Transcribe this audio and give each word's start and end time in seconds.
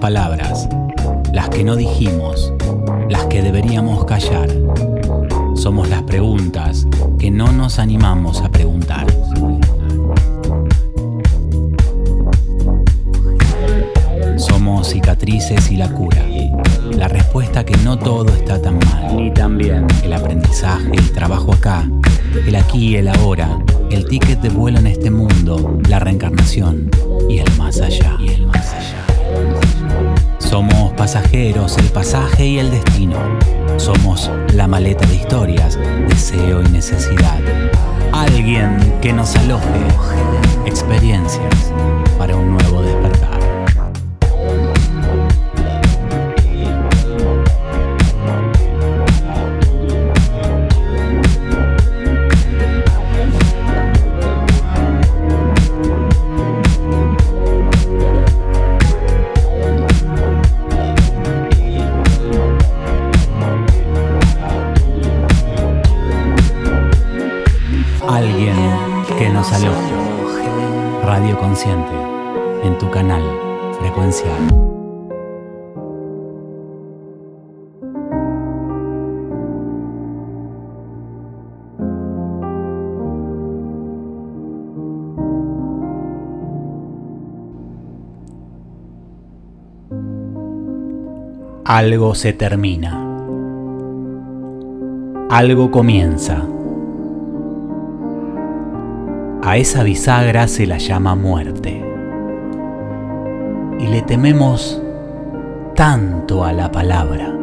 Palabras, 0.00 0.66
las 1.30 1.50
que 1.50 1.62
no 1.62 1.76
dijimos, 1.76 2.54
las 3.10 3.26
que 3.26 3.42
deberíamos 3.42 4.06
callar. 4.06 4.48
Somos 5.54 5.90
las 5.90 6.02
preguntas 6.04 6.86
que 7.18 7.30
no 7.30 7.52
nos 7.52 7.78
animamos 7.78 8.40
a 8.40 8.50
preguntar. 8.50 9.06
Somos 14.38 14.88
cicatrices 14.88 15.70
y 15.70 15.76
la 15.76 15.92
cura. 15.92 16.24
La 16.92 17.08
respuesta 17.08 17.66
que 17.66 17.76
no 17.78 17.98
todo 17.98 18.28
está 18.28 18.60
tan 18.60 18.78
mal. 18.78 19.14
Ni 19.14 19.30
tan 19.34 19.58
bien. 19.58 19.86
El 20.02 20.14
aprendizaje, 20.14 20.92
el 20.92 21.12
trabajo 21.12 21.52
acá, 21.52 21.86
el 22.46 22.56
aquí 22.56 22.88
y 22.88 22.96
el 22.96 23.08
ahora, 23.08 23.58
el 23.90 24.06
ticket 24.06 24.40
de 24.40 24.48
vuelo 24.48 24.78
en 24.78 24.86
este 24.86 25.10
mundo, 25.10 25.78
la 25.90 25.98
reencarnación 25.98 26.90
y 27.28 27.38
el 27.38 27.56
más 27.58 27.82
allá. 27.82 28.16
Somos 30.50 30.92
pasajeros, 30.94 31.78
el 31.78 31.86
pasaje 31.90 32.44
y 32.44 32.58
el 32.58 32.72
destino. 32.72 33.16
Somos 33.76 34.28
la 34.52 34.66
maleta 34.66 35.06
de 35.06 35.14
historias, 35.14 35.78
deseo 36.08 36.60
y 36.62 36.68
necesidad. 36.70 37.38
Alguien 38.12 38.76
que 39.00 39.12
nos 39.12 39.36
aloje, 39.36 39.86
experiencias 40.66 41.72
para 42.18 42.34
un 42.34 42.50
nuevo 42.50 42.82
despertar. 42.82 42.99
Tu 72.80 72.90
canal 72.90 73.22
frecuencial. 73.78 74.32
Algo 91.66 92.14
se 92.14 92.32
termina. 92.32 93.06
Algo 95.28 95.70
comienza. 95.70 96.42
A 99.42 99.56
esa 99.58 99.82
bisagra 99.82 100.48
se 100.48 100.66
la 100.66 100.78
llama 100.78 101.14
muerte. 101.14 101.89
Y 103.80 103.86
le 103.86 104.02
tememos 104.02 104.80
tanto 105.74 106.44
a 106.44 106.52
la 106.52 106.70
palabra, 106.70 107.34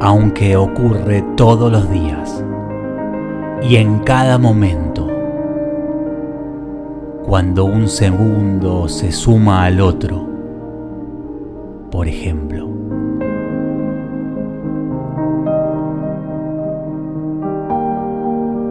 aunque 0.00 0.56
ocurre 0.56 1.24
todos 1.36 1.72
los 1.72 1.88
días 1.90 2.44
y 3.62 3.76
en 3.76 4.00
cada 4.00 4.36
momento, 4.36 5.08
cuando 7.24 7.64
un 7.64 7.88
segundo 7.88 8.88
se 8.88 9.12
suma 9.12 9.64
al 9.64 9.80
otro, 9.80 10.26
por 11.90 12.06
ejemplo. 12.06 12.68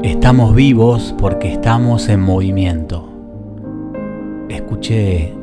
Estamos 0.03 0.53
vivos 0.53 1.15
porque 1.17 1.53
estamos 1.53 2.07
en 2.09 2.19
movimiento. 2.19 3.07
Escuché 4.49 5.40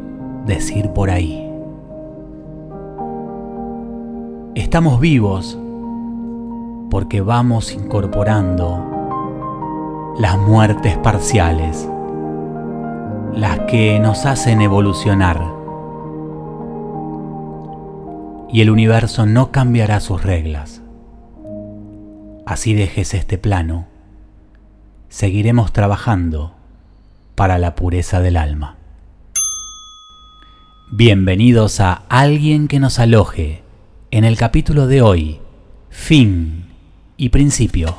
decir 0.48 0.91
por 0.91 1.10
ahí. 1.10 1.48
Estamos 4.56 4.98
vivos 4.98 5.56
porque 6.91 7.20
vamos 7.20 7.72
incorporando 7.72 8.84
las 10.19 10.37
muertes 10.37 10.98
parciales, 10.98 11.88
las 13.32 13.60
que 13.69 14.00
nos 14.00 14.26
hacen 14.26 14.60
evolucionar. 14.60 15.41
Y 18.50 18.62
el 18.62 18.70
universo 18.70 19.26
no 19.26 19.53
cambiará 19.53 20.00
sus 20.00 20.25
reglas. 20.25 20.82
Así 22.44 22.75
dejes 22.75 23.14
este 23.14 23.38
plano 23.38 23.87
seguiremos 25.08 25.72
trabajando 25.72 26.54
para 27.34 27.58
la 27.58 27.75
pureza 27.75 28.20
del 28.20 28.37
alma. 28.37 28.76
Bienvenidos 30.91 31.81
a 31.81 31.93
Alguien 32.09 32.66
que 32.66 32.81
nos 32.81 32.99
aloje 32.99 33.62
en 34.10 34.25
el 34.25 34.38
capítulo 34.38 34.87
de 34.87 35.03
hoy, 35.03 35.38
fin 35.91 36.65
y 37.19 37.28
principio. 37.28 37.94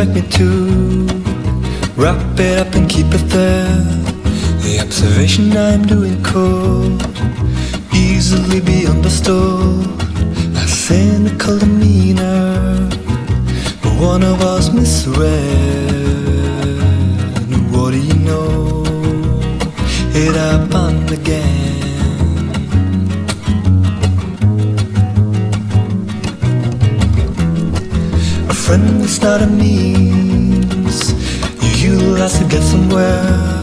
Expect 0.00 0.14
me 0.14 0.30
to 0.38 1.06
wrap 1.94 2.40
it 2.40 2.58
up 2.58 2.74
and 2.74 2.88
keep 2.88 3.06
it 3.08 3.24
there. 3.28 3.66
The 4.62 4.80
observation 4.80 5.54
I'm 5.54 5.82
doing 5.82 6.22
could 6.22 7.02
easily 7.94 8.60
be 8.60 8.86
understood. 8.86 9.84
A 10.56 10.66
cynical 10.66 11.58
demeanor, 11.58 12.88
but 13.82 13.92
one 14.00 14.22
of 14.22 14.40
us 14.40 14.72
misread. 14.72 15.20
What 17.70 17.90
do 17.90 17.98
you 17.98 18.14
know? 18.14 18.84
It 20.14 20.34
happened 20.34 21.10
again. 21.10 21.79
Friend 28.70 29.02
is 29.02 29.20
not 29.20 29.42
a 29.42 29.48
means 29.48 31.12
you 31.60 31.90
utilize 31.90 32.38
to 32.38 32.44
get 32.44 32.62
somewhere. 32.62 33.62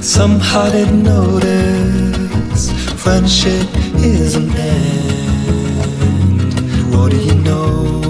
Somehow 0.00 0.70
didn't 0.70 1.02
notice 1.02 2.70
friendship 3.02 3.66
is 3.96 4.36
an 4.36 4.50
end. 4.56 6.54
What 6.94 7.10
do 7.10 7.16
you 7.16 7.34
know? 7.42 8.09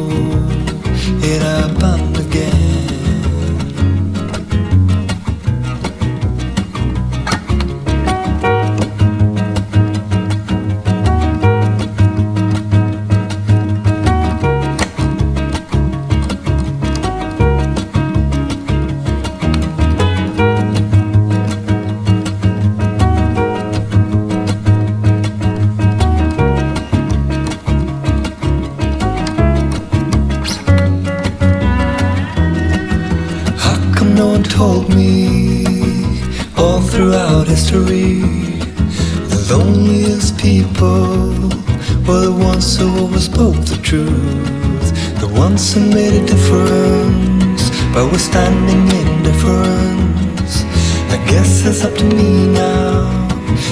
By 48.32 48.48
withstanding 48.48 48.88
indifference. 49.06 50.64
I 51.10 51.24
guess 51.28 51.66
it's 51.66 51.84
up 51.84 51.94
to 51.94 52.04
me 52.04 52.46
now. 52.46 53.28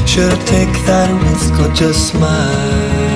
Should 0.07 0.33
I 0.33 0.45
take 0.45 0.73
that 0.87 1.11
risk 1.23 1.55
or 1.61 1.73
just 1.75 2.09
smile? 2.09 3.08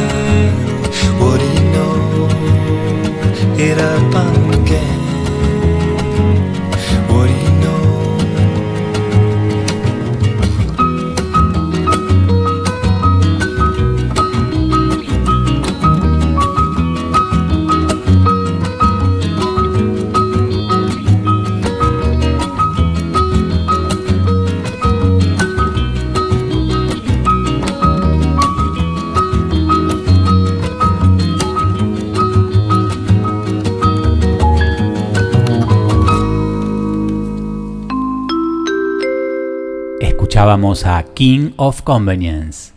Escuchábamos 40.42 40.86
a 40.86 41.04
King 41.04 41.52
of 41.56 41.82
Convenience, 41.82 42.72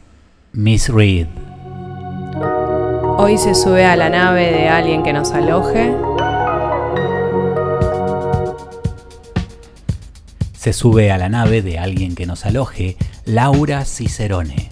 Miss 0.54 0.88
Reed. 0.88 1.26
Hoy 3.18 3.40
se 3.40 3.56
sube 3.56 3.84
a 3.88 3.96
la 3.96 4.08
nave 4.08 4.52
de 4.52 4.70
alguien 4.70 5.02
que 5.02 5.12
nos 5.14 5.32
aloje. 5.32 5.92
Se 10.54 10.74
sube 10.74 11.12
a 11.12 11.18
la 11.18 11.28
nave 11.28 11.64
de 11.64 11.80
alguien 11.80 12.14
que 12.14 12.28
nos 12.28 12.46
aloje, 12.46 12.98
Laura 13.26 13.84
Cicerone, 13.84 14.70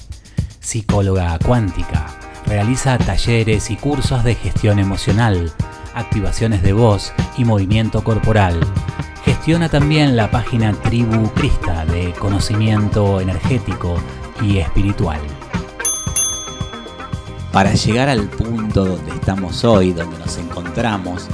psicóloga 0.59 1.39
cuántica. 1.39 2.15
Realiza 2.45 2.99
talleres 2.99 3.71
y 3.71 3.75
cursos 3.75 4.23
de 4.23 4.35
gestión 4.35 4.77
emocional, 4.77 5.51
activaciones 5.95 6.61
de 6.61 6.73
voz 6.73 7.11
y 7.39 7.45
movimiento 7.45 8.03
corporal. 8.03 8.59
Gestiona 9.25 9.67
también 9.67 10.15
la 10.15 10.29
página 10.29 10.73
Tribu 10.73 11.31
Crista 11.33 11.72
conocimiento 12.23 13.19
energético 13.19 13.97
y 14.41 14.59
espiritual. 14.59 15.19
Para 17.51 17.73
llegar 17.73 18.07
al 18.07 18.29
punto 18.29 18.85
donde 18.85 19.11
estamos 19.11 19.65
hoy, 19.65 19.91
donde 19.91 20.17
nos 20.17 20.37
encontramos, 20.37 21.27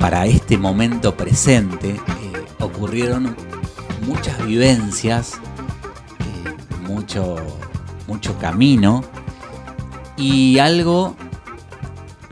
para 0.00 0.26
este 0.26 0.58
momento 0.58 1.16
presente, 1.16 1.90
eh, 1.90 2.00
ocurrieron 2.58 3.36
muchas 4.04 4.44
vivencias, 4.44 5.34
eh, 6.18 6.88
mucho, 6.88 7.36
mucho 8.08 8.36
camino 8.38 9.04
y 10.16 10.58
algo 10.58 11.14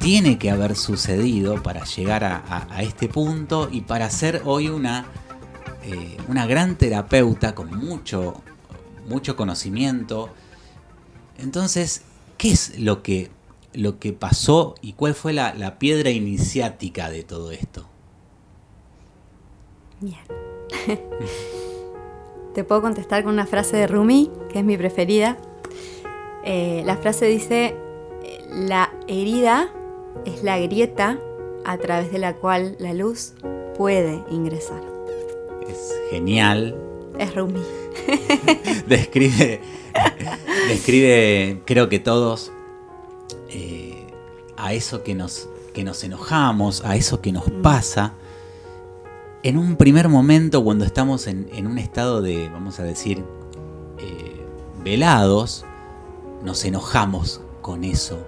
tiene 0.01 0.37
que 0.37 0.51
haber 0.51 0.75
sucedido 0.75 1.63
para 1.63 1.85
llegar 1.85 2.25
a, 2.25 2.67
este 2.83 3.09
punto 3.09 3.69
y 3.71 3.83
para 3.83 4.11
ser 4.11 4.43
hoy 4.47 4.69
una, 4.69 5.05
eh, 5.83 6.17
una 6.29 6.47
gran 6.47 6.77
terapeuta 6.77 7.55
con 7.55 7.75
mucho, 7.77 8.43
mucho 9.09 9.37
conocimiento. 9.37 10.31
Entonces, 11.39 12.03
¿qué 12.39 12.51
es 12.53 12.79
lo 12.79 13.03
que, 13.03 13.31
lo 13.73 13.99
que 13.99 14.13
pasó 14.13 14.75
y 14.81 14.93
cuál 14.93 15.15
fue 15.15 15.33
la, 15.33 15.55
la 15.55 15.79
piedra 15.79 16.11
iniciática 16.11 17.11
de 17.11 17.25
todo 17.25 17.51
esto? 17.51 17.89
Bien. 20.01 20.21
Te 22.55 22.65
puedo 22.65 22.83
contestar 22.83 23.23
con 23.23 23.33
una 23.33 23.47
frase 23.47 23.77
de 23.77 23.87
Rumi, 23.87 24.31
que 24.51 24.59
es 24.59 24.65
mi 24.65 24.77
preferida. 24.77 25.39
Eh, 26.45 26.83
la 26.85 26.97
frase 26.97 27.27
dice, 27.27 27.77
la 28.51 28.93
herida 29.07 29.73
es 30.25 30.43
la 30.43 30.59
grieta 30.59 31.19
a 31.65 31.79
través 31.79 32.11
de 32.11 32.19
la 32.19 32.35
cual 32.35 32.77
la 32.79 32.93
luz 32.93 33.35
puede 33.77 34.25
ingresar. 34.31 34.90
Es 35.69 35.93
genial, 36.11 36.77
Es 37.19 37.35
Rumi. 37.35 37.61
describe, 38.87 39.61
describe, 40.69 41.63
creo 41.65 41.89
que 41.89 41.99
todos, 41.99 42.53
eh, 43.49 44.07
a 44.57 44.73
eso 44.73 45.03
que 45.03 45.15
nos, 45.15 45.49
que 45.75 45.85
nos 45.85 46.03
enojamos, 46.05 46.85
a 46.85 46.97
eso 46.97 47.21
que 47.21 47.33
nos 47.33 47.45
pasa. 47.63 48.15
En 49.43 49.59
un 49.59 49.77
primer 49.77 50.09
momento, 50.09 50.63
cuando 50.63 50.85
estamos 50.85 51.27
en, 51.27 51.49
en 51.53 51.67
un 51.67 51.79
estado 51.79 52.21
de, 52.23 52.49
vamos 52.49 52.79
a 52.79 52.83
decir, 52.83 53.25
eh, 53.99 54.47
velados, 54.83 55.65
nos 56.43 56.65
enojamos 56.65 57.41
con 57.61 57.85
eso. 57.85 58.19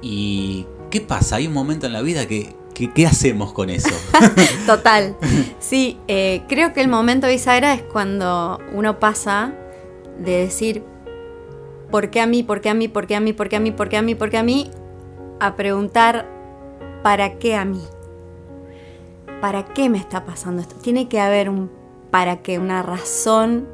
¿Y 0.00 0.66
qué 0.90 1.00
pasa? 1.00 1.36
Hay 1.36 1.46
un 1.46 1.52
momento 1.52 1.86
en 1.86 1.92
la 1.92 2.02
vida 2.02 2.26
que, 2.26 2.54
¿qué 2.74 3.06
hacemos 3.06 3.52
con 3.52 3.70
eso? 3.70 3.94
Total. 4.66 5.16
Sí, 5.58 5.98
eh, 6.08 6.42
creo 6.48 6.72
que 6.72 6.80
el 6.80 6.88
momento 6.88 7.28
bisagra 7.28 7.74
es 7.74 7.82
cuando 7.82 8.58
uno 8.72 8.98
pasa 8.98 9.54
de 10.18 10.38
decir, 10.38 10.82
¿por 11.90 12.10
qué 12.10 12.20
a 12.20 12.26
mí? 12.26 12.42
¿Por 12.42 12.60
qué 12.60 12.70
a 12.70 12.74
mí? 12.74 12.88
¿Por 12.88 13.06
qué 13.06 13.16
a 13.16 13.20
mí? 13.20 13.32
¿Por 13.32 13.48
qué 13.48 13.56
a 13.56 13.60
mí? 13.60 13.70
¿Por 13.70 13.88
qué 13.88 13.96
a 13.96 14.02
mí? 14.02 14.14
¿Por 14.14 14.30
qué 14.30 14.38
a 14.38 14.42
mí? 14.42 14.70
A 15.40 15.56
preguntar, 15.56 16.28
¿para 17.02 17.38
qué 17.38 17.54
a 17.54 17.64
mí? 17.64 17.82
¿Para 19.40 19.64
qué 19.64 19.88
me 19.88 19.98
está 19.98 20.24
pasando 20.24 20.62
esto? 20.62 20.76
Tiene 20.76 21.08
que 21.08 21.20
haber 21.20 21.48
un 21.48 21.70
para 22.10 22.42
qué, 22.42 22.58
una 22.58 22.82
razón 22.82 23.66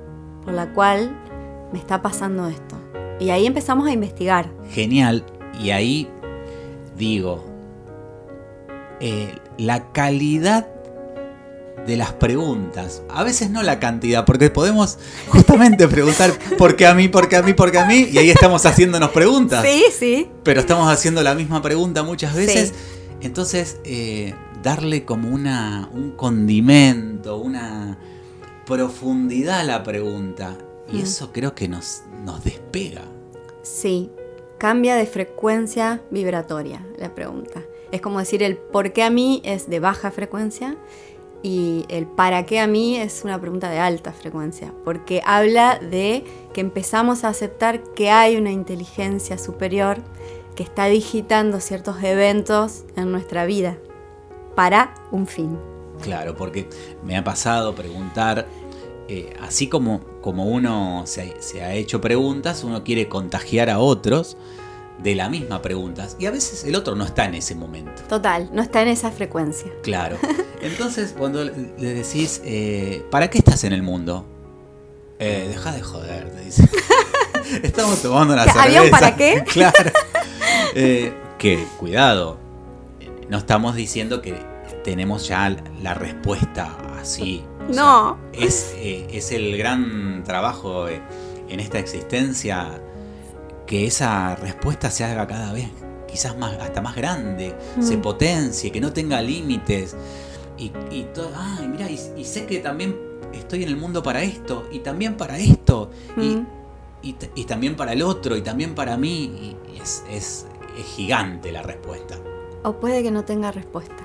por 0.44 0.54
la 0.54 0.72
cual 0.72 1.10
me 1.72 1.78
está 1.78 2.00
pasando 2.02 2.48
esto. 2.48 2.76
Y 3.20 3.30
ahí 3.30 3.46
empezamos 3.46 3.86
a 3.86 3.92
investigar. 3.92 4.50
Genial. 4.70 5.24
Y 5.62 5.70
ahí 5.70 6.08
digo, 6.96 7.44
eh, 9.00 9.34
la 9.58 9.92
calidad 9.92 10.68
de 11.86 11.96
las 11.96 12.12
preguntas, 12.12 13.02
a 13.08 13.24
veces 13.24 13.50
no 13.50 13.62
la 13.62 13.80
cantidad, 13.80 14.24
porque 14.26 14.50
podemos 14.50 14.98
justamente 15.28 15.88
preguntar 15.88 16.30
por 16.58 16.76
qué 16.76 16.86
a 16.86 16.94
mí, 16.94 17.08
por 17.08 17.28
qué 17.28 17.36
a 17.36 17.42
mí, 17.42 17.54
por 17.54 17.70
qué 17.72 17.78
a 17.78 17.86
mí, 17.86 18.06
y 18.12 18.18
ahí 18.18 18.30
estamos 18.30 18.66
haciéndonos 18.66 19.10
preguntas, 19.10 19.64
Sí, 19.64 19.84
sí. 19.98 20.28
pero 20.44 20.60
estamos 20.60 20.92
haciendo 20.92 21.22
la 21.22 21.34
misma 21.34 21.62
pregunta 21.62 22.02
muchas 22.02 22.34
veces, 22.34 22.68
Sí. 22.68 22.74
entonces 23.22 23.78
eh, 23.84 24.34
darle 24.62 25.06
como 25.06 25.30
una, 25.30 25.88
un 25.94 26.10
condimento, 26.12 27.38
una 27.38 27.96
profundidad 28.66 29.60
a 29.60 29.64
la 29.64 29.82
pregunta, 29.82 30.56
y 30.92 30.98
Mm. 30.98 31.02
eso 31.02 31.32
creo 31.32 31.54
que 31.54 31.66
nos, 31.66 32.02
nos 32.24 32.44
despega. 32.44 33.02
Sí, 33.62 34.10
cambia 34.58 34.96
de 34.96 35.06
frecuencia 35.06 36.02
vibratoria 36.10 36.84
la 36.98 37.14
pregunta. 37.14 37.62
Es 37.92 38.00
como 38.00 38.18
decir 38.18 38.42
el 38.42 38.56
por 38.56 38.92
qué 38.92 39.02
a 39.02 39.10
mí 39.10 39.42
es 39.44 39.68
de 39.68 39.80
baja 39.80 40.10
frecuencia 40.10 40.76
y 41.42 41.84
el 41.88 42.06
para 42.06 42.44
qué 42.44 42.60
a 42.60 42.66
mí 42.66 42.96
es 42.96 43.22
una 43.24 43.40
pregunta 43.40 43.70
de 43.70 43.78
alta 43.78 44.12
frecuencia, 44.12 44.74
porque 44.84 45.22
habla 45.24 45.78
de 45.78 46.24
que 46.52 46.60
empezamos 46.60 47.24
a 47.24 47.28
aceptar 47.28 47.82
que 47.94 48.10
hay 48.10 48.36
una 48.36 48.50
inteligencia 48.50 49.38
superior 49.38 49.98
que 50.54 50.62
está 50.62 50.86
digitando 50.86 51.60
ciertos 51.60 52.02
eventos 52.02 52.84
en 52.96 53.10
nuestra 53.10 53.46
vida 53.46 53.78
para 54.54 54.94
un 55.10 55.26
fin. 55.26 55.58
Claro, 56.02 56.36
porque 56.36 56.68
me 57.02 57.16
ha 57.16 57.24
pasado 57.24 57.74
preguntar, 57.74 58.46
eh, 59.08 59.34
así 59.40 59.68
como, 59.68 60.00
como 60.20 60.44
uno 60.44 61.02
se 61.06 61.40
se 61.40 61.62
ha 61.62 61.74
hecho 61.74 62.00
preguntas, 62.00 62.64
uno 62.64 62.84
quiere 62.84 63.08
contagiar 63.08 63.70
a 63.70 63.78
otros 63.78 64.36
de 65.02 65.14
la 65.14 65.28
misma 65.28 65.62
pregunta. 65.62 66.06
Y 66.18 66.26
a 66.26 66.30
veces 66.30 66.64
el 66.64 66.74
otro 66.76 66.94
no 66.94 67.04
está 67.04 67.24
en 67.24 67.34
ese 67.34 67.54
momento. 67.54 68.02
Total, 68.08 68.50
no 68.52 68.62
está 68.62 68.82
en 68.82 68.88
esa 68.88 69.10
frecuencia. 69.10 69.70
Claro. 69.82 70.16
Entonces, 70.62 71.14
cuando 71.16 71.44
le 71.44 71.94
decís, 71.94 72.40
eh, 72.44 73.04
¿para 73.10 73.28
qué 73.30 73.38
estás 73.38 73.64
en 73.64 73.72
el 73.72 73.82
mundo? 73.82 74.26
Eh, 75.18 75.46
deja 75.48 75.72
de 75.72 75.82
joder, 75.82 76.30
te 76.30 76.40
dice. 76.44 76.68
Estamos 77.62 78.00
tomando 78.02 78.34
una 78.34 78.44
cerveza. 78.44 78.62
¿Había 78.62 78.82
un 78.82 78.90
para 78.90 79.16
qué? 79.16 79.44
Claro. 79.52 79.90
Eh, 80.74 81.12
que, 81.38 81.64
cuidado, 81.78 82.38
no 83.28 83.38
estamos 83.38 83.74
diciendo 83.74 84.22
que 84.22 84.34
tenemos 84.84 85.26
ya 85.28 85.54
la 85.82 85.94
respuesta 85.94 86.76
así. 87.00 87.44
O 87.68 87.72
sea, 87.72 87.82
No. 87.82 88.18
es, 88.32 88.72
eh, 88.76 89.06
es 89.10 89.32
el 89.32 89.56
gran 89.56 90.22
trabajo 90.24 90.86
en 90.88 91.60
esta 91.60 91.78
existencia 91.78 92.80
que 93.70 93.86
esa 93.86 94.34
respuesta 94.34 94.90
se 94.90 95.04
haga 95.04 95.28
cada 95.28 95.52
vez 95.52 95.68
quizás 96.08 96.36
más, 96.36 96.54
hasta 96.58 96.80
más 96.80 96.96
grande, 96.96 97.54
se 97.80 97.96
Mm. 97.96 98.02
potencie, 98.02 98.72
que 98.72 98.80
no 98.80 98.92
tenga 98.92 99.22
límites. 99.22 99.94
Y, 100.58 100.72
y 100.90 101.06
todo, 101.14 101.30
ay, 101.36 101.68
mira, 101.68 101.88
y, 101.88 101.96
y 102.16 102.24
sé 102.24 102.46
que 102.46 102.58
también 102.58 102.96
estoy 103.32 103.62
en 103.62 103.68
el 103.68 103.76
mundo 103.76 104.02
para 104.02 104.24
esto, 104.24 104.66
y 104.72 104.80
también 104.80 105.16
para 105.16 105.38
esto. 105.38 105.92
Y 106.16 106.34
Mm. 106.36 106.46
y, 107.36 107.44
también 107.44 107.76
para 107.76 107.92
el 107.92 108.02
otro, 108.02 108.36
y 108.36 108.42
también 108.42 108.74
para 108.74 108.96
mí, 108.96 109.56
es, 109.80 110.02
es- 110.10 110.46
es 110.76 110.84
gigante 110.96 111.52
la 111.52 111.62
respuesta. 111.62 112.16
O 112.64 112.72
puede 112.74 113.04
que 113.04 113.12
no 113.12 113.24
tenga 113.24 113.52
respuesta. 113.52 114.02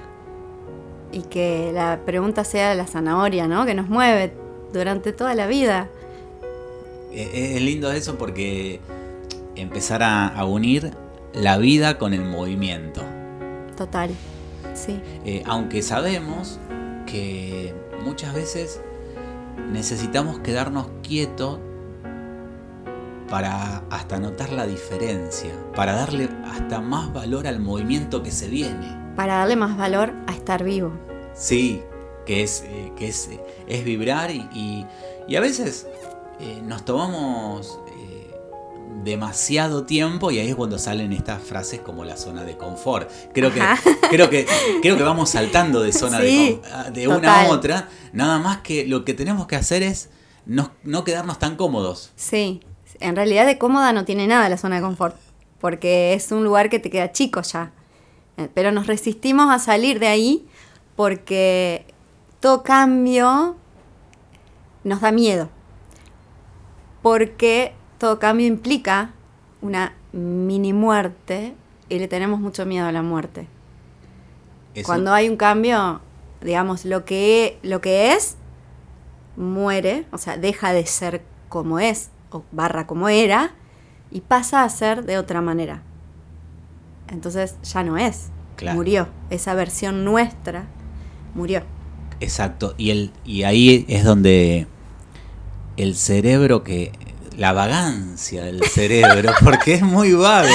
Y 1.12 1.24
que 1.24 1.72
la 1.74 2.02
pregunta 2.06 2.44
sea 2.44 2.76
la 2.76 2.86
zanahoria, 2.86 3.48
¿no? 3.48 3.66
Que 3.66 3.74
nos 3.74 3.90
mueve 3.90 4.32
durante 4.72 5.12
toda 5.12 5.34
la 5.34 5.48
vida. 5.48 5.90
Eh, 7.12 7.56
Es 7.56 7.62
lindo 7.64 7.92
eso 7.92 8.16
porque 8.18 8.80
empezar 9.56 10.04
a, 10.04 10.28
a 10.28 10.46
unir 10.46 10.92
la 11.34 11.58
vida 11.58 11.98
con 11.98 12.14
el 12.14 12.24
movimiento. 12.24 13.02
Total. 13.76 14.10
Sí. 14.74 15.02
Eh, 15.26 15.44
aunque 15.46 15.82
sabemos 15.82 16.60
que 17.06 17.74
muchas 18.04 18.34
veces 18.34 18.82
necesitamos 19.72 20.40
quedarnos 20.40 20.88
quietos 21.02 21.60
para 23.30 23.84
hasta 23.90 24.20
notar 24.20 24.52
la 24.52 24.68
diferencia, 24.68 25.52
para 25.76 25.94
darle 25.94 26.30
hasta 26.46 26.80
más 26.80 27.12
valor 27.12 27.48
al 27.48 27.60
movimiento 27.60 28.22
que 28.22 28.32
se 28.32 28.48
viene. 28.48 28.96
Para 29.16 29.36
darle 29.38 29.56
más 29.56 29.78
valor 29.78 30.14
a 30.28 30.34
estar 30.34 30.64
vivo. 30.64 30.92
Sí, 31.34 31.82
que 32.26 32.44
es, 32.44 32.64
eh, 32.68 32.92
que 32.96 33.08
es, 33.08 33.28
eh, 33.30 33.40
es 33.68 33.84
vibrar 33.84 34.30
y, 34.32 34.48
y- 34.54 34.86
y 35.28 35.36
a 35.36 35.40
veces 35.42 35.88
eh, 36.40 36.62
nos 36.64 36.86
tomamos 36.86 37.80
demasiado 39.04 39.86
tiempo 39.86 40.32
y 40.32 40.40
ahí 40.40 40.50
es 40.50 40.56
cuando 40.56 40.80
salen 40.80 41.12
estas 41.14 41.42
frases 41.44 41.80
como 41.82 42.06
la 42.06 42.18
zona 42.18 42.44
de 42.44 42.58
confort. 42.58 43.10
Creo 43.34 43.54
que, 43.54 43.62
Ajá. 43.62 43.82
creo 44.10 44.30
que, 44.30 44.46
creo 44.82 44.98
que 44.98 45.04
vamos 45.04 45.30
saltando 45.32 45.82
de 45.82 45.92
zona 45.94 46.20
de 46.20 46.30
Sí, 46.30 46.60
con- 46.62 46.74
a- 46.74 46.90
de, 46.92 47.08
una 47.08 47.18
total. 47.18 47.46
a 47.46 47.50
otra, 47.50 47.90
nada 48.14 48.40
más 48.40 48.58
que 48.60 48.86
lo 48.88 49.06
que 49.06 49.14
tenemos 49.14 49.48
que 49.48 49.56
hacer 49.56 49.84
es 49.84 50.10
no, 50.46 50.72
no 50.84 51.04
quedarnos 51.04 51.40
tan 51.40 51.56
cómodos. 51.56 52.12
Sí. 52.16 52.62
En 53.00 53.16
realidad 53.16 53.46
de 53.46 53.58
cómoda 53.58 53.92
no 53.94 54.06
tiene 54.06 54.26
nada 54.28 54.48
la 54.50 54.58
zona 54.58 54.78
de 54.78 54.82
confort. 54.82 55.16
Porque 55.60 56.14
es 56.14 56.32
un 56.32 56.44
lugar 56.44 56.70
que 56.70 56.80
te 56.80 56.90
queda 56.90 57.12
chico 57.12 57.42
ya. 57.42 57.72
Eh, 58.38 58.50
Pero 58.54 58.72
nos 58.72 58.88
resistimos 58.88 59.50
a 59.54 59.60
salir 59.60 60.00
de 60.00 60.08
ahí 60.08 60.46
porque 60.96 61.86
todo 62.40 62.62
cambio 62.64 63.56
nos 64.84 65.02
da 65.02 65.12
miedo. 65.12 65.50
Porque 67.02 67.74
todo 68.06 68.20
cambio 68.20 68.46
implica 68.46 69.10
una 69.64 69.94
mini 70.14 70.74
muerte 70.74 71.56
y 71.90 71.98
le 71.98 72.08
tenemos 72.08 72.40
mucho 72.40 72.64
miedo 72.64 72.86
a 72.86 72.92
la 72.92 73.02
muerte. 73.02 73.48
Eso- 74.76 74.86
Cuando 74.86 75.12
hay 75.12 75.28
un 75.28 75.38
cambio, 75.38 76.02
digamos, 76.40 76.86
lo 76.86 77.04
que, 77.04 77.58
lo 77.64 77.82
que 77.82 78.14
es, 78.14 78.38
muere, 79.38 80.06
o 80.12 80.20
sea, 80.20 80.38
deja 80.38 80.72
de 80.72 80.86
ser 80.86 81.24
como 81.50 81.80
es, 81.80 82.12
o 82.30 82.44
barra 82.52 82.86
como 82.86 83.10
era, 83.10 83.56
y 84.12 84.22
pasa 84.22 84.64
a 84.64 84.70
ser 84.70 85.04
de 85.06 85.18
otra 85.18 85.42
manera. 85.42 85.82
Entonces 87.12 87.56
ya 87.64 87.84
no 87.84 87.98
es, 87.98 88.28
Claro. 88.56 88.76
murió. 88.76 89.08
Esa 89.32 89.56
versión 89.56 90.06
nuestra 90.06 90.66
murió. 91.34 91.64
Exacto, 92.20 92.76
y, 92.78 92.92
el, 92.92 93.12
y 93.26 93.44
ahí 93.44 93.84
es 93.88 94.04
donde 94.04 94.68
el 95.76 95.96
cerebro 95.96 96.64
que... 96.64 96.92
La 97.38 97.52
vagancia 97.54 98.44
del 98.44 98.64
cerebro, 98.64 99.34
porque 99.44 99.74
es 99.76 99.82
muy 99.82 100.14
vago. 100.14 100.48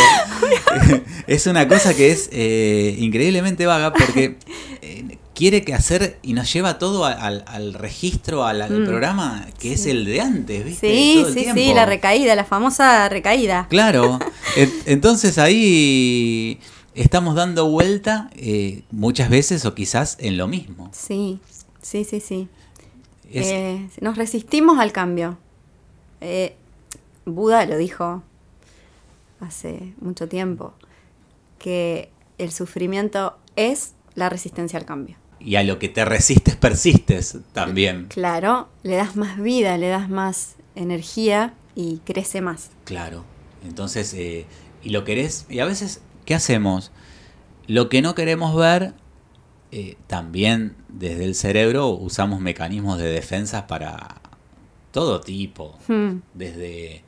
es 1.27 1.47
una 1.47 1.69
cosa 1.69 1.95
que 1.95 2.11
es 2.11 2.29
eh, 2.33 2.97
increíblemente 2.99 3.67
vaga 3.67 3.93
porque 3.93 4.37
eh, 4.83 5.19
quiere 5.35 5.63
que 5.63 5.75
hacer 5.75 6.19
y 6.23 6.33
nos 6.33 6.53
lleva 6.53 6.79
todo 6.79 7.05
a- 7.05 7.13
al, 7.13 7.45
al 7.47 7.75
registro, 7.75 8.45
al, 8.45 8.63
al 8.63 8.81
Mm. 8.81 8.87
programa 8.87 9.47
que 9.59 9.75
es 9.75 9.87
el 9.87 10.05
de 10.05 10.21
antes, 10.21 10.65
¿viste? 10.65 10.89
Sí, 10.91 11.15
Todo 11.19 11.29
el 11.29 11.35
sí, 11.35 11.47
sí, 11.55 11.75
la 11.75 11.87
recaída, 11.87 12.35
la 12.35 12.45
famosa 12.45 13.09
recaída. 13.09 13.67
Claro, 13.69 14.19
En- 14.57 14.73
entonces 14.87 15.39
ahí 15.39 16.59
estamos 16.95 17.35
dando 17.35 17.69
vuelta 17.69 18.31
eh, 18.37 18.83
muchas 18.91 19.29
veces 19.31 19.65
o 19.67 19.75
quizás 19.75 20.17
en 20.21 20.37
lo 20.39 20.49
mismo. 20.49 20.91
Sí, 20.93 21.41
sí, 21.83 22.05
sí, 22.05 22.21
sí. 22.21 22.49
Es- 23.33 24.01
nos 24.03 24.17
resistimos 24.17 24.79
al 24.79 24.93
cambio. 24.93 25.39
Eh, 26.23 26.55
Buda 27.35 27.65
lo 27.67 27.77
dijo 27.77 28.23
hace 29.41 29.95
mucho 30.01 30.29
tiempo, 30.29 30.75
que 31.59 32.11
el 32.39 32.53
sufrimiento 32.53 33.37
es 33.57 33.95
la 34.15 34.29
resistencia 34.29 34.79
al 34.79 34.85
cambio. 34.87 35.17
y 35.43 35.57
a 35.57 35.63
lo 35.65 35.79
que 35.79 35.89
te 35.89 36.05
resistes 36.05 36.55
persistes 36.57 37.39
también. 37.55 38.07
Claro, 38.09 38.69
le 38.83 38.97
das 38.97 39.17
más 39.17 39.41
vida, 39.41 39.79
le 39.79 39.89
das 39.89 40.11
más 40.11 40.57
energía 40.75 41.55
y 41.75 41.99
crece 42.05 42.43
más. 42.43 42.71
Claro. 42.85 43.25
Entonces, 43.67 44.13
eh, 44.13 44.45
y 44.83 44.91
lo 44.91 45.05
querés, 45.05 45.47
y 45.49 45.61
a 45.61 45.65
veces, 45.65 46.03
¿qué 46.27 46.35
hacemos? 46.35 46.93
Lo 47.67 47.89
que 47.89 48.03
no 48.03 48.15
queremos 48.15 48.55
ver, 48.55 48.93
eh, 49.73 49.97
también 50.09 50.77
desde 50.89 51.25
el 51.25 51.35
cerebro 51.35 51.89
usamos 51.89 52.41
mecanismos 52.41 52.99
de 52.99 53.07
defensa 53.11 53.67
para 53.67 54.21
todo 54.93 55.21
tipo, 55.23 55.79
Hmm. 55.89 56.17
desde 56.35 57.03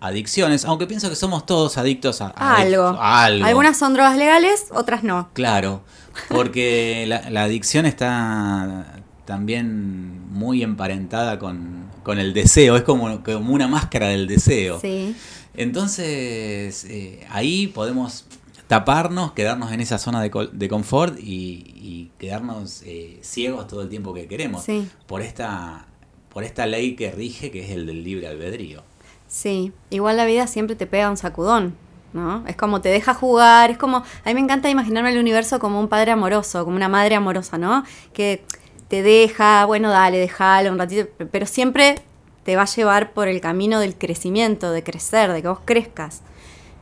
adicciones, 0.00 0.64
aunque 0.64 0.86
pienso 0.86 1.08
que 1.10 1.16
somos 1.16 1.44
todos 1.46 1.76
adictos 1.78 2.20
a, 2.20 2.28
A 2.36 2.56
algo. 2.56 2.84
a 2.84 3.24
algo. 3.24 3.44
Algunas 3.46 3.76
son 3.76 3.94
drogas 3.94 4.16
legales, 4.16 4.66
otras 4.70 5.02
no. 5.02 5.28
Claro, 5.32 5.82
porque 6.28 7.04
la, 7.08 7.28
la 7.30 7.44
adicción 7.44 7.84
está 7.86 9.00
también 9.24 10.30
muy 10.32 10.62
emparentada 10.62 11.38
con, 11.38 11.86
con 12.02 12.18
el 12.18 12.32
deseo, 12.32 12.76
es 12.76 12.82
como, 12.82 13.22
como 13.22 13.52
una 13.52 13.68
máscara 13.68 14.08
del 14.08 14.26
deseo. 14.26 14.80
Sí, 14.80 15.14
Entonces, 15.54 16.84
eh, 16.84 17.26
ahí 17.30 17.66
podemos 17.68 18.26
taparnos, 18.66 19.32
quedarnos 19.32 19.72
en 19.72 19.80
esa 19.80 19.98
zona 19.98 20.20
de, 20.22 20.30
de 20.52 20.68
confort 20.68 21.18
y, 21.18 21.72
y 21.76 22.10
quedarnos 22.18 22.82
eh, 22.84 23.18
ciegos 23.22 23.66
todo 23.66 23.82
el 23.82 23.88
tiempo 23.88 24.12
que 24.12 24.26
queremos 24.28 24.64
Sí. 24.64 24.86
por 25.06 25.22
esta 25.22 25.86
por 26.28 26.44
esta 26.44 26.66
ley 26.66 26.94
que 26.94 27.10
rige 27.10 27.50
que 27.50 27.64
es 27.64 27.70
el 27.70 27.86
del 27.86 28.04
libre 28.04 28.28
albedrío. 28.28 28.82
Sí. 29.28 29.72
Igual 29.90 30.16
la 30.16 30.24
vida 30.24 30.46
siempre 30.48 30.74
te 30.74 30.86
pega 30.86 31.08
un 31.10 31.16
sacudón, 31.16 31.76
¿no? 32.12 32.42
Es 32.46 32.56
como 32.56 32.80
te 32.80 32.88
deja 32.88 33.14
jugar, 33.14 33.70
es 33.70 33.78
como... 33.78 33.98
A 33.98 34.02
mí 34.26 34.34
me 34.34 34.40
encanta 34.40 34.68
imaginarme 34.70 35.12
el 35.12 35.18
universo 35.18 35.58
como 35.60 35.78
un 35.78 35.88
padre 35.88 36.10
amoroso, 36.12 36.64
como 36.64 36.76
una 36.76 36.88
madre 36.88 37.14
amorosa, 37.14 37.58
¿no? 37.58 37.84
Que 38.12 38.44
te 38.88 39.02
deja, 39.02 39.64
bueno, 39.66 39.90
dale, 39.90 40.18
déjalo 40.18 40.72
un 40.72 40.78
ratito, 40.78 41.08
pero 41.30 41.46
siempre 41.46 41.96
te 42.44 42.56
va 42.56 42.62
a 42.62 42.66
llevar 42.66 43.12
por 43.12 43.28
el 43.28 43.40
camino 43.42 43.78
del 43.80 43.94
crecimiento, 43.96 44.70
de 44.72 44.82
crecer, 44.82 45.32
de 45.32 45.42
que 45.42 45.48
vos 45.48 45.60
crezcas. 45.64 46.22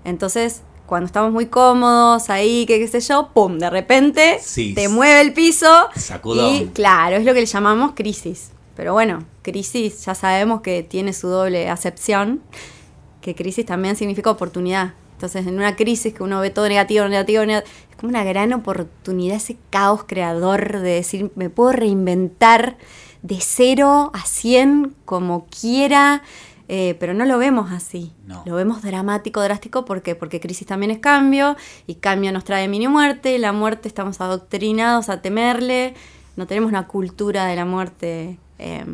Entonces, 0.05 0.63
cuando 0.87 1.07
estamos 1.07 1.33
muy 1.33 1.47
cómodos 1.47 2.31
ahí, 2.31 2.65
que 2.67 2.79
qué 2.79 2.87
sé 2.87 3.01
yo, 3.01 3.31
pum, 3.35 3.59
de 3.59 3.69
repente 3.69 4.39
Sí. 4.41 4.73
te 4.75 4.89
mueve 4.89 5.21
el 5.21 5.33
piso 5.33 5.89
Sacudón. 5.97 6.55
y 6.55 6.67
claro, 6.69 7.17
es 7.17 7.25
lo 7.25 7.35
que 7.35 7.41
le 7.41 7.47
llamamos 7.47 7.93
crisis. 7.97 8.53
Pero 8.77 8.93
bueno, 8.93 9.25
crisis 9.43 10.05
ya 10.05 10.15
sabemos 10.15 10.61
que 10.61 10.83
tiene 10.83 11.13
su 11.13 11.29
doble 11.29 11.71
acepción, 11.71 12.43
que 13.23 13.35
crisis 13.35 13.65
también 13.65 13.97
significa 13.97 14.31
oportunidad. 14.31 14.95
Entonces, 15.13 15.47
en 15.47 15.57
una 15.57 15.77
crisis 15.77 16.13
que 16.13 16.23
uno 16.23 16.41
ve 16.41 16.51
todo 16.51 16.69
negativo, 16.69 17.09
negativo, 17.09 17.45
negativo, 17.47 17.73
es 17.91 17.97
como 17.97 18.11
una 18.11 18.23
gran 18.23 18.53
oportunidad, 18.53 19.37
ese 19.37 19.57
caos 19.71 20.05
creador 20.07 20.81
de 20.81 20.91
decir, 20.91 21.33
me 21.37 21.49
puedo 21.49 21.73
reinventar 21.73 22.77
de 23.23 23.39
cero 23.41 24.11
a 24.13 24.27
cien 24.27 24.95
como 25.07 25.47
quiera, 25.47 26.23
eh, 26.69 26.97
pero 27.01 27.15
no 27.15 27.25
lo 27.25 27.39
vemos 27.39 27.73
así. 27.73 28.13
No. 28.27 28.43
Lo 28.45 28.57
vemos 28.57 28.83
dramático, 28.83 29.41
drástico, 29.41 29.87
¿por 29.87 30.03
qué? 30.03 30.15
Porque 30.15 30.39
crisis 30.39 30.67
también 30.67 30.91
es 30.91 30.99
cambio, 30.99 31.57
y 31.87 31.95
cambio 31.95 32.31
nos 32.31 32.45
trae 32.45 32.69
mini 32.69 32.87
muerte, 32.87 33.35
y 33.35 33.39
la 33.39 33.53
muerte 33.53 33.89
estamos 33.89 34.21
adoctrinados 34.21 35.09
a 35.09 35.23
temerle, 35.23 35.95
no 36.37 36.47
tenemos 36.47 36.69
una 36.69 36.87
cultura 36.87 37.47
de 37.47 37.57
la 37.57 37.65
muerte 37.65 38.39
eh, 38.59 38.85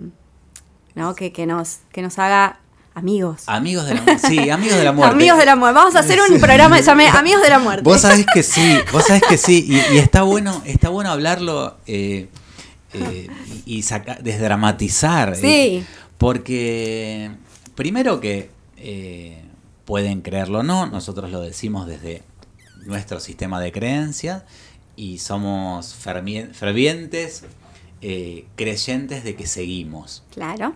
¿no? 0.94 1.14
que, 1.14 1.32
que, 1.32 1.46
nos, 1.46 1.78
que 1.92 2.02
nos 2.02 2.18
haga 2.18 2.58
amigos. 2.94 3.44
Amigos 3.46 3.86
de 3.86 3.94
la 3.94 4.18
sí, 4.18 4.50
amigos 4.50 4.76
de 4.76 4.84
la 4.84 4.92
muerte. 4.92 5.14
Amigos 5.14 5.38
de 5.38 5.46
la 5.46 5.56
muerte. 5.56 5.74
Vamos 5.78 5.96
a 5.96 6.00
hacer 6.00 6.18
un 6.20 6.38
programa 6.40 6.76
que 6.76 6.82
llame 6.82 7.08
Amigos 7.08 7.42
de 7.42 7.48
la 7.50 7.58
muerte. 7.58 7.82
Vos 7.82 8.00
sabés 8.02 8.26
que 8.32 8.42
sí, 8.42 8.78
vos 8.92 9.04
sabés 9.06 9.22
que 9.28 9.38
sí, 9.38 9.64
y, 9.68 9.94
y 9.94 9.98
está 9.98 10.22
bueno, 10.22 10.60
está 10.66 10.88
bueno 10.90 11.10
hablarlo 11.10 11.76
eh, 11.86 12.28
eh, 12.92 13.28
y 13.64 13.82
saca- 13.82 14.18
desdramatizar. 14.22 15.32
eh, 15.34 15.36
Sí. 15.36 15.86
porque 16.18 17.30
primero 17.74 18.20
que 18.20 18.50
pueden 19.84 20.20
creerlo 20.22 20.60
o 20.60 20.62
no, 20.62 20.86
nosotros 20.86 21.30
lo 21.30 21.40
decimos 21.40 21.86
desde 21.86 22.22
nuestro 22.84 23.20
sistema 23.20 23.60
de 23.60 23.72
creencias 23.72 24.42
y 24.96 25.18
somos 25.18 25.94
fervientes 25.94 27.44
eh, 28.02 28.46
creyentes 28.56 29.24
de 29.24 29.34
que 29.36 29.46
seguimos 29.46 30.22
Claro. 30.34 30.74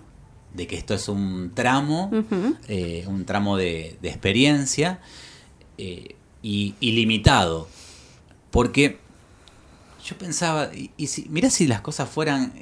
de 0.55 0.67
que 0.67 0.77
esto 0.77 0.95
es 0.95 1.09
un 1.09 1.51
tramo, 1.55 2.11
eh, 2.69 3.05
un 3.09 3.25
tramo 3.27 3.57
de, 3.57 3.99
de 4.01 4.09
experiencia 4.09 5.01
eh, 5.77 6.15
y 6.43 6.75
ilimitado. 6.81 7.69
Porque 8.51 8.99
yo 10.05 10.17
pensaba, 10.17 10.71
y, 10.75 10.93
y 10.97 11.09
si, 11.09 11.27
mirá 11.29 11.51
si 11.51 11.67
las 11.67 11.81
cosas 11.83 12.09
fueran 12.09 12.53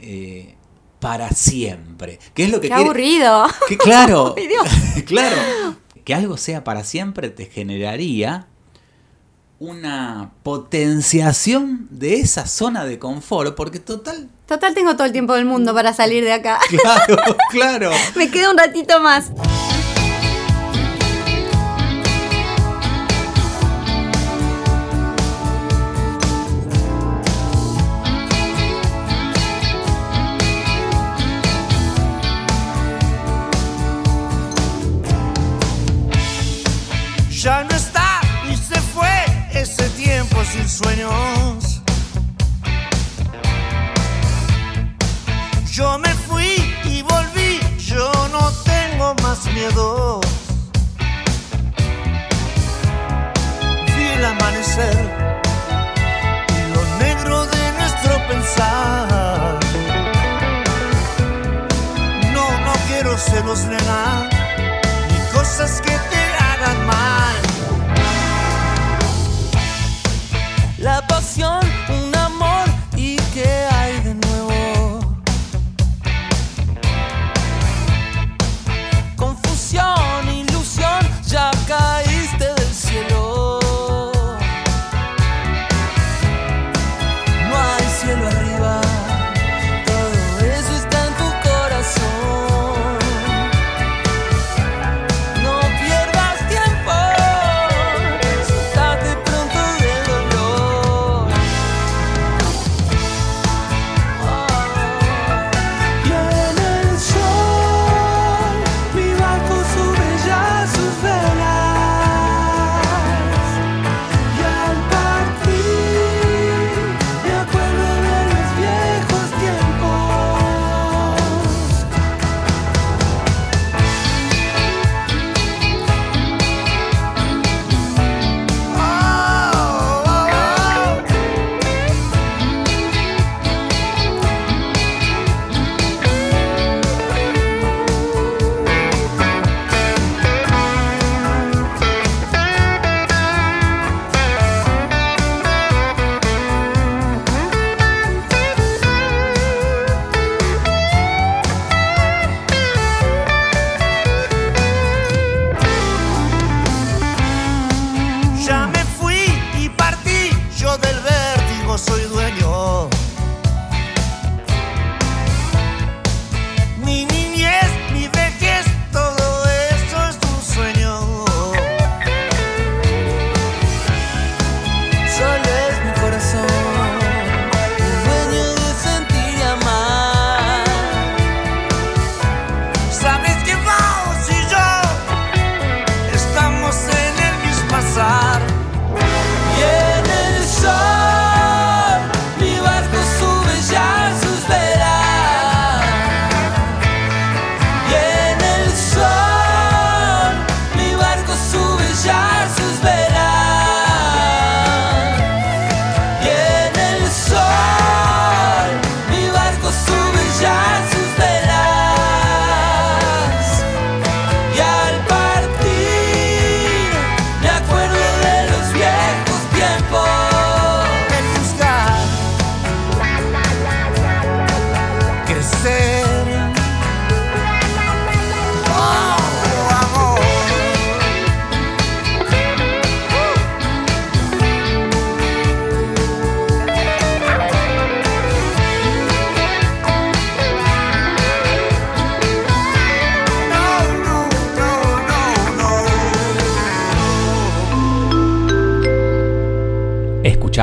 para 0.98 1.28
siempre. 1.30 2.18
¿Qué 2.32 2.44
es 2.44 2.50
lo 2.50 2.56
que 2.60 2.68
Qué 2.68 2.74
quiere- 2.74 2.84
aburrido. 2.84 3.46
que 3.68 3.76
claro, 3.76 4.34
claro, 5.06 5.76
que 6.04 6.14
algo 6.14 6.36
sea 6.38 6.64
para 6.64 6.82
siempre 6.84 7.28
te 7.28 7.44
generaría 7.46 8.48
una 9.58 10.32
potenciación 10.42 11.86
de 11.90 12.16
esa 12.20 12.46
zona 12.46 12.84
de 12.84 12.98
confort, 12.98 13.54
porque 13.54 13.78
total, 13.78 14.28
Total, 14.46 14.74
tengo 14.74 14.94
todo 14.94 15.06
el 15.06 15.12
tiempo 15.12 15.34
del 15.34 15.46
mundo 15.46 15.72
para 15.74 15.92
salir 15.94 16.22
de 16.22 16.32
acá. 16.32 16.58
claro, 16.68 17.16
claro. 17.50 17.90
Me 18.14 18.30
queda 18.30 18.50
un 18.50 18.58
ratito 18.58 19.00
más. 19.00 19.30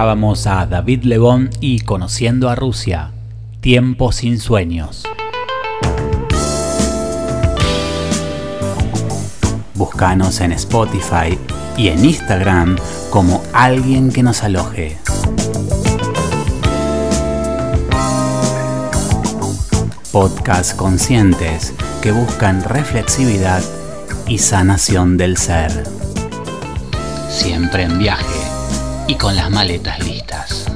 Escuchábamos 0.01 0.47
a 0.47 0.65
David 0.65 1.03
Lebón 1.03 1.51
y 1.59 1.81
Conociendo 1.81 2.49
a 2.49 2.55
Rusia, 2.55 3.11
Tiempo 3.59 4.11
sin 4.11 4.39
sueños. 4.39 5.03
Búscanos 9.75 10.41
en 10.41 10.53
Spotify 10.53 11.37
y 11.77 11.89
en 11.89 12.03
Instagram 12.03 12.77
como 13.11 13.43
alguien 13.53 14.11
que 14.11 14.23
nos 14.23 14.41
aloje. 14.41 14.97
Podcast 20.11 20.75
conscientes 20.77 21.75
que 22.01 22.11
buscan 22.11 22.63
reflexividad 22.63 23.61
y 24.27 24.39
sanación 24.39 25.17
del 25.17 25.37
ser. 25.37 25.83
Siempre 27.29 27.83
en 27.83 27.99
viaje 27.99 28.30
y 29.11 29.15
con 29.15 29.35
las 29.35 29.51
maletas 29.51 29.99
listas. 30.07 30.71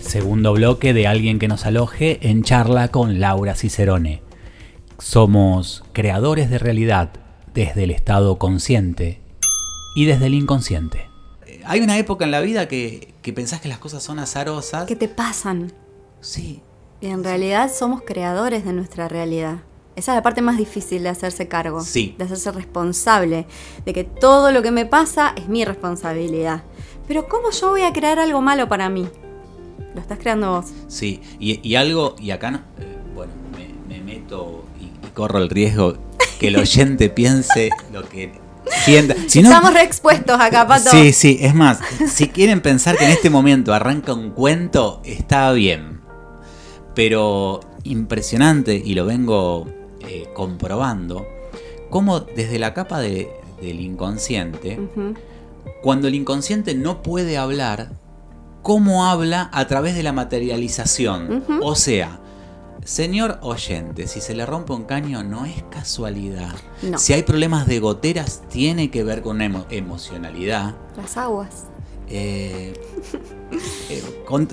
Segundo 0.00 0.54
bloque 0.54 0.94
de 0.94 1.06
alguien 1.06 1.38
que 1.38 1.46
nos 1.46 1.66
aloje 1.66 2.26
en 2.30 2.42
charla 2.42 2.88
con 2.88 3.20
Laura 3.20 3.54
Cicerone. 3.54 4.22
Somos 4.98 5.84
creadores 5.92 6.48
de 6.48 6.58
realidad, 6.58 7.10
desde 7.52 7.84
el 7.84 7.90
estado 7.90 8.38
consciente 8.38 9.20
y 9.94 10.06
desde 10.06 10.28
el 10.28 10.32
inconsciente. 10.32 11.10
Hay 11.66 11.80
una 11.80 11.98
época 11.98 12.24
en 12.24 12.30
la 12.30 12.40
vida 12.40 12.66
que, 12.66 13.12
que 13.20 13.34
pensás 13.34 13.60
que 13.60 13.68
las 13.68 13.78
cosas 13.78 14.02
son 14.02 14.18
azarosas. 14.18 14.86
¿Qué 14.86 14.96
te 14.96 15.08
pasan? 15.08 15.70
Sí, 16.22 16.62
Y 17.00 17.06
en 17.08 17.24
realidad 17.24 17.70
somos 17.72 18.02
creadores 18.02 18.64
de 18.64 18.72
nuestra 18.72 19.08
realidad. 19.08 19.58
Esa 19.96 20.12
es 20.12 20.16
la 20.16 20.22
parte 20.22 20.42
más 20.42 20.56
difícil 20.56 21.02
de 21.02 21.08
hacerse 21.08 21.48
cargo. 21.48 21.80
Sí. 21.82 22.14
De 22.18 22.24
hacerse 22.24 22.52
responsable. 22.52 23.46
De 23.84 23.92
que 23.92 24.04
todo 24.04 24.52
lo 24.52 24.62
que 24.62 24.70
me 24.70 24.86
pasa 24.86 25.32
es 25.36 25.48
mi 25.48 25.64
responsabilidad. 25.64 26.62
Pero 27.08 27.26
¿cómo 27.26 27.50
yo 27.50 27.70
voy 27.70 27.82
a 27.82 27.92
crear 27.92 28.18
algo 28.18 28.40
malo 28.40 28.68
para 28.68 28.88
mí? 28.88 29.08
Lo 29.94 30.00
estás 30.00 30.18
creando 30.18 30.50
vos. 30.52 30.66
sí. 30.88 31.20
Y, 31.40 31.66
y 31.68 31.74
algo, 31.74 32.14
y 32.20 32.30
acá, 32.30 32.50
no, 32.52 32.58
eh, 32.78 32.96
bueno, 33.14 33.32
me, 33.56 33.96
me 33.96 34.02
meto 34.02 34.64
y, 34.78 34.84
y 34.84 35.10
corro 35.10 35.38
el 35.38 35.50
riesgo 35.50 35.96
que 36.38 36.48
el 36.48 36.56
oyente 36.56 37.08
piense 37.10 37.70
lo 37.92 38.08
que 38.08 38.32
sienta. 38.84 39.16
Si 39.26 39.42
no, 39.42 39.48
Estamos 39.48 39.74
re 39.74 39.82
expuestos 39.82 40.40
acá, 40.40 40.66
Pato. 40.66 40.90
Sí, 40.90 41.12
sí, 41.12 41.38
es 41.40 41.54
más, 41.54 41.80
si 42.06 42.28
quieren 42.28 42.60
pensar 42.60 42.96
que 42.96 43.04
en 43.04 43.10
este 43.10 43.30
momento 43.30 43.74
arranca 43.74 44.14
un 44.14 44.30
cuento, 44.30 45.02
está 45.04 45.50
bien. 45.52 45.99
Pero 46.94 47.60
impresionante, 47.84 48.74
y 48.84 48.94
lo 48.94 49.04
vengo 49.06 49.66
eh, 50.08 50.28
comprobando, 50.34 51.26
cómo 51.90 52.20
desde 52.20 52.58
la 52.58 52.74
capa 52.74 53.00
de- 53.00 53.30
del 53.60 53.80
inconsciente, 53.80 54.78
cuando 55.82 56.08
el 56.08 56.14
inconsciente 56.14 56.74
no 56.74 57.02
puede 57.02 57.36
hablar, 57.36 57.90
cómo 58.62 59.06
habla 59.06 59.50
a 59.52 59.66
través 59.66 59.94
de 59.94 60.02
la 60.02 60.12
materialización. 60.12 61.44
O 61.62 61.74
sea, 61.74 62.20
señor 62.84 63.38
oyente, 63.42 64.06
si 64.06 64.20
se 64.20 64.34
le 64.34 64.46
rompe 64.46 64.72
un 64.72 64.84
caño 64.84 65.22
no 65.22 65.44
es 65.46 65.62
casualidad. 65.70 66.54
No. 66.82 66.98
Si 66.98 67.12
hay 67.12 67.22
problemas 67.22 67.66
de 67.66 67.78
goteras, 67.78 68.42
tiene 68.48 68.90
que 68.90 69.04
ver 69.04 69.22
con 69.22 69.36
una 69.36 69.46
emo- 69.46 69.66
emocionalidad. 69.70 70.74
Las 70.96 71.16
aguas. 71.16 71.66
Eh, 72.12 72.72
eh, 73.88 74.02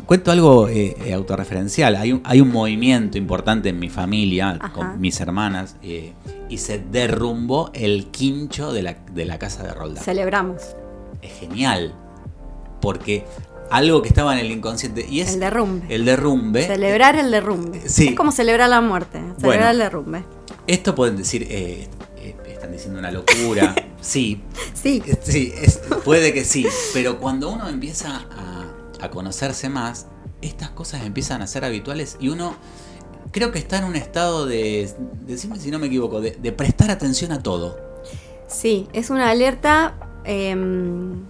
cuento 0.05 0.31
algo 0.31 0.67
eh, 0.67 1.13
autorreferencial. 1.13 1.95
Hay 1.95 2.13
un, 2.13 2.21
hay 2.23 2.41
un 2.41 2.49
movimiento 2.51 3.17
importante 3.17 3.69
en 3.69 3.79
mi 3.79 3.89
familia, 3.89 4.57
Ajá. 4.59 4.73
con 4.73 5.01
mis 5.01 5.19
hermanas, 5.19 5.75
eh, 5.81 6.13
y 6.49 6.57
se 6.57 6.79
derrumbó 6.79 7.71
el 7.73 8.07
quincho 8.07 8.71
de 8.71 8.83
la, 8.83 8.93
de 9.11 9.25
la 9.25 9.37
casa 9.39 9.63
de 9.63 9.73
Roldán. 9.73 10.03
Celebramos. 10.03 10.61
Es 11.21 11.33
genial, 11.39 11.93
porque 12.81 13.25
algo 13.69 14.01
que 14.01 14.07
estaba 14.09 14.33
en 14.33 14.45
el 14.45 14.51
inconsciente, 14.51 15.05
y 15.09 15.19
es 15.21 15.33
El 15.33 15.39
derrumbe. 15.41 15.85
el 15.93 16.05
derrumbe. 16.05 16.65
Celebrar 16.65 17.15
el 17.17 17.31
derrumbe. 17.31 17.81
Sí. 17.87 18.09
Es 18.09 18.15
como 18.15 18.31
celebrar 18.31 18.69
la 18.69 18.81
muerte. 18.81 19.19
Celebrar 19.19 19.41
Bueno. 19.41 19.69
el 19.71 19.77
derrumbe. 19.79 20.23
Esto 20.67 20.95
pueden 20.95 21.17
decir, 21.17 21.43
están 22.47 22.71
diciendo 22.71 22.99
una 22.99 23.11
locura. 23.11 23.73
sí, 24.07 24.41
Sí. 24.73 25.03
Eh, 25.05 25.17
Sí, 25.23 25.53
es- 25.61 25.79
puede 26.05 26.33
que 26.33 26.43
sí, 26.45 26.65
pero 26.93 27.19
cuando 27.19 27.49
uno 27.49 27.67
empieza 27.67 28.25
a, 28.31 28.65
a 29.05 29.09
conocerse 29.09 29.69
más, 29.69 30.07
estas 30.41 30.69
cosas 30.69 31.03
empiezan 31.05 31.41
a 31.41 31.47
ser 31.47 31.65
habituales 31.65 32.15
y 32.19 32.29
uno 32.29 32.55
creo 33.31 33.51
que 33.51 33.59
está 33.59 33.79
en 33.79 33.83
un 33.85 33.95
estado 33.95 34.45
de, 34.45 34.89
decime 35.25 35.59
si 35.59 35.69
no 35.71 35.79
me 35.79 35.87
equivoco, 35.87 36.21
de, 36.21 36.31
de 36.31 36.51
prestar 36.51 36.89
atención 36.91 37.31
a 37.31 37.43
todo. 37.43 37.77
Sí, 38.47 38.87
es 38.93 39.09
una 39.09 39.29
alerta 39.29 39.95
em, 40.23 41.23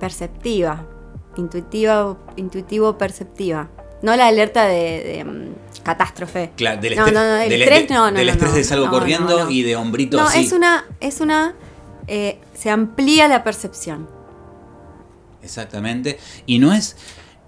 perceptiva, 0.00 0.86
intuitiva, 1.36 2.16
intuitivo-perceptiva. 2.36 3.68
No 4.02 4.16
la 4.16 4.26
alerta 4.28 4.66
de, 4.66 4.74
de, 4.74 5.18
em, 5.20 5.48
catástrofe. 5.82 6.52
Claro, 6.56 6.80
del 6.80 6.96
No, 6.96 7.06
estrés, 7.06 7.14
no, 7.22 7.28
no, 7.28 7.36
el 7.42 7.48
del, 7.50 7.62
estrés 7.62 7.90
no, 7.90 8.10
no, 8.10 8.16
del 8.18 8.26
no, 8.26 8.32
estrés 8.32 8.50
no. 8.52 8.56
de 8.56 8.64
salgo 8.64 8.86
No, 8.86 8.92
corriendo 8.92 9.38
no, 9.38 9.44
no. 9.44 9.50
y 9.50 9.62
de 9.62 9.76
hombrito 9.76 10.16
No, 10.16 10.24
así. 10.28 10.40
es 10.44 10.52
una, 10.52 10.84
es 11.00 11.20
una, 11.20 11.54
eh, 12.06 12.38
se 12.54 12.70
amplía 12.70 13.28
la 13.28 13.42
percepción. 13.44 14.08
Exactamente. 15.42 16.18
Y 16.46 16.58
no 16.58 16.72
es 16.72 16.96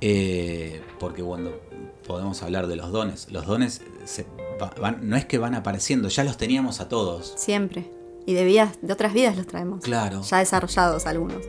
eh, 0.00 0.82
porque 0.98 1.22
cuando 1.22 1.60
podemos 2.06 2.42
hablar 2.42 2.66
de 2.66 2.76
los 2.76 2.92
dones, 2.92 3.30
los 3.30 3.46
dones 3.46 3.80
se 4.04 4.26
van- 4.80 4.98
no 5.08 5.16
es 5.16 5.24
que 5.24 5.38
van 5.38 5.54
apareciendo, 5.54 6.08
ya 6.08 6.24
los 6.24 6.36
teníamos 6.36 6.80
a 6.80 6.88
todos. 6.88 7.34
Siempre. 7.36 7.90
Y 8.26 8.34
de 8.34 8.44
vidas, 8.44 8.76
de 8.82 8.92
otras 8.92 9.12
vidas 9.14 9.36
los 9.36 9.46
traemos. 9.46 9.82
Claro. 9.82 10.22
Ya 10.22 10.38
desarrollados 10.38 11.06
algunos. 11.06 11.42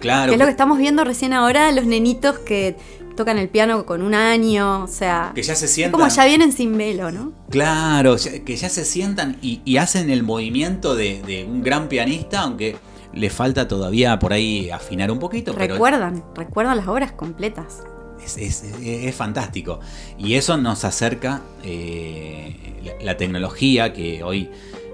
Claro. 0.00 0.30
Que 0.30 0.34
es 0.34 0.38
lo 0.38 0.44
que 0.46 0.50
estamos 0.50 0.78
viendo 0.78 1.04
recién 1.04 1.32
ahora, 1.32 1.70
los 1.72 1.84
nenitos 1.86 2.38
que 2.38 2.76
tocan 3.20 3.38
el 3.38 3.48
piano 3.48 3.84
con 3.86 4.02
un 4.02 4.14
año, 4.14 4.84
o 4.84 4.86
sea, 4.86 5.32
que 5.34 5.42
ya 5.42 5.54
se 5.54 5.66
es 5.66 5.70
sientan. 5.72 6.00
como 6.00 6.10
ya 6.10 6.24
vienen 6.24 6.52
sin 6.52 6.76
velo, 6.76 7.10
¿no? 7.12 7.32
Claro, 7.50 8.16
que 8.44 8.56
ya 8.56 8.68
se 8.68 8.84
sientan 8.84 9.36
y, 9.42 9.60
y 9.64 9.76
hacen 9.76 10.10
el 10.10 10.22
movimiento 10.22 10.94
de, 10.94 11.22
de 11.22 11.44
un 11.44 11.62
gran 11.62 11.88
pianista, 11.88 12.40
aunque 12.40 12.76
le 13.12 13.28
falta 13.30 13.66
todavía 13.68 14.18
por 14.18 14.32
ahí 14.32 14.70
afinar 14.70 15.10
un 15.10 15.18
poquito, 15.18 15.52
pero 15.54 15.74
Recuerdan, 15.74 16.24
recuerdan 16.34 16.76
las 16.76 16.86
obras 16.88 17.12
completas. 17.12 17.82
es, 18.24 18.36
es- 18.36 18.62
es- 18.62 19.04
es 19.08 19.14
fantástico. 19.14 19.80
Y 20.18 20.34
eso 20.34 20.56
nos 20.56 20.84
acerca 20.84 21.42
eh, 21.62 22.80
la, 22.84 22.92
la 23.04 23.16
tecnología 23.16 23.92
que 23.92 24.22
hoy 24.22 24.48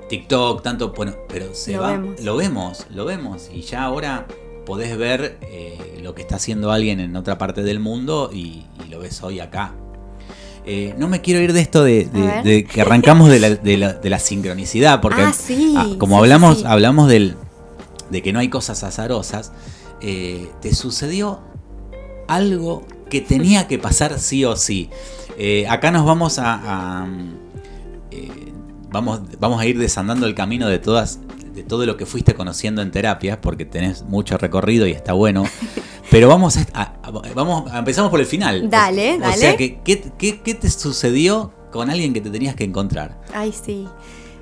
TikTok, 0.08 0.62
tanto, 0.62 0.92
bueno, 0.92 1.14
pero 1.28 1.54
se 1.54 1.72
Lo 1.74 1.82
va, 1.82 1.92
vemos. 1.92 2.20
lo 2.20 2.36
vemos, 2.36 2.86
lo 2.90 3.04
vemos. 3.04 3.50
Y 3.52 3.62
ya 3.62 3.82
ahora 3.82 4.26
podés 4.66 4.96
ver 4.98 5.38
eh, 5.42 6.00
lo 6.02 6.14
que 6.14 6.20
está 6.22 6.37
haciendo 6.37 6.70
alguien 6.72 7.00
en 7.00 7.16
otra 7.16 7.38
parte 7.38 7.62
del 7.62 7.81
mundo 7.81 8.29
y, 8.33 8.64
y 8.85 8.90
lo 8.90 8.98
ves 8.98 9.22
hoy 9.22 9.40
acá. 9.40 9.72
Eh, 10.66 10.94
no 10.98 11.07
me 11.09 11.20
quiero 11.20 11.40
ir 11.40 11.52
de 11.52 11.61
esto 11.61 11.85
de, 11.85 12.66
que 12.68 12.81
arrancamos 12.81 13.31
de 13.31 13.38
la, 13.40 13.50
de 13.55 13.76
la- 13.76 13.92
de 13.92 14.11
la 14.11 14.18
sincronicidad, 14.18 15.00
porque 15.00 15.22
Ah, 15.22 15.33
sí, 15.33 15.74
ah, 15.76 15.87
como 15.98 16.16
sí, 16.16 16.22
hablamos, 16.22 16.59
sí. 16.59 16.64
hablamos 16.66 17.09
del, 17.09 17.37
de 18.11 18.20
que 18.22 18.33
no 18.33 18.40
hay 18.40 18.48
cosas 18.48 18.83
azarosas, 18.83 19.52
eh, 20.02 20.48
te 20.61 20.74
sucedió 20.74 21.40
algo 22.26 22.85
que 23.09 23.20
tenía 23.20 23.68
que 23.68 23.79
pasar 23.79 24.18
sí 24.18 24.44
o 24.44 24.57
sí. 24.57 24.90
Eh, 25.38 25.66
acá 25.68 25.92
nos 25.92 26.05
vamos 26.05 26.40
a, 26.40 26.55
a, 27.02 27.07
vamos, 28.90 29.20
vamos 29.38 29.61
a 29.61 29.66
ir 29.66 29.79
desandando 29.79 30.26
el 30.26 30.35
camino 30.35 30.68
de 30.68 30.79
todas 30.81 31.20
de 31.57 31.64
todo 31.64 31.85
lo 31.87 31.97
que 31.97 32.07
fuiste 32.07 32.35
conociendo 32.35 32.83
en 32.83 32.90
terapias, 32.92 33.38
porque 33.38 33.64
tenés 33.64 34.03
mucho 34.05 34.38
recorrido 34.38 34.87
y 34.87 34.92
está 34.92 35.12
bueno. 35.14 35.45
Pero 36.11 36.29
vamos 36.29 36.57
a, 36.75 36.92
vamos 37.35 37.73
a- 37.73 37.79
empezamos 37.81 38.11
por 38.11 38.21
el 38.21 38.27
final. 38.27 38.71
Dale, 38.71 39.14
o, 39.16 39.19
dale. 39.19 39.35
O 39.35 39.38
sea, 39.38 39.57
¿qué, 39.57 39.81
qué, 39.85 40.40
qué 40.42 40.55
te 40.55 40.71
sucedió 40.71 41.53
con 41.73 41.90
alguien 41.90 42.14
que 42.14 42.21
te 42.21 42.31
tenías 42.31 42.55
que 42.55 42.62
encontrar? 42.64 43.21
Ay, 43.35 43.53
sí. 43.53 43.88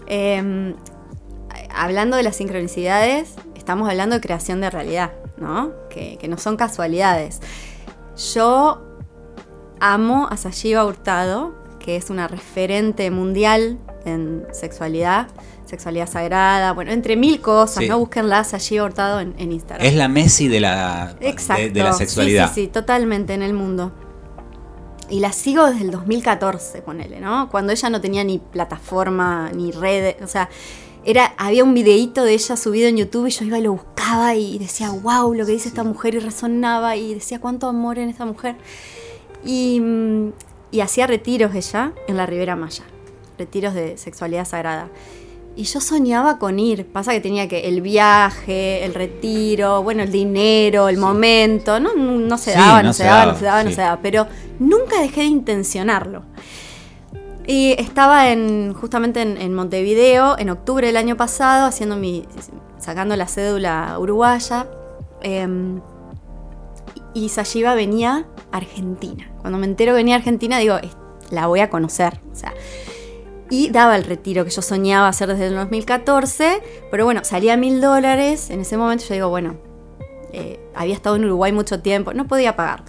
Eh, 0.07 0.75
hablando 1.75 2.17
de 2.17 2.23
las 2.23 2.37
sincronicidades, 2.37 3.35
estamos 3.57 3.89
hablando 3.89 4.15
de 4.17 4.21
creación 4.21 4.61
de 4.61 4.69
realidad, 4.71 5.13
¿no? 5.39 5.73
Que, 5.89 6.19
que 6.19 6.29
no 6.29 6.37
son 6.37 6.57
casualidades. 6.57 7.41
Yo 8.35 8.83
amo 9.81 10.29
a 10.31 10.37
Sayiva 10.37 10.85
Hurtado, 10.85 11.55
que 11.79 11.97
es 11.97 12.11
una 12.11 12.29
referente 12.29 13.11
mundial 13.11 13.79
en 14.05 14.45
sexualidad, 14.53 15.29
sexualidad 15.75 16.09
sagrada, 16.09 16.73
bueno, 16.73 16.91
entre 16.93 17.17
mil 17.17 17.41
cosas, 17.41 17.83
Sí. 17.85 17.89
¿no? 17.89 17.99
Búsquenla 17.99 18.45
Sayiva 18.45 18.85
Hurtado 18.85 19.21
en, 19.21 19.35
en 19.39 19.53
Instagram. 19.53 19.87
Es 19.87 19.95
la 19.95 20.09
Messi 20.09 20.49
de 20.49 20.61
la, 20.61 21.15
de- 21.21 21.29
Exacto. 21.29 21.63
de, 21.73 21.83
la 21.83 21.93
sexualidad. 21.93 22.49
Sí, 22.49 22.55
sí, 22.55 22.61
sí, 22.63 22.69
totalmente 22.69 23.35
en 23.35 23.43
el 23.43 23.53
mundo. 23.55 23.93
Y 25.11 25.21
la 25.21 25.33
sigo 25.33 25.67
desde 25.67 25.85
el 25.85 25.91
2014, 25.91 26.81
ponele, 26.83 27.21
¿no? 27.21 27.49
Cuando 27.51 27.73
ella 27.73 27.91
no 27.91 28.01
tenía 28.01 28.25
ni 28.25 28.39
plataforma, 28.39 29.51
ni 29.55 29.71
redes, 29.71 30.17
o 30.23 30.27
sea, 30.27 30.49
era, 31.05 31.35
había 31.37 31.63
un 31.63 31.75
videíto 31.75 32.25
de 32.25 32.33
ella 32.33 32.57
subido 32.57 32.89
en 32.89 32.97
YouTube 32.97 33.27
y 33.27 33.31
yo 33.31 33.45
iba 33.45 33.59
y 33.59 33.63
lo 33.63 33.73
buscaba 33.73 34.35
y 34.35 34.59
decía, 34.59 34.91
wow, 34.91 35.35
lo 35.35 35.45
que 35.45 35.53
dice 35.53 35.69
esta 35.69 35.85
mujer 35.85 36.15
y 36.15 36.21
resonaba 36.21 36.97
y 36.97 37.13
decía 37.15 37.39
cuánto 37.39 37.69
amor 37.69 37.99
en 37.99 38.09
esta 38.09 38.25
mujer. 38.25 38.57
Y, 39.45 39.79
mm, 39.81 40.33
y 40.71 40.81
hacía 40.81 41.07
retiros 41.07 41.55
ella 41.55 41.93
en 42.09 42.17
la 42.17 42.25
Ribera 42.25 42.57
Maya, 42.57 42.85
retiros 43.39 43.75
de 43.75 43.99
sexualidad 43.99 44.47
sagrada. 44.47 44.89
Y 45.57 45.65
yo 45.65 45.81
soñaba 45.81 46.39
con 46.39 46.59
ir. 46.59 46.85
Pasa 46.87 47.13
que 47.13 47.21
tenía 47.21 47.47
que 47.47 47.69
el 47.69 47.81
viaje, 47.81 48.85
el 48.85 48.93
retiro, 48.93 49.83
bueno, 49.85 50.03
el 50.03 50.11
dinero, 50.11 50.89
el 50.89 50.99
momento. 50.99 51.79
No, 51.79 51.95
no, 51.95 52.39
se 52.39 52.53
daba, 52.53 52.83
no, 52.83 52.89
no 52.89 52.93
se, 52.93 53.05
daba, 53.05 53.19
daba, 53.21 53.33
no 53.33 53.39
se 53.39 53.45
daba, 53.45 53.65
no 53.65 53.71
se 53.71 53.81
daba. 53.81 53.99
Pero 54.03 54.27
nunca 54.59 55.01
dejé 55.01 55.21
de 55.21 55.27
intencionarlo. 55.29 56.23
Y 57.47 57.73
estaba 57.79 58.31
en, 58.31 58.73
justamente 58.75 59.23
en, 59.23 59.37
en 59.37 59.55
Montevideo 59.55 60.37
en 60.39 60.51
octubre 60.51 60.87
del 60.89 60.97
año 60.97 61.17
pasado, 61.17 61.67
haciendo 61.67 61.95
mi, 61.97 62.25
sacando 62.79 63.15
la 63.17 63.29
cédula 63.29 63.97
uruguaya. 63.99 64.67
em, 65.23 65.81
y 67.15 67.29
Sayiva 67.29 67.75
venía 67.77 68.27
a 68.51 68.57
Argentina. 68.57 69.31
Cuando 69.41 69.59
me 69.59 69.67
entero 69.67 69.93
que 69.93 69.97
venía 69.99 70.17
a 70.17 70.19
Argentina, 70.19 70.59
digo, 70.59 70.77
"Es- 70.79 70.97
la 71.31 71.47
voy 71.47 71.61
a 71.61 71.71
conocer. 71.71 72.19
O 72.33 72.35
sea, 72.37 72.53
y 73.51 73.71
daba 73.71 73.97
el 73.97 74.05
retiro 74.05 74.45
que 74.45 74.51
yo 74.51 74.63
soñaba 74.63 75.09
hacer 75.09 75.29
desde 75.29 75.49
el 75.49 75.55
2014, 75.55 76.63
pero 76.91 77.05
bueno, 77.05 77.21
salía 77.25 77.57
mil 77.57 77.81
dólares. 77.81 78.51
En 78.51 78.61
ese 78.61 78.77
momento 78.77 79.05
yo 79.09 79.15
digo, 79.15 79.29
bueno, 79.29 79.57
eh, 80.33 80.59
había 80.75 80.95
estado 80.95 81.17
en 81.17 81.25
Uruguay 81.25 81.53
mucho 81.53 81.81
tiempo, 81.81 82.13
no 82.15 82.27
podía 82.27 82.57
pagar. 82.57 82.83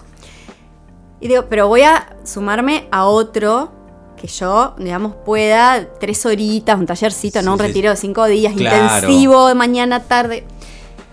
Y 1.19 1.27
digo, 1.27 1.45
pero 1.49 1.67
voy 1.67 1.81
a 1.83 2.15
sumarme 2.23 2.87
a 2.91 3.05
otro 3.05 3.71
que 4.17 4.27
yo, 4.27 4.75
digamos, 4.77 5.13
pueda 5.25 5.87
tres 5.99 6.25
horitas, 6.25 6.79
un 6.79 6.85
tallercito, 6.85 7.41
no 7.41 7.53
un 7.53 7.59
Sí, 7.59 7.67
retiro 7.67 7.89
de 7.89 7.95
cinco 7.97 8.25
días, 8.25 8.53
Claro. 8.53 8.77
intensivo, 8.83 9.47
de 9.47 9.55
mañana, 9.55 10.03
tarde. 10.03 10.45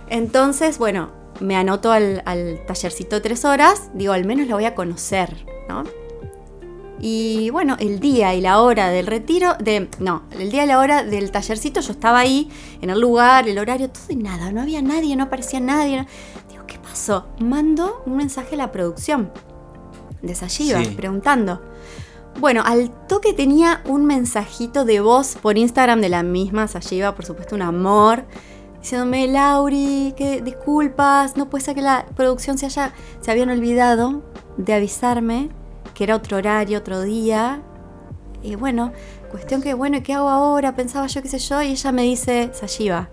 Entonces, 0.09 0.79
bueno, 0.79 1.11
me 1.41 1.57
anoto 1.57 1.91
al, 1.91 2.23
al 2.27 2.61
tallercito 2.67 3.17
de 3.17 3.21
tres 3.23 3.45
horas, 3.45 3.91
digo, 3.95 4.13
al 4.13 4.25
menos 4.25 4.47
la 4.47 4.55
voy 4.55 4.65
a 4.67 4.75
conocer, 4.75 5.45
¿no? 5.69 5.85
Y 7.05 7.51
bueno, 7.51 7.77
el 7.81 7.99
día 7.99 8.33
y 8.37 8.41
la 8.41 8.61
hora 8.63 8.89
del 8.91 9.09
retiro, 9.09 9.55
de, 9.59 9.91
no, 9.99 10.23
el 10.39 10.53
día 10.53 10.63
y 10.63 10.67
la 10.69 10.79
hora 10.79 11.03
del 11.03 11.33
tallercito, 11.33 11.81
yo 11.81 11.91
estaba 11.93 12.21
ahí, 12.21 12.49
en 12.81 12.91
el 12.91 13.01
lugar, 13.01 13.49
el 13.49 13.59
horario, 13.59 13.91
todo 13.91 14.05
y 14.11 14.15
nada, 14.17 14.53
no 14.53 14.61
había 14.63 14.81
nadie, 14.83 15.17
no 15.17 15.25
aparecía 15.25 15.59
nadie. 15.59 15.97
no- 16.03 16.07
Digo, 16.49 16.65
¿qué 16.65 16.79
pasó? 16.79 17.27
Mando 17.41 18.05
un 18.07 18.17
mensaje 18.17 18.55
a 18.55 18.59
la 18.59 18.71
producción 18.71 19.33
de 20.23 20.33
Sayiva, 20.37 20.85
Sí. 20.85 20.91
preguntando. 20.97 21.61
Bueno, 22.39 22.63
al 22.65 22.91
toque 23.09 23.33
tenía 23.33 23.83
un 23.85 24.07
mensajito 24.07 24.85
de 24.85 25.01
voz 25.01 25.35
por 25.43 25.59
Instagram 25.59 26.01
de 26.01 26.09
la 26.09 26.23
misma 26.23 26.69
Sayiva, 26.69 27.17
por 27.17 27.25
supuesto, 27.25 27.57
un 27.57 27.63
amor, 27.63 28.27
diciéndome, 28.81 29.27
Lauri, 29.27 30.15
que 30.17 30.41
disculpas, 30.41 31.37
no 31.37 31.51
puede 31.51 31.65
ser 31.65 31.75
que 31.75 31.83
la 31.83 32.07
producción 32.15 32.59
se 32.59 32.67
haya, 32.67 32.93
se 33.21 33.31
habían 33.33 33.51
olvidado 33.51 34.23
de 34.57 34.73
avisarme 34.73 35.51
que 36.03 36.07
era 36.07 36.17
otro 36.17 36.37
horario, 36.39 36.79
otro 36.79 37.03
día. 37.03 37.63
Y 38.43 38.57
bueno, 38.57 38.93
cuestión 39.31 39.63
que, 39.63 39.73
bueno, 39.73 39.99
¿y 39.99 40.01
qué 40.01 40.15
hago 40.15 40.29
ahora? 40.29 40.75
Pensaba 40.75 41.07
yo, 41.07 41.23
qué 41.23 41.29
sé 41.29 41.39
yo, 41.39 41.63
y 41.63 41.69
ella 41.69 41.93
me 41.93 42.03
dice, 42.03 42.51
Sayiva, 42.53 43.09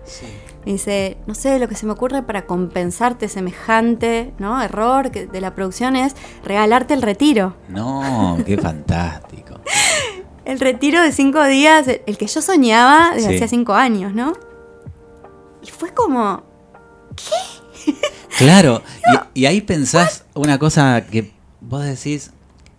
me 0.66 0.72
dice, 0.72 1.16
no 1.28 1.36
sé, 1.36 1.60
lo 1.60 1.68
que 1.68 1.76
se 1.76 1.86
me 1.86 1.92
ocurre 1.92 2.24
para 2.24 2.46
compensarte 2.46 3.28
semejante 3.28 4.32
¿no? 4.40 4.60
error 4.60 5.12
que- 5.12 5.28
de 5.28 5.40
la 5.40 5.54
producción 5.54 5.94
es 5.94 6.16
regalarte 6.44 6.92
el 6.94 7.02
retiro. 7.02 7.54
No, 7.68 8.36
qué 8.44 8.58
fantástico. 8.68 9.54
El 10.44 10.58
retiro 10.58 11.00
de 11.00 11.12
cinco 11.12 11.44
días, 11.44 11.86
el 11.86 12.18
que 12.18 12.26
yo 12.26 12.42
soñaba 12.42 13.12
desde 13.14 13.28
Sí. 13.28 13.34
hacía 13.36 13.46
cinco 13.46 13.74
años, 13.74 14.12
¿no? 14.14 14.32
Y 15.62 15.70
fue 15.70 15.94
como, 15.94 16.42
Claro, 18.36 18.82
y, 19.34 19.42
y 19.42 19.46
ahí 19.46 19.60
pensás 19.60 20.24
una 20.34 20.58
cosa 20.58 21.04
que 21.08 21.30
vos 21.60 21.84
decís, 21.84 22.32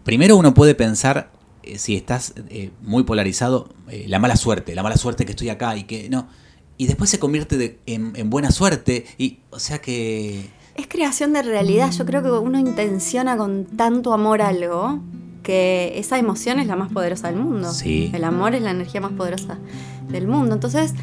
primero 0.04 0.38
uno 0.38 0.54
puede 0.54 0.76
pensar, 0.76 1.32
eh, 1.64 1.78
si 1.78 1.96
estás 1.96 2.34
eh, 2.50 2.72
muy 2.82 3.04
polarizado, 3.04 3.70
eh, 3.90 4.06
la 4.08 4.20
mala 4.20 4.36
suerte, 4.36 4.76
la 4.76 4.84
mala 4.84 4.98
suerte 4.98 5.26
que 5.26 5.32
estoy 5.32 5.50
acá 5.50 5.76
y 5.78 5.84
que 5.84 6.10
no, 6.10 6.28
y 6.78 6.88
después 6.88 7.10
se 7.10 7.20
convierte 7.20 7.58
de- 7.58 7.80
en, 7.86 8.14
en 8.16 8.30
buena 8.30 8.52
suerte, 8.52 9.06
y 9.18 9.40
o 9.52 9.60
sea 9.60 9.80
que... 9.80 10.50
es 10.76 10.88
creación 10.88 11.34
de 11.34 11.44
realidad. 11.44 11.92
Yo 11.92 12.06
creo 12.06 12.24
que 12.24 12.32
uno 12.32 12.58
intenciona 12.58 13.38
con 13.38 13.66
tanto 13.66 14.14
amor 14.14 14.42
algo 14.42 15.00
que 15.44 15.94
esa 15.96 16.18
emoción 16.18 16.60
es 16.60 16.68
la 16.68 16.76
más 16.76 16.92
poderosa 16.92 17.28
del 17.28 17.40
mundo. 17.40 17.72
Sí. 17.72 18.12
El 18.14 18.24
amor 18.24 18.56
es 18.56 18.62
la 18.62 18.72
energía 18.72 19.02
más 19.02 19.12
poderosa 19.12 19.58
del 20.10 20.28
mundo. 20.28 20.54
Entonces, 20.56 20.94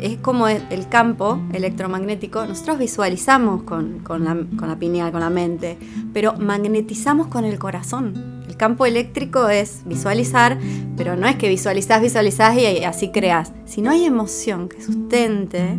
es 0.00 0.18
como 0.18 0.48
el 0.48 0.88
campo 0.88 1.40
electromagnético. 1.52 2.44
Nosotros 2.46 2.78
visualizamos 2.78 3.62
con, 3.62 4.00
con 4.00 4.24
la, 4.24 4.36
con 4.58 4.68
la 4.68 4.76
pineal, 4.76 5.10
con 5.12 5.20
la 5.20 5.30
mente, 5.30 5.78
pero 6.12 6.34
magnetizamos 6.34 7.28
con 7.28 7.44
el 7.44 7.58
corazón. 7.58 8.42
El 8.48 8.56
campo 8.56 8.86
eléctrico 8.86 9.48
es 9.48 9.82
visualizar, 9.86 10.58
pero 10.96 11.16
no 11.16 11.26
es 11.26 11.36
que 11.36 11.48
visualizás, 11.48 12.00
visualizás 12.00 12.56
y 12.56 12.84
así 12.84 13.10
creas. 13.10 13.52
Si 13.64 13.82
no 13.82 13.90
hay 13.90 14.04
emoción 14.04 14.68
que 14.68 14.80
sustente 14.82 15.76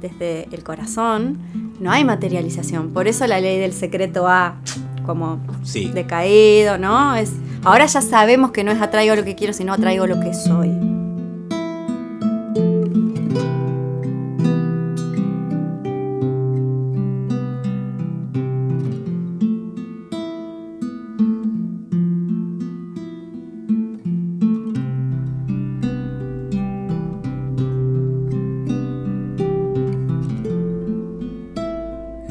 desde 0.00 0.48
el 0.52 0.62
corazón, 0.64 1.38
no 1.78 1.90
hay 1.90 2.04
materialización. 2.04 2.90
Por 2.90 3.08
eso 3.08 3.26
la 3.26 3.40
ley 3.40 3.58
del 3.58 3.72
secreto 3.72 4.28
ha 4.28 4.56
como 5.04 5.40
Sí. 5.62 5.90
decaído, 5.92 6.78
¿no? 6.78 7.16
Es, 7.16 7.32
ahora 7.64 7.86
ya 7.86 8.00
sabemos 8.00 8.50
que 8.52 8.64
no 8.64 8.70
es 8.70 8.80
atraigo 8.80 9.14
lo 9.16 9.24
que 9.24 9.34
quiero, 9.34 9.52
sino 9.52 9.72
atraigo 9.72 10.06
lo 10.06 10.20
que 10.20 10.32
soy. 10.34 10.70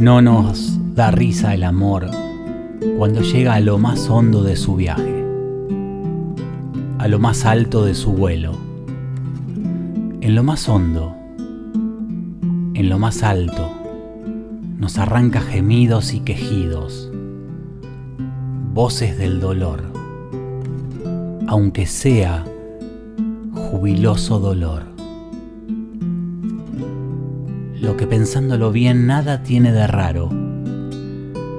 No 0.10 0.24
nos 0.24 0.80
da 0.96 1.12
risa 1.12 1.54
el 1.54 1.64
amor 1.64 2.10
cuando 2.98 3.22
llega 3.22 3.54
a 3.54 3.60
lo 3.60 3.78
más 3.78 4.10
hondo 4.10 4.42
de 4.42 4.56
su 4.56 4.76
viaje, 4.76 5.24
a 6.98 7.08
lo 7.08 7.20
más 7.20 7.46
alto 7.46 7.86
de 7.86 7.94
su 7.94 8.14
vuelo. 8.14 8.54
En 10.22 10.34
lo 10.34 10.42
más 10.42 10.68
hondo, 10.68 11.16
en 12.74 12.90
lo 12.90 12.98
más 12.98 13.22
alto, 13.22 13.70
nos 14.80 14.98
arranca 14.98 15.42
gemidos 15.42 16.12
y 16.16 16.22
quejidos, 16.22 17.12
voces 18.74 19.16
del 19.16 19.40
dolor, 19.40 19.84
aunque 21.46 21.86
sea 21.86 22.46
jubiloso 23.54 24.40
dolor. 24.40 24.89
Que 28.00 28.08
pensándolo 28.08 28.72
bien 28.72 29.08
nada 29.08 29.44
tiene 29.44 29.74
de 29.74 29.86
raro, 29.86 30.30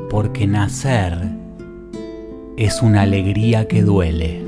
porque 0.09 0.46
nacer 0.46 1.18
es 2.57 2.81
una 2.81 3.03
alegría 3.03 3.68
que 3.68 3.83
duele. 3.83 4.42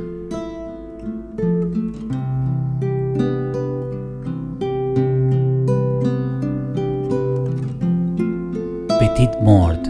Petit 8.98 9.38
mort, 9.42 9.86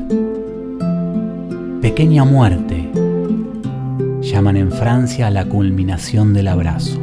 pequeña 1.81 2.25
muerte, 2.25 2.91
llaman 4.23 4.57
en 4.57 4.73
Francia 4.73 5.29
a 5.29 5.31
la 5.31 5.45
culminación 5.45 6.35
del 6.35 6.49
abrazo, 6.49 6.99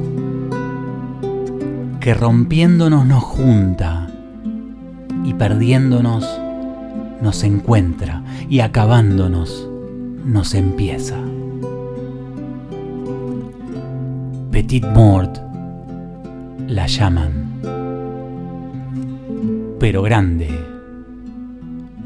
que 2.02 2.14
rompiéndonos 2.14 3.06
nos 3.06 3.24
junta 3.24 3.99
perdiéndonos 5.39 6.30
nos 7.21 7.43
encuentra 7.43 8.21
y 8.49 8.60
acabándonos 8.60 9.67
nos 10.25 10.54
empieza. 10.54 11.15
Petit 14.52 14.86
mort 14.86 15.39
la 16.67 16.88
llaman, 16.88 17.62
pero 19.80 20.04
grande, 20.04 20.49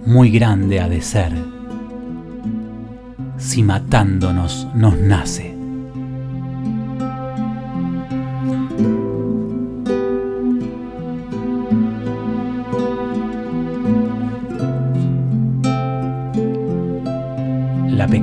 muy 0.05 0.29
grande 0.29 0.79
ha 0.79 0.87
de 0.87 1.01
ser, 1.01 1.33
si 3.37 3.63
matándonos 3.63 4.67
nos 4.75 4.95
nace. 4.99 5.52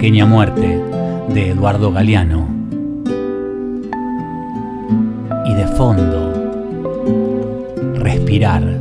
Pequeña 0.00 0.24
muerte 0.24 0.82
de 1.28 1.50
Eduardo 1.50 1.92
Galeano. 1.92 2.48
Y 5.44 5.52
de 5.52 5.66
fondo, 5.76 6.32
respirar 7.96 8.80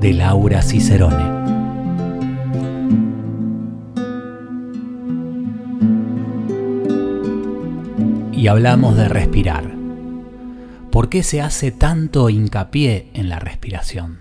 de 0.00 0.12
Laura 0.12 0.60
Cicerone. 0.60 1.24
Y 8.32 8.48
hablamos 8.48 8.98
de 8.98 9.08
respirar. 9.08 9.64
¿Por 10.90 11.08
qué 11.08 11.22
se 11.22 11.40
hace 11.40 11.70
tanto 11.70 12.28
hincapié 12.28 13.08
en 13.14 13.30
la 13.30 13.38
respiración? 13.38 14.18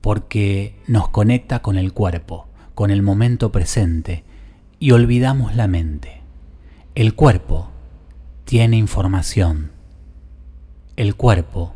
Porque 0.00 0.76
nos 0.86 1.08
conecta 1.08 1.58
con 1.60 1.76
el 1.76 1.92
cuerpo, 1.92 2.46
con 2.76 2.90
el 2.90 3.00
momento 3.02 3.50
presente 3.50 4.22
y 4.78 4.90
olvidamos 4.90 5.56
la 5.56 5.66
mente. 5.66 6.20
El 6.94 7.14
cuerpo 7.14 7.70
tiene 8.44 8.76
información. 8.76 9.72
El 10.96 11.16
cuerpo 11.16 11.72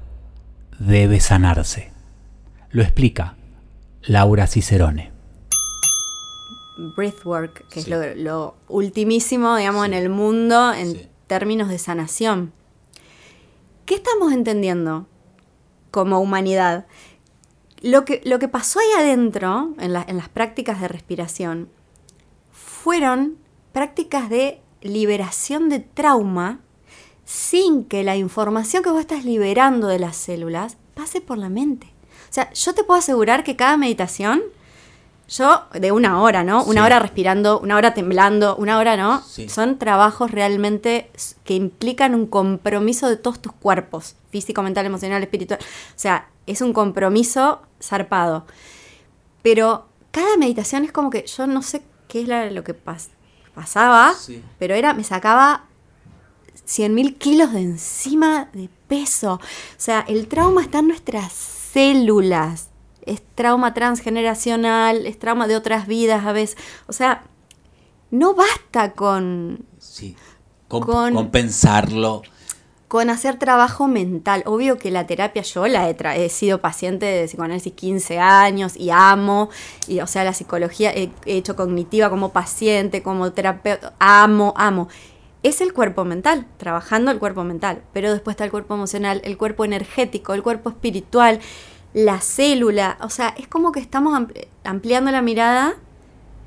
debe 0.79 1.19
sanarse. 1.21 1.91
Lo 2.71 2.83
explica 2.83 3.35
Laura 4.03 4.47
Cicerone. 4.47 5.11
Breathwork, 6.97 7.67
que 7.69 7.81
Sí. 7.81 7.91
es 7.93 7.97
lo, 7.97 8.15
lo 8.15 8.55
ultimísimo, 8.69 9.57
digamos, 9.57 9.87
en 9.87 9.95
el 9.95 10.11
mundo 10.11 10.75
en 10.75 10.93
Sí. 10.93 11.09
términos 11.27 11.71
de 11.71 11.79
sanación. 11.79 12.53
¿Qué 13.87 13.95
estamos 13.95 14.35
entendiendo 14.35 15.07
como 15.91 16.21
humanidad? 16.21 16.87
Lo 17.83 18.05
que, 18.05 18.21
lo 18.25 18.39
que 18.39 18.49
pasó 18.49 18.81
ahí 18.81 19.03
adentro, 19.03 19.75
en, 19.79 19.97
en 19.97 20.17
las 20.17 20.29
prácticas 20.29 20.81
de 20.81 20.89
respiración, 20.89 21.69
fueron 22.53 23.39
prácticas 23.73 24.29
de 24.29 24.61
liberación 24.83 25.69
de 25.69 25.81
trauma 25.81 26.61
sin 27.25 27.85
que 27.85 28.03
la 28.03 28.17
información 28.17 28.83
que 28.83 28.91
vos 28.91 29.01
estás 29.01 29.25
liberando 29.25 29.87
de 29.87 29.99
las 29.99 30.17
células 30.17 30.77
pase 30.95 31.21
por 31.21 31.39
la 31.39 31.49
mente. 31.49 31.87
O 32.29 32.33
sea, 32.33 32.53
yo 32.53 32.75
te 32.75 32.85
puedo 32.85 32.99
asegurar 32.99 33.45
que 33.45 33.57
cada 33.57 33.77
meditación, 33.77 34.43
yo 35.31 35.63
de 35.73 35.93
una 35.93 36.21
hora, 36.21 36.43
¿no? 36.45 36.63
Una 36.65 36.81
Sí. 36.83 36.87
hora 36.87 36.99
respirando, 36.99 37.61
una 37.61 37.77
hora 37.77 37.95
temblando, 37.95 38.57
una 38.57 38.79
hora, 38.79 38.97
¿no? 38.97 39.23
Sí. 39.23 39.49
Son 39.49 39.79
trabajos 39.79 40.31
realmente 40.31 41.11
que 41.45 41.55
implican 41.55 42.15
un 42.15 42.27
compromiso 42.27 43.09
de 43.09 43.17
todos 43.17 43.41
tus 43.41 43.53
cuerpos, 43.53 44.17
físico, 44.31 44.63
mental, 44.63 44.87
emocional, 44.87 45.23
espiritual. 45.23 45.61
O 45.63 45.93
sea, 45.99 46.29
es 46.47 46.61
un 46.61 46.73
compromiso 46.73 47.63
zarpado. 47.81 48.45
Pero 49.43 49.87
cada 50.11 50.37
meditación 50.37 50.85
es 50.85 50.93
como 50.93 51.11
que 51.11 51.25
yo 51.27 51.47
no 51.47 51.63
sé 51.63 51.83
qué 52.09 52.23
es 52.23 52.29
la- 52.29 52.51
lo 52.51 52.65
que 52.65 52.75
pas- 52.75 53.09
pasaba, 53.55 54.15
Sí. 54.15 54.43
pero 54.59 54.75
era, 54.75 54.95
me 54.95 55.05
sacaba 55.05 55.65
100 56.65 56.95
mil 56.95 57.17
kilos 57.17 57.53
de 57.53 57.61
encima 57.61 58.49
de 58.53 58.69
peso. 58.89 59.35
O 59.35 59.41
sea, 59.77 60.01
el 60.09 60.27
trauma 60.29 60.63
está 60.63 60.81
en 60.81 60.89
nuestras 60.89 61.33
células. 61.33 62.70
Es 63.07 63.23
trauma 63.35 63.73
transgeneracional, 63.75 65.07
es 65.07 65.19
trauma 65.19 65.47
de 65.47 65.57
otras 65.57 65.87
vidas 65.87 66.27
a 66.27 66.33
veces. 66.33 66.57
O 66.87 66.93
sea, 66.93 67.23
no 68.11 68.35
basta 68.35 68.93
con, 68.93 69.65
Sí. 69.79 70.17
Com- 70.69 70.85
Con- 70.85 71.15
Compensarlo. 71.15 72.23
con 72.87 73.09
hacer 73.11 73.39
trabajo 73.39 73.87
mental. 73.89 74.43
Obvio 74.47 74.77
que 74.79 74.91
la 74.91 75.07
terapia 75.07 75.43
yo 75.43 75.67
la 75.69 75.89
he, 75.89 75.97
tra- 75.97 76.17
he 76.17 76.29
sido 76.29 76.61
paciente 76.61 77.07
de 77.07 77.27
psicoanálisis 77.27 77.73
15 77.73 78.19
años 78.19 78.77
y 78.77 78.91
amo, 78.91 79.49
y 79.89 80.01
o 80.01 80.07
sea, 80.07 80.25
la 80.25 80.33
psicología 80.33 80.91
he, 80.93 81.11
he 81.25 81.37
hecho 81.37 81.55
cognitiva 81.57 82.11
como 82.11 82.31
paciente, 82.33 83.03
como 83.03 83.33
terapeuta, 83.33 83.95
amo, 84.01 84.53
amo. 84.57 84.89
Es 85.43 85.61
el 85.61 85.73
cuerpo 85.73 86.05
mental, 86.05 86.47
trabajando 86.59 87.11
el 87.11 87.19
cuerpo 87.19 87.45
mental, 87.45 87.83
pero 87.93 88.13
después 88.13 88.35
está 88.35 88.45
el 88.45 88.51
cuerpo 88.51 88.75
emocional, 88.75 89.21
el 89.25 89.39
cuerpo 89.39 89.65
energético, 89.65 90.35
el 90.35 90.43
cuerpo 90.43 90.69
espiritual, 90.71 91.41
la 91.95 92.21
célula, 92.21 92.99
o 93.01 93.11
sea, 93.11 93.35
es 93.37 93.49
como 93.49 93.73
que 93.73 93.81
estamos 93.81 94.15
ampli- 94.19 94.47
ampliando 94.65 95.11
la 95.11 95.23
mirada 95.23 95.75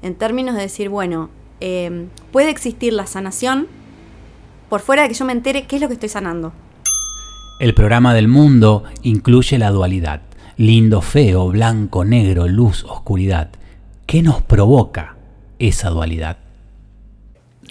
en 0.02 0.16
términos 0.16 0.56
de 0.56 0.62
decir, 0.62 0.90
bueno, 0.90 1.30
eh, 1.60 2.08
puede 2.32 2.50
existir 2.50 2.94
la 2.94 3.06
sanación 3.08 3.68
por 4.70 4.82
fuera 4.82 5.04
de 5.04 5.10
que 5.10 5.14
yo 5.16 5.26
me 5.26 5.34
entere 5.34 5.68
qué 5.68 5.76
es 5.78 5.82
lo 5.82 5.88
que 5.88 5.94
estoy 5.96 6.10
sanando. 6.10 6.54
El 7.60 7.74
programa 7.74 8.14
del 8.14 8.28
mundo 8.28 8.84
incluye 9.04 9.58
la 9.58 9.70
dualidad. 9.72 10.22
Lindo, 10.58 11.02
feo, 11.02 11.48
blanco, 11.50 12.04
negro, 12.06 12.48
luz, 12.48 12.84
oscuridad. 12.84 13.50
¿Qué 14.06 14.22
nos 14.22 14.42
provoca 14.42 15.16
esa 15.60 15.90
dualidad? 15.90 16.38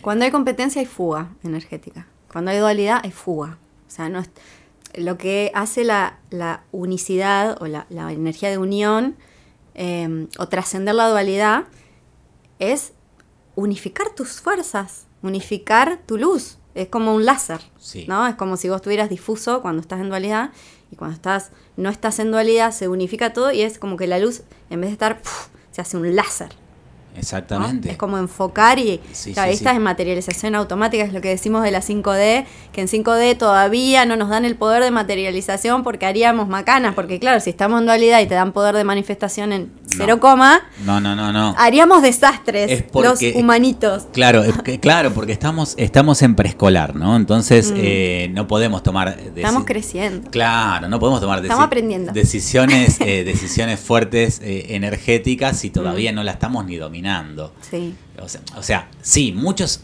Cuando 0.03 0.25
hay 0.25 0.31
competencia 0.31 0.81
hay 0.81 0.87
fuga 0.87 1.31
energética. 1.45 2.07
Cuando 2.33 2.51
hay 2.51 2.59
dualidad 2.59 3.01
hay 3.03 3.11
fuga. 3.11 3.59
O 3.87 3.91
sea, 3.91 4.09
no 4.09 4.21
es, 4.21 4.31
lo 4.95 5.19
que 5.19 5.51
hace 5.55 5.85
la, 5.85 6.19
la 6.31 6.65
unicidad 6.73 7.61
o 7.61 7.67
la, 7.67 7.87
la 7.89 8.13
energía 8.13 8.51
de 8.51 8.59
unión 8.59 9.17
eh, 9.75 10.27
o 10.39 10.49
trascender 10.49 10.95
la 10.95 11.09
dualidad 11.09 11.65
es 12.59 12.93
unificar 13.55 14.11
tus 14.15 14.41
fuerzas, 14.41 15.07
unificar 15.23 16.01
tu 16.07 16.19
luz. 16.19 16.59
Es 16.75 16.89
como 16.89 17.15
un 17.15 17.25
láser, 17.27 17.61
Sí. 17.79 18.07
¿no? 18.09 18.27
Es 18.27 18.35
como 18.37 18.57
si 18.57 18.69
vos 18.69 18.77
estuvieras 18.77 19.11
difuso 19.11 19.61
cuando 19.61 19.83
estás 19.83 20.01
en 20.01 20.09
dualidad 20.09 20.51
y 20.91 20.97
cuando 20.97 21.15
estás 21.15 21.51
no 21.77 21.91
estás 21.91 22.19
en 22.19 22.31
dualidad 22.31 22.73
se 22.73 22.89
unifica 22.89 23.33
todo 23.33 23.53
y 23.53 23.61
es 23.63 23.79
como 23.79 23.97
que 23.97 24.07
la 24.07 24.19
luz 24.19 24.43
en 24.71 24.81
vez 24.81 24.89
de 24.91 24.93
estar 24.95 25.21
¡puf! 25.21 25.49
se 25.71 25.81
hace 25.81 25.97
un 25.97 26.15
láser. 26.17 26.51
¿No? 27.15 27.19
Exactamente. 27.21 27.91
Es 27.91 27.97
como 27.97 28.19
enfocar 28.19 28.79
y 28.79 29.01
Sí, 29.13 29.33
claro, 29.35 29.51
sí, 29.51 29.57
esta 29.59 29.71
sí. 29.71 29.77
es 29.77 29.83
materialización 29.83 30.55
automática, 30.55 31.05
es 31.05 31.13
lo 31.13 31.21
que 31.21 31.29
decimos 31.29 31.63
de 31.63 31.71
la 31.71 31.81
5D, 31.83 32.45
que 32.73 32.81
en 32.81 32.89
5D 32.89 33.37
todavía 33.37 34.07
no 34.07 34.17
nos 34.17 34.29
dan 34.31 34.45
el 34.45 34.57
poder 34.57 34.83
de 34.83 34.91
materialización 34.91 35.83
porque 35.83 36.07
haríamos 36.07 36.49
macanas, 36.49 36.95
porque 36.95 37.19
claro, 37.19 37.41
si 37.41 37.51
estamos 37.51 37.81
en 37.81 37.87
dualidad 37.87 38.21
y 38.21 38.27
te 38.27 38.35
dan 38.35 38.53
poder 38.53 38.75
de 38.75 38.85
manifestación 38.85 39.53
en 39.53 39.71
cero 39.87 40.21
coma, 40.21 40.61
No, 40.85 41.01
no, 41.01 41.15
no, 41.15 41.33
no. 41.33 41.55
haríamos 41.59 42.03
desastres 42.03 42.71
Es 42.71 42.83
porque- 42.83 43.33
los 43.33 43.43
humanitos. 43.43 44.05
Claro, 44.13 44.43
es 44.43 44.57
que- 44.63 44.81
claro, 44.81 45.13
porque 45.13 45.33
estamos, 45.33 45.75
estamos 45.77 46.23
en 46.23 46.35
preescolar, 46.35 46.97
¿no? 46.97 47.15
Entonces 47.17 47.73
eh, 47.77 48.31
no 48.33 48.47
podemos 48.49 48.83
tomar. 48.83 49.17
Mm. 49.19 49.37
Estamos 49.39 49.65
creciendo. 49.65 50.31
Claro, 50.31 50.89
no 50.89 50.99
podemos 50.99 51.21
tomar 51.21 51.43
Estamos 51.43 51.65
aprendiendo. 51.67 52.13
decisiones, 52.13 52.97
eh, 53.01 53.23
decisiones 53.25 53.79
fuertes, 53.81 54.41
eh, 54.43 54.67
energéticas, 54.71 55.59
si 55.59 55.69
todavía 55.71 56.13
Mm. 56.13 56.15
no 56.15 56.25
la 56.25 56.33
estamos 56.33 56.65
ni 56.65 56.77
dominando. 56.77 57.02
Sí, 57.71 57.95
O 58.21 58.29
sea, 58.29 58.41
o 58.57 58.63
sea, 58.63 58.89
sí, 59.03 59.33
muchos 59.33 59.81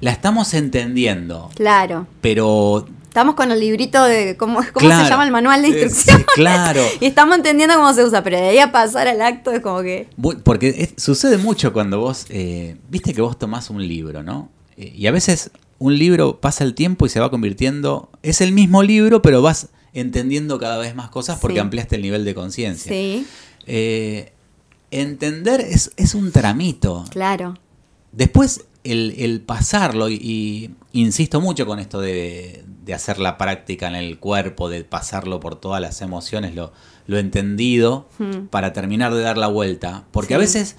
la 0.00 0.10
estamos 0.12 0.52
entendiendo, 0.54 1.50
claro. 1.54 2.06
pero 2.20 2.86
Estamos 3.08 3.34
con 3.34 3.50
el 3.50 3.60
librito 3.60 4.04
de 4.04 4.36
cómo, 4.36 4.56
cómo 4.74 4.86
Claro. 4.86 5.04
se 5.04 5.08
llama 5.10 5.24
el 5.24 5.30
manual 5.30 5.62
de 5.62 5.68
Eh, 5.68 5.70
instrucciones. 5.84 6.26
claro. 6.34 6.82
y 7.00 7.06
estamos 7.06 7.34
entendiendo 7.36 7.74
cómo 7.76 7.94
se 7.94 8.04
usa, 8.04 8.22
pero 8.22 8.36
de 8.36 8.48
ahí 8.48 8.58
a 8.58 8.72
pasar 8.72 9.08
al 9.08 9.22
acto 9.22 9.52
es 9.52 9.60
como 9.60 9.80
que. 9.80 10.06
Porque 10.44 10.68
es- 10.94 11.02
sucede 11.02 11.38
mucho 11.38 11.72
cuando 11.72 11.98
vos, 11.98 12.26
eh, 12.28 12.76
viste 12.90 13.14
que 13.14 13.22
vos 13.22 13.38
tomás 13.38 13.70
un 13.70 13.86
libro, 13.88 14.22
¿no? 14.22 14.50
Eh, 14.76 14.92
y 14.94 15.06
a 15.06 15.12
veces 15.12 15.50
un 15.78 15.96
libro 15.98 16.42
pasa 16.42 16.62
el 16.62 16.74
tiempo 16.74 17.06
y 17.06 17.08
se 17.08 17.18
va 17.18 17.30
convirtiendo, 17.30 18.10
es 18.22 18.42
el 18.42 18.52
mismo 18.52 18.82
libro, 18.82 19.22
pero 19.22 19.40
vas 19.40 19.68
entendiendo 19.94 20.58
cada 20.58 20.76
vez 20.76 20.94
más 20.94 21.08
cosas 21.08 21.38
porque 21.40 21.54
Sí. 21.56 21.60
ampliaste 21.60 21.96
el 21.96 22.02
nivel 22.02 22.26
de 22.26 22.34
conciencia. 22.34 22.92
Sí, 22.92 23.26
Eh, 23.68 24.32
entender 25.02 25.60
es, 25.60 25.92
es 25.96 26.14
un 26.14 26.32
tramito. 26.32 27.04
claro. 27.10 27.54
Después 28.12 28.64
el, 28.82 29.14
el 29.18 29.40
pasarlo, 29.42 30.08
y, 30.08 30.14
y 30.14 30.70
insisto 30.92 31.40
mucho 31.40 31.66
con 31.66 31.78
esto 31.80 32.00
de, 32.00 32.64
de 32.84 32.94
hacer 32.94 33.18
la 33.18 33.36
práctica 33.36 33.88
en 33.88 33.94
el 33.94 34.18
cuerpo, 34.18 34.70
de 34.70 34.84
pasarlo 34.84 35.38
por 35.40 35.56
todas 35.56 35.82
las 35.82 36.00
emociones, 36.00 36.54
lo, 36.54 36.72
lo 37.06 37.18
entendido, 37.18 38.08
Hmm. 38.18 38.46
para 38.48 38.72
terminar 38.72 39.12
de 39.12 39.20
dar 39.20 39.36
la 39.36 39.48
vuelta. 39.48 40.04
Porque 40.12 40.34
a 40.34 40.38
veces 40.38 40.76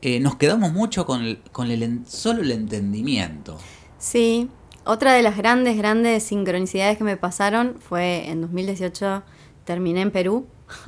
eh, 0.00 0.18
nos 0.20 0.36
quedamos 0.36 0.72
mucho 0.72 1.04
con, 1.04 1.22
el- 1.24 1.40
con 1.52 1.70
el, 1.70 2.00
solo 2.08 2.40
el 2.42 2.52
entendimiento. 2.52 3.58
Sí, 3.98 4.48
otra 4.84 5.12
de 5.12 5.22
las 5.22 5.36
grandes, 5.36 5.76
grandes 5.76 6.22
sincronicidades 6.22 6.96
que 6.96 7.04
me 7.04 7.16
pasaron 7.18 7.76
fue 7.86 8.30
en 8.30 8.40
2018, 8.40 9.22
terminé 9.64 10.00
en 10.00 10.10
Perú, 10.10 10.46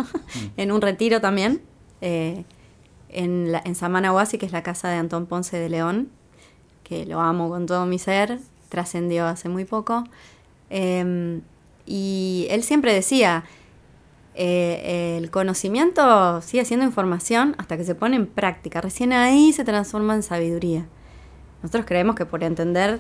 en 0.57 0.73
un 0.73 0.81
retiro 0.81 1.21
también, 1.21 1.61
eh, 2.01 2.45
en, 3.15 3.53
la, 3.53 3.63
en 3.65 3.75
Samanahuasi, 3.75 4.39
que 4.39 4.47
es 4.47 4.53
la 4.53 4.63
casa 4.63 4.89
de 4.89 4.97
Antón 4.97 5.27
Ponce 5.27 5.57
de 5.57 5.69
León, 5.69 6.11
que 6.83 7.07
lo 7.07 7.21
amo 7.21 7.49
con 7.49 7.67
todo 7.67 7.87
mi 7.87 7.99
ser, 7.99 8.39
trascendió 8.69 9.27
hace 9.27 9.49
muy 9.49 9.65
poco. 9.65 10.05
Eh, 10.71 11.41
y 11.87 12.47
él 12.51 12.63
siempre 12.63 12.93
decía, 12.93 13.45
eh, 14.35 15.17
el 15.19 15.31
conocimiento 15.31 16.41
sigue 16.43 16.65
siendo 16.65 16.85
información 16.85 17.55
hasta 17.59 17.77
que 17.77 17.85
se 17.85 17.95
pone 17.95 18.17
en 18.17 18.27
práctica, 18.27 18.81
recién 18.81 19.13
ahí 19.13 19.53
se 19.53 19.65
transforma 19.65 20.15
en 20.15 20.23
sabiduría. 20.23 20.87
Nosotros 21.63 21.87
creemos 21.87 22.17
que 22.17 22.27
por 22.27 22.43
entender 22.43 22.99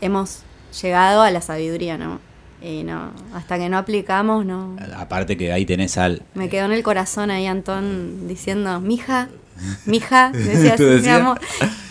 hemos 0.00 0.42
llegado 0.82 1.22
a 1.22 1.30
la 1.30 1.40
sabiduría, 1.40 1.96
¿no? 1.96 2.20
Y 2.60 2.82
no, 2.82 3.12
hasta 3.34 3.58
que 3.58 3.68
no 3.68 3.78
aplicamos, 3.78 4.44
no. 4.44 4.76
Aparte 4.96 5.36
que 5.36 5.52
ahí 5.52 5.64
tenés 5.64 5.96
al... 5.96 6.22
Me 6.34 6.48
quedó 6.48 6.64
en 6.64 6.72
el 6.72 6.82
corazón 6.82 7.30
ahí 7.30 7.46
Antón 7.46 8.26
diciendo, 8.26 8.80
mija, 8.80 9.28
mija, 9.86 10.30
decía 10.32 10.74
así, 10.74 10.82
¿Tú 10.82 11.02
mi 11.02 11.08
amor, 11.08 11.40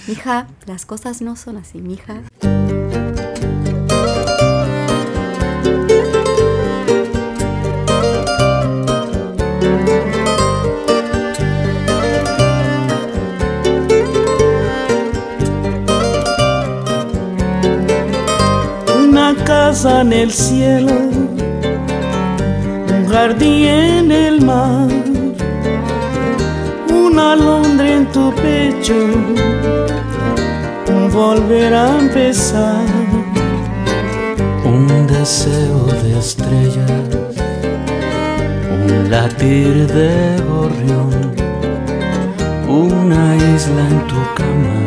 mija, 0.08 0.48
las 0.66 0.86
cosas 0.86 1.22
no 1.22 1.36
son 1.36 1.58
así, 1.58 1.80
mija. 1.80 2.22
Casa 19.78 20.02
en 20.02 20.12
el 20.12 20.32
cielo, 20.32 20.92
un 22.96 23.06
jardín 23.08 23.68
en 23.68 24.12
el 24.12 24.42
mar, 24.42 24.88
una 26.90 27.34
alondra 27.34 27.88
en 27.88 28.12
tu 28.12 28.34
pecho, 28.34 28.96
un 30.88 31.12
volver 31.12 31.76
a 31.76 32.00
empezar, 32.00 32.86
un 34.66 35.06
deseo 35.06 35.86
de 36.02 36.18
estrellas, 36.18 36.92
un 38.84 39.12
latir 39.12 39.86
de 39.94 40.42
gorrión, 40.50 41.36
una 42.68 43.36
isla 43.36 43.82
en 43.92 44.08
tu 44.08 44.20
cama 44.38 44.78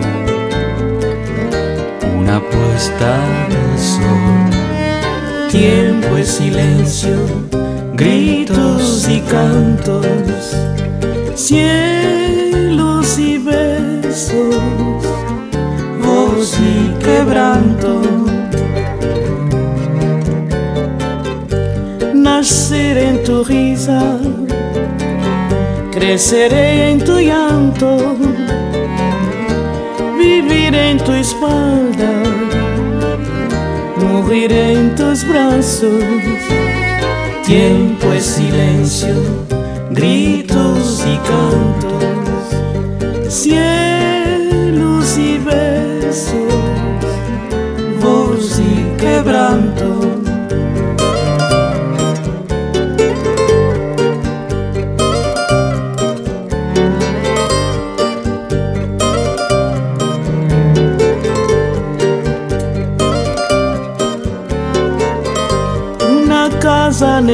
una 2.30 2.40
puesta 2.40 3.12
de 3.48 3.78
sol. 3.78 4.59
Tiempo 5.50 6.16
es 6.16 6.28
silencio, 6.28 7.16
gritos 7.94 9.08
y 9.08 9.20
cantos, 9.22 10.06
cielos 11.34 13.18
y 13.18 13.38
besos, 13.38 14.54
voz 16.04 16.56
y 16.60 16.94
quebranto. 17.04 18.00
Naceré 22.14 23.08
en 23.08 23.24
tu 23.24 23.42
risa, 23.42 24.18
creceré 25.90 26.92
en 26.92 27.04
tu 27.04 27.18
llanto, 27.18 28.16
viviré 30.16 30.90
en 30.92 30.98
tu 30.98 31.10
espalda, 31.10 32.19
moriré 34.22 34.72
en 34.72 34.94
tus 34.94 35.26
brazos. 35.26 36.04
Tiempo 37.44 38.12
es 38.12 38.24
silencio, 38.24 39.14
gritos 39.90 41.04
y 41.06 41.16
cantos, 41.28 42.54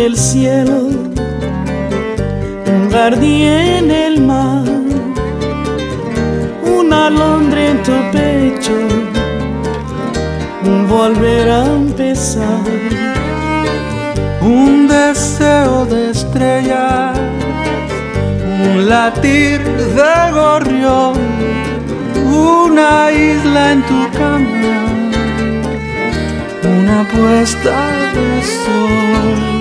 el 0.05 0.17
cielo, 0.17 0.89
un 2.67 2.91
jardín 2.91 3.43
en 3.43 3.91
el 3.91 4.21
mar, 4.21 4.65
una 6.63 7.07
alondra 7.07 7.71
en 7.71 7.83
tu 7.83 7.93
pecho, 8.13 8.77
un 10.65 10.87
volver 10.89 11.51
a 11.51 11.65
empezar. 11.65 12.65
un 14.43 14.87
deseo 14.87 15.87
de 15.87 16.11
estrellas, 16.11 17.19
un 18.67 18.89
latir 18.89 19.61
de 19.99 20.17
gorrión, 20.33 21.15
una 22.25 23.11
isla 23.11 23.73
en 23.73 23.83
tu 23.91 24.01
cama, 24.19 24.75
una 26.79 26.99
puesta 27.15 27.77
de 28.15 28.43
sol. 28.63 29.56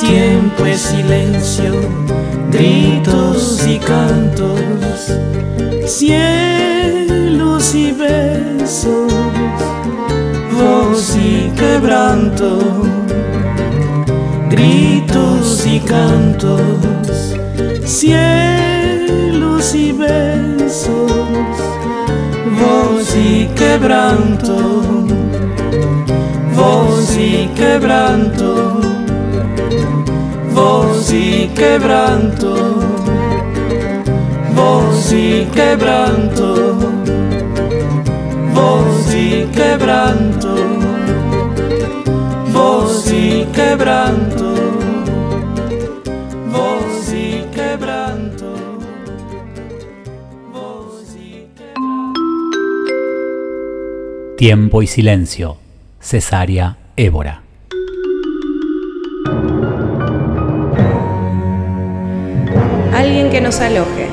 Tiempo 0.00 0.64
es 0.64 0.80
silencio, 0.80 1.74
gritos 2.52 3.66
y 3.66 3.78
cantos, 3.78 5.12
cielos 5.86 7.74
y 7.74 7.90
besos, 7.90 9.12
voz 10.56 11.16
y 11.16 11.50
quebranto, 11.56 12.84
gritos 14.48 15.66
y 15.66 15.80
cantos, 15.80 17.34
cielos 17.84 19.74
y 19.74 19.90
besos, 19.92 21.12
voz 22.56 23.16
y 23.16 23.46
quebranto, 23.56 24.82
voz 26.54 27.16
y 27.18 27.48
quebranto 27.56 28.97
voz 30.58 31.12
y 31.12 31.48
quebranto, 31.54 32.54
voz 34.56 35.12
y 35.12 35.46
quebranto, 35.54 36.74
voz 38.54 39.14
y 39.14 39.44
quebranto, 39.58 40.54
voz 42.52 43.12
y 43.12 43.44
quebranto, 43.54 44.54
voz 46.50 47.12
quebranto, 47.54 48.54
voz 50.52 51.16
y. 51.16 51.46
Tiempo 54.36 54.82
y 54.82 54.86
silencio. 54.86 55.56
Cesárea 56.00 56.76
Évora. 56.96 57.47
Que 63.38 63.44
nos 63.44 63.60
aloje. 63.60 64.08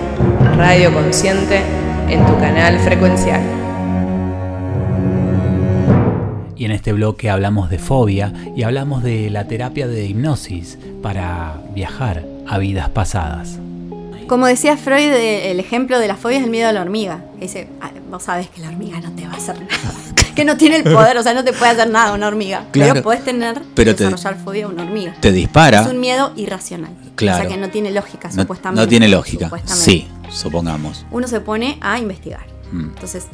Radio 0.55 0.93
Consciente 0.93 1.59
en 2.09 2.23
tu 2.27 2.37
canal 2.37 2.77
frecuencial. 2.81 3.41
Y 6.55 6.65
en 6.65 6.71
este 6.71 6.93
bloque 6.93 7.31
hablamos 7.31 7.71
de 7.71 7.79
fobia 7.79 8.31
y 8.55 8.61
hablamos 8.61 9.01
de 9.01 9.31
la 9.31 9.47
terapia 9.47 9.87
de 9.87 10.05
hipnosis 10.05 10.77
para 11.01 11.59
viajar 11.73 12.23
a 12.45 12.59
vidas 12.59 12.89
pasadas. 12.89 13.57
Como 14.27 14.45
decía 14.45 14.77
Freud, 14.77 15.11
el 15.11 15.59
ejemplo 15.59 15.97
de 15.97 16.07
la 16.07 16.17
fobia 16.17 16.37
es 16.37 16.43
el 16.43 16.51
miedo 16.51 16.69
a 16.69 16.71
la 16.71 16.81
hormiga. 16.81 17.23
Dice, 17.41 17.67
"Ah, 17.81 17.89
vos 18.11 18.21
sabés 18.21 18.47
que 18.49 18.61
la 18.61 18.67
hormiga 18.67 19.01
no 19.01 19.11
te 19.13 19.25
va 19.25 19.33
a 19.33 19.37
hacer 19.37 19.55
nada. 19.59 19.94
Que 20.35 20.45
no 20.45 20.57
tiene 20.57 20.75
el 20.77 20.83
poder, 20.83 21.17
o 21.17 21.23
sea, 21.23 21.33
no 21.33 21.43
te 21.43 21.53
puede 21.53 21.71
hacer 21.71 21.89
nada 21.89 22.13
una 22.13 22.27
hormiga. 22.27 22.65
Claro. 22.71 22.93
Pero 22.93 23.03
podés 23.03 23.23
tener, 23.23 23.61
Pero 23.73 23.95
te- 23.95 24.03
desarrollar 24.03 24.37
fobia 24.43 24.65
a 24.65 24.67
una 24.69 24.83
hormiga. 24.83 25.15
Te 25.19 25.31
dispara. 25.31 25.81
Es 25.81 25.87
un 25.87 25.99
miedo 25.99 26.31
irracional. 26.35 26.91
Claro. 27.15 27.37
O 27.37 27.41
sea, 27.47 27.55
que 27.55 27.59
no 27.59 27.69
tiene 27.69 27.91
lógica, 27.91 28.29
No, 28.33 28.41
supuestamente. 28.41 28.81
no 28.83 28.87
tiene 28.87 29.07
lógica. 29.07 29.45
supuestamente. 29.45 29.91
Sí, 29.91 30.07
supongamos. 30.29 31.05
Uno 31.11 31.27
se 31.27 31.39
pone 31.39 31.77
a 31.81 31.97
investigar. 31.97 32.45
Mm. 32.71 32.81
Entonces, 32.89 33.27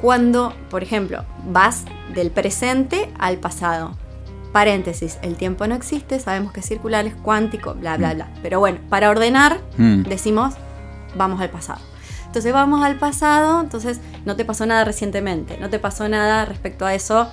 cuando, 0.00 0.52
por 0.70 0.82
ejemplo, 0.82 1.24
vas 1.48 1.84
del 2.14 2.30
presente 2.30 3.10
al 3.18 3.38
pasado, 3.38 3.96
paréntesis, 4.52 5.18
el 5.22 5.36
tiempo 5.36 5.66
no 5.66 5.74
existe, 5.74 6.20
sabemos 6.20 6.52
que 6.52 6.60
es 6.60 6.66
circular, 6.66 7.06
es 7.06 7.14
cuántico, 7.14 7.74
bla, 7.74 7.96
bla, 7.96 8.12
bla. 8.14 8.28
Pero 8.42 8.58
bueno, 8.60 8.78
para 8.90 9.08
ordenar, 9.10 9.60
Mm. 9.78 10.02
decimos, 10.02 10.54
vamos 11.16 11.40
al 11.40 11.48
pasado. 11.50 11.80
Entonces 12.32 12.52
vamos 12.52 12.82
al 12.82 12.96
pasado, 12.96 13.60
entonces 13.60 14.00
no 14.24 14.36
te 14.36 14.46
pasó 14.46 14.64
nada 14.64 14.84
recientemente, 14.84 15.58
no 15.58 15.68
te 15.68 15.78
pasó 15.78 16.08
nada 16.08 16.46
respecto 16.46 16.86
a 16.86 16.94
eso 16.94 17.28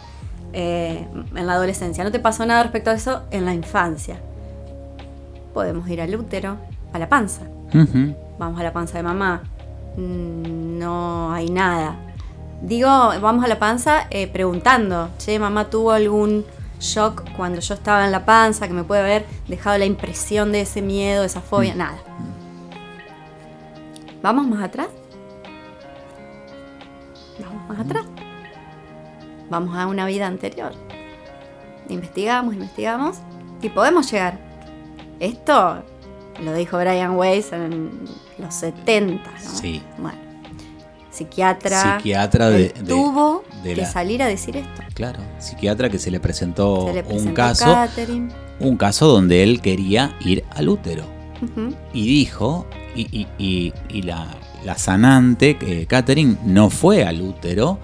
eh, 0.52 1.08
en 1.36 1.48
la 1.48 1.54
adolescencia, 1.54 2.04
no 2.04 2.12
te 2.12 2.20
pasó 2.20 2.46
nada 2.46 2.64
respecto 2.64 2.90
a 2.90 2.94
eso 2.94 3.24
en 3.32 3.46
la 3.46 3.54
infancia. 3.54 4.20
Podemos 5.54 5.90
ir 5.90 6.02
al 6.02 6.14
útero, 6.14 6.58
a 6.92 7.00
la 7.00 7.08
panza 7.08 7.44
vamos 8.38 8.60
a 8.60 8.64
la 8.64 8.74
panza 8.74 8.98
de 8.98 9.04
mamá, 9.04 9.42
Mm, 9.98 10.80
no 10.80 11.34
hay 11.34 11.50
nada. 11.50 11.96
Digo, 12.62 12.88
vamos 12.88 13.44
a 13.44 13.48
la 13.48 13.60
panza 13.60 14.08
eh, 14.10 14.28
preguntando, 14.28 15.10
che, 15.18 15.40
mamá 15.40 15.70
tuvo 15.70 15.92
algún 15.92 16.46
shock 16.80 17.24
cuando 17.36 17.60
yo 17.60 17.74
estaba 17.74 18.06
en 18.06 18.12
la 18.12 18.26
panza 18.26 18.68
que 18.68 18.74
me 18.74 18.84
puede 18.84 19.02
haber 19.02 19.26
dejado 19.48 19.78
la 19.78 19.86
impresión 19.86 20.52
de 20.52 20.62
ese 20.62 20.82
miedo, 20.82 21.22
de 21.22 21.28
esa 21.28 21.42
fobia, 21.42 21.76
nada. 21.76 21.98
¿Vamos 24.22 24.48
más 24.48 24.64
atrás? 24.64 24.88
Vamos 27.40 27.70
más 27.70 27.80
atrás. 27.80 28.06
Vamos 29.50 29.78
a 29.78 29.88
una 29.88 30.06
vida 30.06 30.28
anterior. 30.28 30.74
Investigamos, 31.88 32.54
investigamos 32.54 33.18
y 33.62 33.70
podemos 33.70 34.12
llegar. 34.12 34.38
Esto 35.20 35.84
lo 36.44 36.54
dijo 36.54 36.78
Brian 36.78 37.16
Weiss 37.18 37.52
en 37.54 37.92
los 38.38 38.54
70, 38.54 39.24
¿no? 39.32 39.38
Sí. 39.50 39.82
Bueno, 39.98 40.18
psiquiatra. 41.10 41.98
Psiquiatra 41.98 42.50
de- 42.50 42.70
tuvo 42.70 43.44
de 43.64 43.74
que 43.76 43.82
la- 43.82 43.92
salir 43.92 44.22
a 44.22 44.28
decir 44.28 44.56
esto. 44.58 44.82
Claro, 44.94 45.20
psiquiatra 45.40 45.90
que 45.90 45.98
se 45.98 46.12
le 46.12 46.20
presentó 46.20 46.88
Se 46.88 46.94
le 46.94 47.04
presentó 47.04 47.30
un 47.30 47.36
caso, 47.36 47.66
Catherine. 47.66 48.30
un 48.60 48.78
caso 48.78 49.08
donde 49.08 49.44
él 49.44 49.62
quería 49.62 50.16
ir 50.20 50.46
al 50.52 50.70
útero 50.70 51.04
Y 51.94 52.08
dijo 52.08 52.66
y, 52.96 53.02
y- 53.22 53.28
y- 53.38 53.74
y 53.90 54.02
la, 54.02 54.28
la 54.66 54.78
sanante 54.78 55.58
eh, 55.62 55.86
Catherine 55.88 56.38
no 56.46 56.70
fue 56.70 57.04
al 57.06 57.22
útero. 57.22 57.80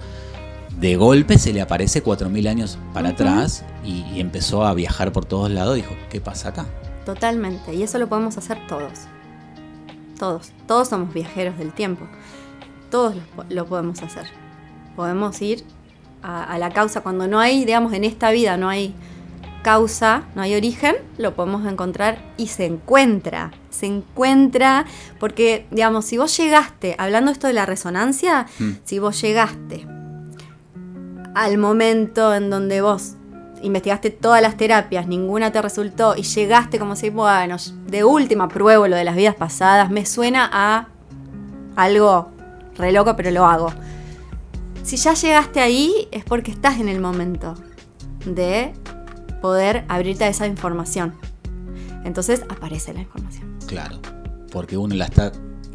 De 0.78 0.96
golpe 0.96 1.38
se 1.38 1.52
le 1.54 1.62
aparece 1.62 2.04
4.000 2.04 2.48
años 2.48 2.78
para 2.92 3.10
atrás 3.10 3.64
y, 3.82 4.04
y 4.14 4.20
empezó 4.20 4.66
a 4.66 4.74
viajar 4.74 5.10
por 5.12 5.24
todos 5.24 5.50
lados. 5.50 5.76
Dijo, 5.76 5.94
¿qué 6.10 6.20
pasa 6.20 6.50
acá? 6.50 6.66
Totalmente. 7.06 7.74
Y 7.74 7.82
eso 7.82 7.98
lo 7.98 8.08
podemos 8.08 8.36
hacer 8.36 8.58
todos. 8.68 8.90
Todos. 10.18 10.52
Todos 10.66 10.88
somos 10.88 11.14
viajeros 11.14 11.56
del 11.56 11.72
tiempo. 11.72 12.06
Todos 12.90 13.14
lo 13.48 13.66
podemos 13.66 14.02
hacer. 14.02 14.26
Podemos 14.96 15.40
ir 15.40 15.64
a, 16.22 16.44
a 16.44 16.58
la 16.58 16.70
causa. 16.70 17.00
Cuando 17.02 17.26
no 17.26 17.38
hay, 17.40 17.64
digamos, 17.64 17.92
en 17.94 18.04
esta 18.04 18.30
vida 18.30 18.56
no 18.58 18.68
hay 18.68 18.94
causa, 19.70 20.22
no 20.36 20.42
hay 20.42 20.54
origen, 20.54 20.94
lo 21.18 21.34
podemos 21.34 21.66
encontrar 21.66 22.18
y 22.36 22.46
se 22.46 22.66
encuentra. 22.66 23.50
Se 23.68 23.86
encuentra 23.86 24.84
porque, 25.18 25.66
digamos, 25.72 26.04
si 26.04 26.18
vos 26.18 26.36
llegaste, 26.36 26.94
hablando 26.98 27.32
esto 27.32 27.48
de 27.48 27.52
la 27.52 27.66
resonancia, 27.66 28.46
Mm. 28.60 28.70
si 28.84 29.00
vos 29.00 29.20
llegaste 29.20 29.84
al 31.34 31.58
momento 31.58 32.32
en 32.32 32.48
donde 32.48 32.80
vos 32.80 33.16
investigaste 33.60 34.10
todas 34.10 34.40
las 34.40 34.56
terapias, 34.56 35.08
ninguna 35.08 35.50
te 35.50 35.60
resultó 35.60 36.14
y 36.16 36.22
llegaste 36.22 36.78
como 36.78 36.94
si, 36.94 37.10
bueno, 37.10 37.56
de 37.88 38.04
última 38.04 38.46
pruebo 38.46 38.86
lo 38.86 38.94
de 38.94 39.02
las 39.02 39.16
vidas 39.16 39.34
pasadas, 39.34 39.90
me 39.90 40.06
suena 40.06 40.48
a 40.52 40.86
algo 41.74 42.30
re 42.76 42.92
loco, 42.92 43.16
pero 43.16 43.32
lo 43.32 43.44
hago. 43.46 43.72
si 44.84 44.96
ya 44.96 45.14
llegaste 45.14 45.58
ahí 45.60 46.06
es 46.12 46.22
porque 46.24 46.52
estás 46.52 46.78
en 46.78 46.88
el 46.88 47.00
momento 47.00 47.54
de 48.24 48.72
poder 49.46 49.84
abrirte 49.88 50.24
a 50.24 50.28
esa 50.28 50.46
información. 50.48 51.14
Entonces 52.04 52.42
aparece 52.48 52.92
la 52.92 53.00
información. 53.00 53.46
Claro, 53.66 54.00
porque 54.50 54.76
uno 54.76 54.94
la 54.96 55.04
está 55.04 55.30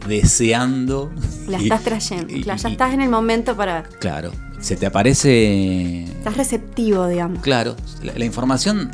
deseando. 0.07 1.09
La 1.47 1.57
y- 1.59 1.63
estás 1.63 1.81
trayendo. 1.83 2.33
y- 2.35 2.41
Claro, 2.41 2.59
ya 2.61 2.69
y- 2.69 2.71
estás 2.73 2.93
en 2.93 3.01
el 3.01 3.09
momento 3.09 3.55
para... 3.55 3.83
Claro, 3.83 4.31
se 4.59 4.75
te 4.75 4.85
aparece. 4.85 6.03
Estás 6.03 6.35
receptivo, 6.35 7.07
digamos. 7.07 7.41
Claro, 7.41 7.75
la, 8.03 8.13
la 8.13 8.25
información 8.25 8.91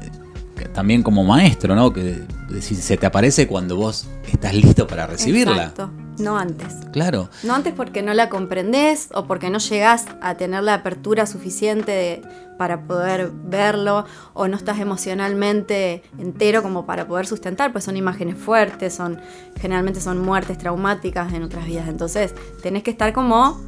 eh, 0.59 0.67
también 0.73 1.01
como 1.03 1.23
maestro, 1.23 1.75
¿no? 1.75 1.91
Que 1.91 2.21
decir, 2.49 2.78
se 2.78 2.97
te 2.97 3.05
aparece 3.07 3.47
cuando 3.47 3.75
vos 3.75 4.05
estás 4.32 4.53
listo 4.53 4.86
para 4.86 5.07
recibirla. 5.07 5.53
Exacto. 5.63 5.89
No 6.20 6.38
antes. 6.38 6.74
Claro, 6.91 7.30
No 7.43 7.53
antes 7.53 7.74
porque 7.74 8.01
no 8.01 8.13
la 8.13 8.30
comprendés 8.30 9.09
o 9.13 9.26
porque 9.26 9.49
no 9.49 9.59
llegás 9.59 10.05
a 10.22 10.36
tener 10.36 10.63
la 10.63 10.76
apertura 10.76 11.26
suficiente 11.26 11.91
de- 11.91 12.22
para 12.57 12.82
poder 12.88 13.30
verlo 13.45 14.05
o 14.34 14.47
no 14.47 14.57
estás 14.57 14.80
emocionalmente 14.80 16.01
entero 16.18 16.63
como 16.63 16.88
para 16.88 17.07
poder 17.07 17.28
sustentar, 17.28 17.72
pues 17.72 17.84
son 17.84 17.97
imágenes 17.97 18.36
fuertes, 18.36 18.95
son 18.95 19.20
generalmente 19.61 20.01
son 20.01 20.20
muertes 20.20 20.57
traumáticas 20.57 21.34
en 21.34 21.43
otras 21.43 21.68
vidas. 21.68 21.88
Entonces, 21.88 22.34
tenés 22.63 22.82
que 22.82 22.89
estar 22.89 23.13
como 23.13 23.61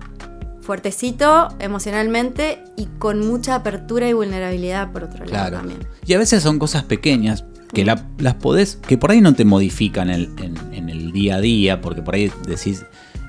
fuertecito 0.62 1.48
emocionalmente 1.60 2.64
y 2.76 2.86
con 3.00 3.26
mucha 3.28 3.56
apertura 3.56 4.08
y 4.08 4.14
vulnerabilidad 4.14 4.92
por 4.92 5.04
otro 5.06 5.20
lado 5.26 5.30
claro. 5.30 5.58
también. 5.58 5.80
Y 6.06 6.14
a 6.14 6.18
veces 6.20 6.44
son 6.44 6.60
cosas 6.60 6.84
pequeñas 6.84 7.44
que 7.74 7.86
la- 7.86 8.06
las 8.18 8.36
podés, 8.36 8.76
que 8.88 8.98
por 8.98 9.12
ahí 9.12 9.22
no 9.22 9.34
te 9.34 9.46
modifican 9.46 10.10
el- 10.10 10.30
en, 10.38 10.56
en 10.74 10.90
el 10.90 11.12
día 11.12 11.36
a 11.36 11.42
día, 11.42 11.82
porque 11.82 12.02
por 12.02 12.16
ahí 12.16 12.32
decís, 12.48 12.86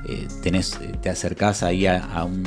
eh, 0.09 0.27
tenés, 0.43 0.79
te 1.03 1.11
acercás 1.11 1.63
ahí 1.63 1.87
a, 1.87 2.03
a 2.05 2.25
un 2.25 2.43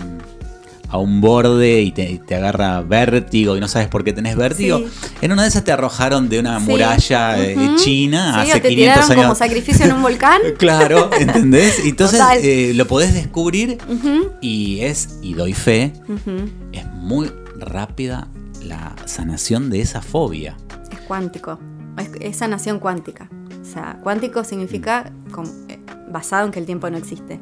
a 0.90 0.98
un 1.00 1.22
borde 1.22 1.82
y 1.82 1.92
te, 1.92 2.22
te 2.28 2.36
agarra 2.36 2.82
vértigo 2.82 3.58
y 3.58 3.60
no 3.60 3.68
sabes 3.68 3.88
por 3.88 4.04
qué 4.04 4.14
tenés 4.14 4.36
vértigo. 4.36 4.78
Sí. 4.78 4.86
En 5.24 5.32
una 5.32 5.42
de 5.42 5.48
esas 5.48 5.64
te 5.64 5.72
arrojaron 5.72 6.30
de 6.30 6.38
una 6.40 6.60
Sí. 6.60 6.68
muralla 6.70 7.44
eh, 7.44 7.58
china 7.78 8.44
Sí, 8.46 8.52
hace 8.52 8.60
o 8.60 8.62
te 8.62 8.70
500 8.70 8.76
tiraron 8.76 9.12
años. 9.12 9.24
como 9.24 9.36
sacrificio 9.36 9.86
en 9.88 9.94
un 9.94 10.04
volcán. 10.04 10.40
Claro, 10.60 11.10
¿entendés? 11.20 11.80
Entonces 11.84 12.22
eh, 12.44 12.74
lo 12.76 12.86
podés 12.86 13.16
descubrir 13.16 13.80
y 14.40 14.82
es, 14.82 15.18
y 15.24 15.34
doy 15.34 15.54
fe, 15.54 15.94
es 16.74 16.86
muy 16.94 17.32
rápida 17.58 18.28
la 18.64 18.96
sanación 19.06 19.72
de 19.72 19.82
esa 19.82 20.00
fobia. 20.04 20.56
Es 20.92 21.00
cuántico. 21.00 21.60
Es, 21.98 22.10
es 22.20 22.38
sanación 22.38 22.80
cuántica. 22.80 23.30
O 23.62 23.66
sea, 23.66 24.00
cuántico 24.04 24.44
significa 24.44 25.12
eh, 25.70 25.80
basado 26.10 26.46
en 26.46 26.52
que 26.52 26.60
el 26.60 26.66
tiempo 26.66 26.90
no 26.90 26.98
existe. 26.98 27.40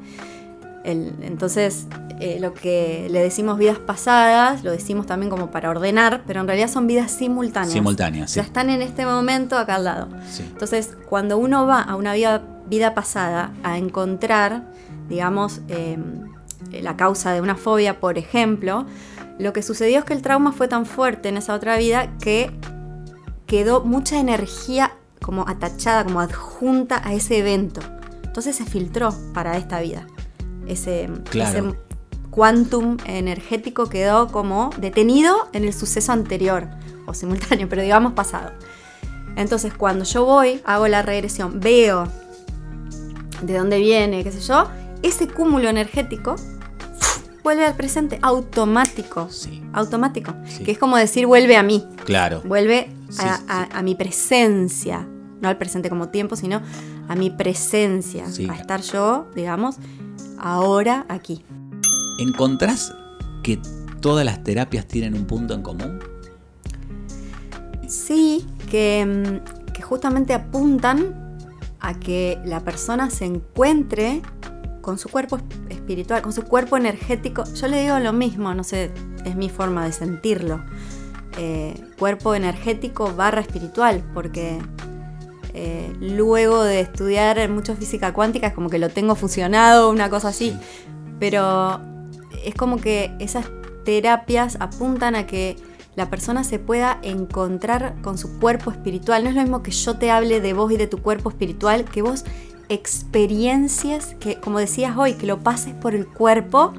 El- 0.84 1.14
entonces, 1.22 1.88
eh, 2.20 2.38
lo 2.40 2.54
que 2.54 3.08
le 3.12 3.22
decimos 3.22 3.58
vidas 3.58 3.78
pasadas, 3.80 4.64
lo 4.64 4.72
decimos 4.72 5.06
también 5.06 5.30
como 5.30 5.52
para 5.52 5.70
ordenar, 5.70 6.24
pero 6.26 6.42
en 6.42 6.48
realidad 6.48 6.70
son 6.70 6.88
vidas 6.88 7.12
simultáneas. 7.12 7.74
Simultáneas, 7.74 8.32
sí. 8.32 8.38
Ya 8.38 8.44
están 8.44 8.70
en 8.70 8.82
este 8.82 9.06
momento 9.06 9.58
acá 9.58 9.76
al 9.76 9.84
lado. 9.84 10.08
Sí. 10.30 10.44
Entonces, 10.52 10.98
cuando 11.10 11.38
uno 11.38 11.66
va 11.68 11.82
a 11.82 11.96
una 11.96 12.14
vida, 12.14 12.42
vida 12.68 12.94
pasada 12.94 13.52
a 13.64 13.78
encontrar, 13.78 14.64
digamos, 15.10 15.62
eh, 15.68 15.98
la 16.82 16.96
causa 16.96 17.32
de 17.34 17.42
una 17.42 17.56
fobia, 17.56 18.00
por 18.00 18.18
ejemplo, 18.18 18.86
lo 19.40 19.54
que 19.54 19.62
sucedió 19.64 20.00
es 20.00 20.06
que 20.06 20.14
el 20.14 20.22
trauma 20.22 20.52
fue 20.52 20.68
tan 20.68 20.86
fuerte 20.86 21.30
en 21.30 21.38
esa 21.38 21.54
otra 21.56 21.78
vida 21.78 22.10
que 22.20 22.52
quedó 23.52 23.84
mucha 23.84 24.18
energía 24.18 24.94
como 25.22 25.46
atachada, 25.46 26.06
como 26.06 26.22
adjunta 26.22 27.02
a 27.06 27.14
ese 27.14 27.40
evento. 27.40 27.82
Entonces 28.24 28.56
se 28.56 28.64
filtró 28.64 29.14
para 29.34 29.58
esta 29.58 29.82
vida. 29.82 30.08
Ese, 30.68 31.10
Claro. 31.30 31.50
ese 31.60 31.76
quantum 32.30 32.96
energético 33.06 33.90
quedó 33.90 34.30
como 34.30 34.70
detenido 34.78 35.36
en 35.52 35.66
el 35.66 35.74
suceso 35.74 36.14
anterior 36.14 36.70
o 37.08 37.14
simultáneo, 37.14 37.68
pero 37.70 37.82
digamos 37.82 38.14
pasado. 38.14 38.54
Entonces, 39.36 39.74
cuando 39.74 40.06
yo 40.06 40.24
voy, 40.24 40.62
hago 40.64 40.88
la 40.88 41.02
regresión, 41.02 41.60
veo 41.60 42.08
de 43.42 43.58
dónde 43.58 43.80
viene, 43.80 44.24
qué 44.24 44.32
sé 44.32 44.40
yo, 44.40 44.70
ese 45.04 45.28
cúmulo 45.28 45.68
energético 45.68 46.38
vuelve 47.44 47.66
al 47.66 47.76
presente 47.76 48.20
automático. 48.22 49.30
Sí. 49.30 49.62
Automático. 49.74 50.34
Sí. 50.48 50.64
Que 50.64 50.72
es 50.72 50.78
como 50.78 50.98
decir, 50.98 51.26
vuelve 51.28 51.58
a 51.58 51.64
mí. 51.64 51.86
Claro. 52.06 52.42
Vuelve 52.46 52.90
Sí, 53.10 53.22
a, 53.26 53.38
sí, 53.38 53.44
a- 53.48 53.70
a 53.78 53.82
mi 53.82 53.96
presencia. 53.96 55.08
No 55.42 55.50
al 55.50 55.58
presente 55.58 55.90
como 55.90 56.10
tiempo, 56.10 56.36
sino 56.36 56.62
a 57.08 57.16
mi 57.16 57.30
presencia. 57.30 58.26
A 58.50 58.56
estar 58.56 58.82
yo, 58.82 59.28
digamos, 59.36 59.78
ahora 60.38 61.06
aquí. 61.10 61.44
¿Encontrás 62.20 62.94
que 63.44 63.60
todas 64.02 64.24
las 64.26 64.44
terapias 64.44 64.86
tienen 64.88 65.16
un 65.16 65.26
punto 65.26 65.54
en 65.56 65.62
común? 65.64 66.00
Sí, 67.88 68.46
que, 68.70 69.06
mm, 69.06 69.72
que 69.74 69.82
justamente 69.82 70.34
apuntan 70.34 71.38
a 71.80 71.96
que 72.00 72.40
la 72.46 72.62
persona 72.62 73.10
se 73.10 73.26
encuentre 73.26 74.22
con 74.82 74.98
su 74.98 75.10
cuerpo 75.10 75.38
es- 75.38 75.44
espiritual, 75.78 76.22
con 76.22 76.34
su 76.34 76.44
cuerpo 76.44 76.78
energético. 76.78 77.44
Yo 77.54 77.68
le 77.68 77.82
digo 77.84 78.00
lo 78.00 78.14
mismo, 78.14 78.54
no 78.54 78.64
sé, 78.64 78.92
es 79.26 79.36
mi 79.36 79.50
forma 79.50 79.86
de 79.86 79.92
sentirlo. 79.92 80.64
Eh, 81.38 81.82
cuerpo 81.98 82.36
energético 82.36 83.14
barra 83.16 83.42
espiritual, 83.42 84.04
porque 84.14 84.60
eh, 85.54 85.94
luego 86.00 86.64
de 86.64 86.80
estudiar 86.82 87.48
mucho 87.50 87.76
física 87.76 88.14
cuántica 88.14 88.48
es 88.48 88.54
como 88.54 88.70
que 88.70 88.80
lo 88.80 88.90
tengo 88.90 89.16
fusionado, 89.16 89.90
una 89.90 90.10
cosa 90.10 90.30
así. 90.30 90.58
Pero 91.20 91.80
es 92.44 92.56
como 92.56 92.78
que 92.78 93.14
esas 93.20 93.46
terapias 93.86 94.58
apuntan 94.60 95.16
a 95.16 95.28
que 95.28 95.56
la 95.96 96.10
persona 96.10 96.44
se 96.46 96.58
pueda 96.58 97.00
encontrar 97.02 97.96
con 98.02 98.18
su 98.18 98.40
cuerpo 98.40 98.72
espiritual. 98.72 99.24
No 99.24 99.30
es 99.30 99.36
lo 99.36 99.42
mismo 99.42 99.62
que 99.62 99.72
yo 99.72 99.98
te 99.98 100.10
hable 100.10 100.40
de 100.40 100.54
vos 100.54 100.72
y 100.72 100.78
de 100.78 100.88
tu 100.88 101.00
cuerpo 101.02 101.30
espiritual, 101.30 101.84
que 101.86 102.02
vos 102.02 102.24
experiencias, 102.70 104.16
que 104.20 104.40
como 104.40 104.60
decías 104.60 104.96
hoy, 104.98 105.14
que 105.14 105.26
lo 105.28 105.40
pases 105.40 105.74
por 105.76 105.96
el 105.96 106.08
cuerpo 106.08 106.74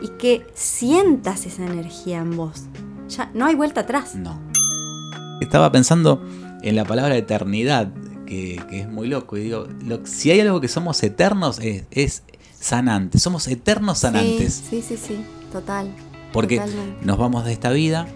y 0.00 0.08
que 0.18 0.46
sientas 0.54 1.46
esa 1.46 1.64
energía 1.64 2.18
en 2.18 2.36
vos. 2.36 2.62
Ya 3.08 3.30
no 3.34 3.46
hay 3.46 3.54
vuelta 3.54 3.82
atrás. 3.82 4.14
No. 4.14 4.40
Estaba 5.40 5.70
pensando 5.72 6.22
en 6.62 6.76
la 6.76 6.84
palabra 6.84 7.16
eternidad, 7.16 7.92
que, 8.26 8.60
que 8.70 8.80
es 8.80 8.88
muy 8.88 9.08
loco. 9.08 9.36
Y 9.36 9.42
digo, 9.44 9.66
lo- 9.84 10.06
si 10.06 10.30
hay 10.30 10.40
algo 10.40 10.60
que 10.60 10.68
somos 10.68 11.02
eternos, 11.02 11.58
es, 11.60 11.84
es 11.90 12.22
sanantes. 12.58 13.22
Somos 13.22 13.46
eternos 13.48 13.98
sanantes. 13.98 14.62
Sí, 14.68 14.82
sí, 14.82 14.96
sí, 14.96 15.14
sí, 15.16 15.24
total. 15.52 15.92
Porque 16.32 16.58
totalmente. 16.58 17.04
nos 17.04 17.18
vamos 17.18 17.44
de 17.44 17.52
esta 17.52 17.70
vida, 17.70 18.06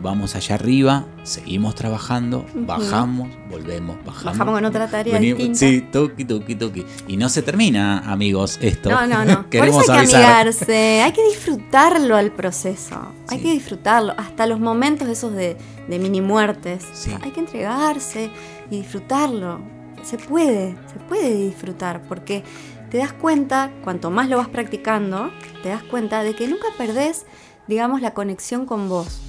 vamos 0.00 0.34
allá 0.34 0.54
arriba, 0.54 1.04
seguimos 1.24 1.74
trabajando, 1.74 2.46
bajamos, 2.54 3.28
volvemos, 3.50 3.96
bajamos. 4.04 4.24
Bajamos 4.38 4.54
con 4.54 4.64
otra 4.64 4.88
tarea 4.88 5.14
venimos- 5.18 5.38
distinta. 5.38 5.58
Sí, 5.58 5.80
toqui, 5.92 6.24
toqui, 6.24 6.54
toqui. 6.54 6.86
Y 7.08 7.16
no 7.16 7.28
se 7.28 7.42
termina, 7.42 7.98
amigos, 8.10 8.58
esto. 8.62 8.90
No, 8.90 9.06
no, 9.06 9.24
no. 9.24 9.34
Por 9.42 9.48
Queremos 9.50 9.82
eso 9.84 9.92
hay 9.92 9.98
que 9.98 10.16
avisar. 10.16 10.22
amigarse, 10.46 11.02
hay 11.02 11.12
que 11.12 11.24
disfrutarlo 11.28 12.16
al 12.16 12.32
proceso. 12.32 13.12
Hay 13.28 13.40
que 13.40 13.52
disfrutarlo. 13.52 14.14
Hasta 14.16 14.46
los 14.46 14.58
momentos 14.60 15.08
esos 15.08 15.32
de, 15.34 15.56
de 15.88 15.98
mini 15.98 16.20
muertes. 16.20 16.84
Sí. 16.94 17.10
Hay 17.22 17.30
que 17.32 17.40
entregarse 17.40 18.30
y 18.70 18.78
disfrutarlo. 18.78 19.60
Se 20.02 20.16
puede, 20.16 20.76
se 20.92 20.98
puede 21.08 21.34
disfrutar 21.34 22.02
porque 22.08 22.42
te 22.90 22.98
das 22.98 23.12
cuenta, 23.12 23.70
cuanto 23.84 24.10
más 24.10 24.28
lo 24.30 24.38
vas 24.38 24.48
practicando, 24.48 25.30
te 25.62 25.68
das 25.68 25.82
cuenta 25.82 26.22
de 26.22 26.34
que 26.34 26.48
nunca 26.48 26.66
perdés, 26.78 27.26
digamos, 27.68 28.00
la 28.00 28.14
conexión 28.14 28.64
con 28.64 28.88
vos. 28.88 29.20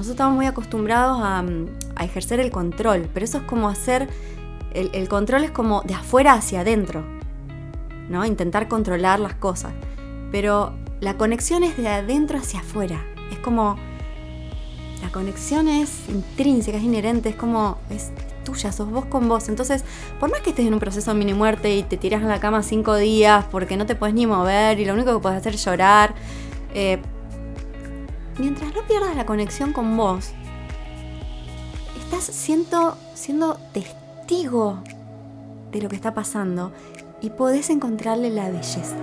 Nosotros 0.00 0.14
estamos 0.14 0.36
muy 0.36 0.46
acostumbrados 0.46 1.20
a, 1.22 1.42
mm, 1.42 1.66
a 1.94 2.04
ejercer 2.06 2.40
el 2.40 2.50
control, 2.50 3.10
pero 3.12 3.22
eso 3.22 3.36
es 3.36 3.44
como 3.44 3.68
hacer, 3.68 4.08
el, 4.72 4.88
el 4.94 5.10
control 5.10 5.44
es 5.44 5.50
como 5.50 5.82
de 5.82 5.92
afuera 5.92 6.32
hacia 6.32 6.62
adentro. 6.62 7.04
¿no? 8.08 8.24
Intentar 8.24 8.66
controlar 8.66 9.20
las 9.20 9.34
cosas. 9.34 9.74
Pero 10.32 10.72
la 11.00 11.18
conexión 11.18 11.64
es 11.64 11.76
de 11.76 11.86
adentro 11.86 12.38
hacia 12.38 12.60
afuera. 12.60 13.04
Es 13.30 13.40
como. 13.40 13.76
La 15.02 15.10
conexión 15.12 15.68
es 15.68 16.08
intrínseca, 16.08 16.78
es 16.78 16.82
inherente, 16.82 17.28
es 17.28 17.36
como. 17.36 17.76
Es 17.90 18.10
tuya, 18.42 18.72
sos 18.72 18.90
vos 18.90 19.04
con 19.04 19.28
vos. 19.28 19.50
Entonces, 19.50 19.84
por 20.18 20.30
más 20.30 20.40
que 20.40 20.48
estés 20.48 20.66
en 20.66 20.72
un 20.72 20.80
proceso 20.80 21.12
de 21.12 21.18
mini 21.18 21.34
muerte 21.34 21.76
y 21.76 21.82
te 21.82 21.98
tiras 21.98 22.22
en 22.22 22.28
la 22.28 22.40
cama 22.40 22.62
cinco 22.62 22.96
días 22.96 23.44
porque 23.50 23.76
no 23.76 23.84
te 23.84 23.96
puedes 23.96 24.14
ni 24.14 24.26
mover 24.26 24.80
y 24.80 24.86
lo 24.86 24.94
único 24.94 25.12
que 25.12 25.20
puedes 25.20 25.38
hacer 25.38 25.56
es 25.56 25.62
llorar. 25.62 26.14
eh, 26.72 27.02
mientras 28.40 28.74
no 28.74 28.82
pierdas 28.82 29.14
la 29.14 29.26
conexión 29.26 29.72
con 29.72 29.96
vos, 29.96 30.30
estás 31.98 32.24
siendo, 32.24 32.96
siendo 33.14 33.58
testigo 33.72 34.82
de 35.70 35.82
lo 35.82 35.88
que 35.88 35.96
está 35.96 36.14
pasando 36.14 36.72
y 37.20 37.30
podés 37.30 37.68
encontrarle 37.68 38.30
la 38.30 38.48
belleza. 38.48 38.96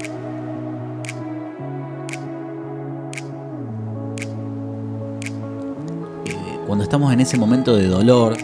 Eh, 6.26 6.60
cuando 6.66 6.84
estamos 6.84 7.14
en 7.14 7.20
ese 7.20 7.38
momento 7.38 7.76
de 7.76 7.88
dolor, 7.88 8.34
eh, 8.34 8.42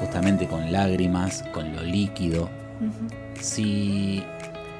justamente 0.00 0.46
con 0.46 0.70
lágrimas, 0.70 1.42
con 1.54 1.74
lo 1.74 1.82
líquido, 1.82 2.50
si, 3.40 4.22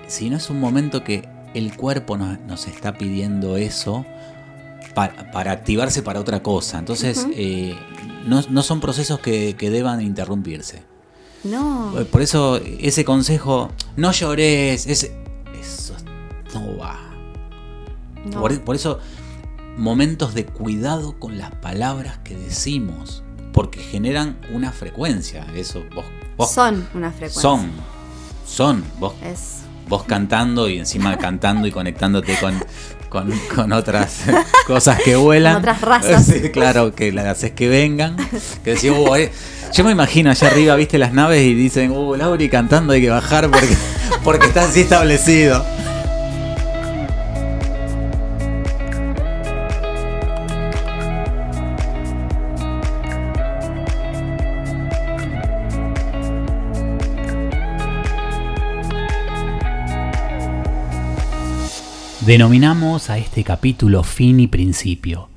si 0.07 0.28
no 0.28 0.37
es 0.37 0.51
un 0.51 0.61
momento 0.61 1.03
que 1.03 1.25
el 1.57 1.76
cuerpo 1.76 2.16
nos, 2.16 2.38
nos 2.40 2.66
está 2.66 2.98
pidiendo 2.98 3.57
eso 3.57 4.04
para, 4.94 5.30
para 5.30 5.52
activarse 5.52 6.02
para 6.02 6.20
otra 6.20 6.42
cosa. 6.42 6.78
Entonces, 6.78 7.26
eh, 7.32 7.74
no, 8.26 8.42
no 8.48 8.62
son 8.62 8.80
procesos 8.80 9.20
que, 9.20 9.57
que 9.57 9.70
deban 9.70 10.00
interrumpirse. 10.00 10.82
No. 11.44 11.92
Por 12.11 12.22
eso 12.22 12.57
ese 12.57 13.04
consejo, 13.04 13.70
no 13.96 14.12
llores, 14.12 14.86
ese, 14.86 15.16
eso 15.59 15.94
no 16.54 16.76
va. 16.76 16.98
no. 18.24 18.40
Por, 18.40 18.61
por 18.62 18.74
eso, 18.74 18.98
momentos 19.76 20.34
de 20.34 20.46
cuidado 20.46 21.18
con 21.18 21.38
las 21.38 21.54
palabras 21.57 22.18
que 22.18 22.36
decimos, 22.36 23.22
porque 23.52 23.80
generan 23.80 24.38
una 24.52 24.72
frecuencia. 24.72 25.46
Eso, 25.54 25.82
vos, 25.94 26.04
vos 26.36 26.50
Son 26.50 26.88
una 26.94 27.11
frecuencia. 27.11 27.42
son, 27.42 27.70
son, 28.46 28.84
vos, 28.98 29.14
Es. 29.22 29.65
Vos 29.89 30.05
cantando 30.05 30.68
y 30.68 30.78
encima 30.78 31.16
cantando 31.16 31.66
y 31.66 31.70
conectándote 31.70 32.37
con, 32.41 32.62
con, 33.09 33.32
con 33.55 33.72
otras 33.72 34.20
cosas 34.66 35.01
que 35.03 35.16
vuelan. 35.16 35.55
Con 35.55 35.62
otras 35.62 35.80
razas. 35.80 36.26
Sí, 36.26 36.51
claro, 36.51 36.95
que 36.95 37.12
las 37.12 37.26
haces 37.26 37.53
que 37.53 37.68
vengan. 37.68 38.16
Que 38.64 38.74
decís, 38.74 38.91
"Uh, 38.91 39.14
eh". 39.16 39.30
yo 39.72 39.84
me 39.84 39.93
imagino 39.93 40.30
allá 40.30 40.49
arriba, 40.49 40.74
viste 40.76 40.99
las 40.99 41.12
naves 41.12 41.43
y 41.43 41.55
dicen, 41.55 41.91
uh, 41.91 42.14
Lauri 42.16 42.49
cantando 42.49 42.93
hay 42.93 43.01
que 43.03 43.11
bajar 43.11 43.51
porque, 43.51 43.76
porque 44.24 44.47
está 44.47 44.64
así 44.64 44.80
establecido. 44.80 45.64
Denominamos 62.26 63.08
a 63.08 63.18
este 63.18 63.44
capítulo 63.44 64.02
fin 64.02 64.40
y 64.40 64.48
principio. 64.48 65.28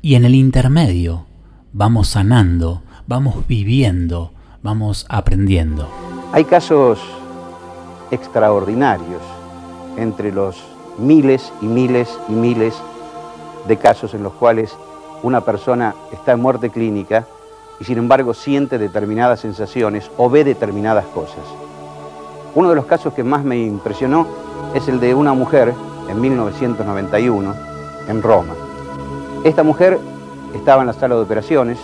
Y 0.00 0.14
en 0.14 0.24
el 0.24 0.34
intermedio 0.34 1.26
vamos 1.74 2.08
sanando, 2.08 2.80
vamos 3.06 3.46
viviendo, 3.46 4.32
vamos 4.62 5.04
aprendiendo. 5.10 5.90
Hay 6.32 6.44
casos 6.46 7.00
extraordinarios 8.10 9.20
entre 9.98 10.32
los 10.32 10.56
miles 10.96 11.52
y 11.60 11.66
miles 11.66 12.08
y 12.30 12.32
miles 12.32 12.76
de 13.68 13.76
casos 13.76 14.14
en 14.14 14.22
los 14.22 14.32
cuales 14.32 14.74
una 15.22 15.42
persona 15.42 15.94
está 16.14 16.32
en 16.32 16.40
muerte 16.40 16.70
clínica 16.70 17.26
y 17.78 17.84
sin 17.84 17.98
embargo 17.98 18.32
siente 18.32 18.78
determinadas 18.78 19.40
sensaciones 19.40 20.10
o 20.16 20.30
ve 20.30 20.44
determinadas 20.44 21.04
cosas. 21.08 21.44
Uno 22.54 22.70
de 22.70 22.74
los 22.74 22.86
casos 22.86 23.12
que 23.12 23.22
más 23.22 23.44
me 23.44 23.58
impresionó 23.58 24.26
es 24.74 24.88
el 24.88 24.98
de 24.98 25.14
una 25.14 25.34
mujer 25.34 25.74
en 26.12 26.20
1991 26.20 27.54
en 28.08 28.22
Roma. 28.22 28.54
Esta 29.44 29.62
mujer 29.62 29.98
estaba 30.54 30.82
en 30.82 30.86
la 30.86 30.92
sala 30.92 31.14
de 31.14 31.22
operaciones, 31.22 31.78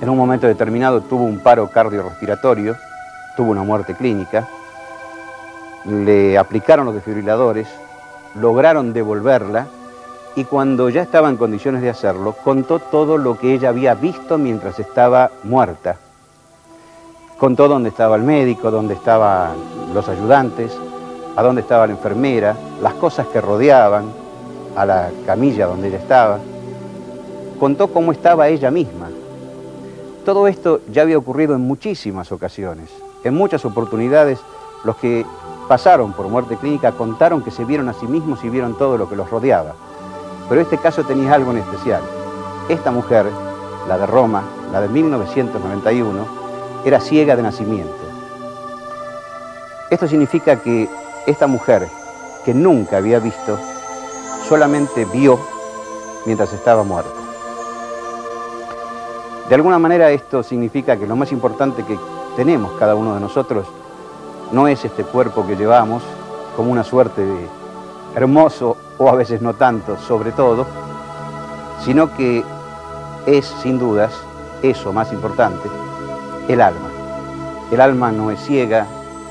en 0.00 0.10
un 0.10 0.18
momento 0.18 0.48
determinado 0.48 1.00
tuvo 1.00 1.24
un 1.24 1.38
paro 1.38 1.68
cardiorrespiratorio, 1.68 2.76
tuvo 3.36 3.52
una 3.52 3.62
muerte 3.62 3.94
clínica, 3.94 4.48
le 5.86 6.36
aplicaron 6.36 6.86
los 6.86 6.94
desfibriladores, 6.96 7.68
lograron 8.34 8.92
devolverla 8.92 9.66
y 10.34 10.44
cuando 10.44 10.88
ya 10.88 11.02
estaba 11.02 11.28
en 11.28 11.36
condiciones 11.36 11.82
de 11.82 11.90
hacerlo, 11.90 12.34
contó 12.42 12.80
todo 12.80 13.18
lo 13.18 13.38
que 13.38 13.54
ella 13.54 13.68
había 13.68 13.94
visto 13.94 14.36
mientras 14.36 14.80
estaba 14.80 15.30
muerta. 15.44 15.96
Contó 17.38 17.68
dónde 17.68 17.90
estaba 17.90 18.16
el 18.16 18.22
médico, 18.22 18.70
dónde 18.70 18.94
estaban 18.94 19.54
los 19.94 20.08
ayudantes, 20.08 20.72
a 21.36 21.42
dónde 21.42 21.62
estaba 21.62 21.86
la 21.86 21.92
enfermera, 21.92 22.56
las 22.80 22.94
cosas 22.94 23.26
que 23.28 23.40
rodeaban 23.40 24.12
a 24.76 24.84
la 24.84 25.10
camilla 25.26 25.66
donde 25.66 25.88
ella 25.88 25.98
estaba. 25.98 26.38
Contó 27.58 27.88
cómo 27.92 28.12
estaba 28.12 28.48
ella 28.48 28.70
misma. 28.70 29.08
Todo 30.24 30.46
esto 30.46 30.80
ya 30.90 31.02
había 31.02 31.18
ocurrido 31.18 31.54
en 31.54 31.62
muchísimas 31.62 32.32
ocasiones. 32.32 32.90
En 33.24 33.34
muchas 33.34 33.64
oportunidades, 33.64 34.40
los 34.84 34.96
que 34.96 35.24
pasaron 35.68 36.12
por 36.12 36.28
muerte 36.28 36.56
clínica 36.56 36.92
contaron 36.92 37.42
que 37.42 37.50
se 37.50 37.64
vieron 37.64 37.88
a 37.88 37.94
sí 37.94 38.06
mismos 38.06 38.42
y 38.44 38.48
vieron 38.48 38.76
todo 38.76 38.98
lo 38.98 39.08
que 39.08 39.16
los 39.16 39.30
rodeaba. 39.30 39.74
Pero 40.48 40.60
este 40.60 40.78
caso 40.78 41.04
tenía 41.04 41.34
algo 41.34 41.52
en 41.52 41.58
especial. 41.58 42.02
Esta 42.68 42.90
mujer, 42.90 43.26
la 43.88 43.98
de 43.98 44.06
Roma, 44.06 44.42
la 44.72 44.80
de 44.80 44.88
1991, 44.88 46.26
era 46.84 47.00
ciega 47.00 47.36
de 47.36 47.42
nacimiento. 47.42 47.94
Esto 49.90 50.08
significa 50.08 50.56
que 50.56 50.88
esta 51.26 51.46
mujer, 51.46 51.88
que 52.44 52.54
nunca 52.54 52.96
había 52.96 53.18
visto, 53.18 53.58
solamente 54.48 55.04
vio 55.04 55.38
mientras 56.26 56.52
estaba 56.52 56.82
muerta. 56.82 57.10
De 59.48 59.54
alguna 59.54 59.78
manera 59.78 60.10
esto 60.10 60.42
significa 60.42 60.96
que 60.96 61.06
lo 61.06 61.16
más 61.16 61.32
importante 61.32 61.84
que 61.84 61.98
tenemos 62.36 62.72
cada 62.78 62.94
uno 62.94 63.14
de 63.14 63.20
nosotros 63.20 63.66
no 64.50 64.66
es 64.66 64.84
este 64.84 65.04
cuerpo 65.04 65.46
que 65.46 65.56
llevamos 65.56 66.02
como 66.56 66.72
una 66.72 66.84
suerte 66.84 67.24
de 67.24 67.46
hermoso 68.14 68.76
o 68.98 69.08
a 69.08 69.14
veces 69.14 69.42
no 69.42 69.54
tanto, 69.54 69.96
sobre 69.98 70.32
todo, 70.32 70.66
sino 71.84 72.14
que 72.14 72.44
es 73.26 73.46
sin 73.62 73.78
dudas 73.78 74.12
eso 74.62 74.92
más 74.92 75.12
importante, 75.12 75.68
el 76.48 76.60
alma. 76.60 76.88
El 77.70 77.80
alma 77.80 78.12
no 78.12 78.30
es 78.30 78.40
ciega, 78.40 78.86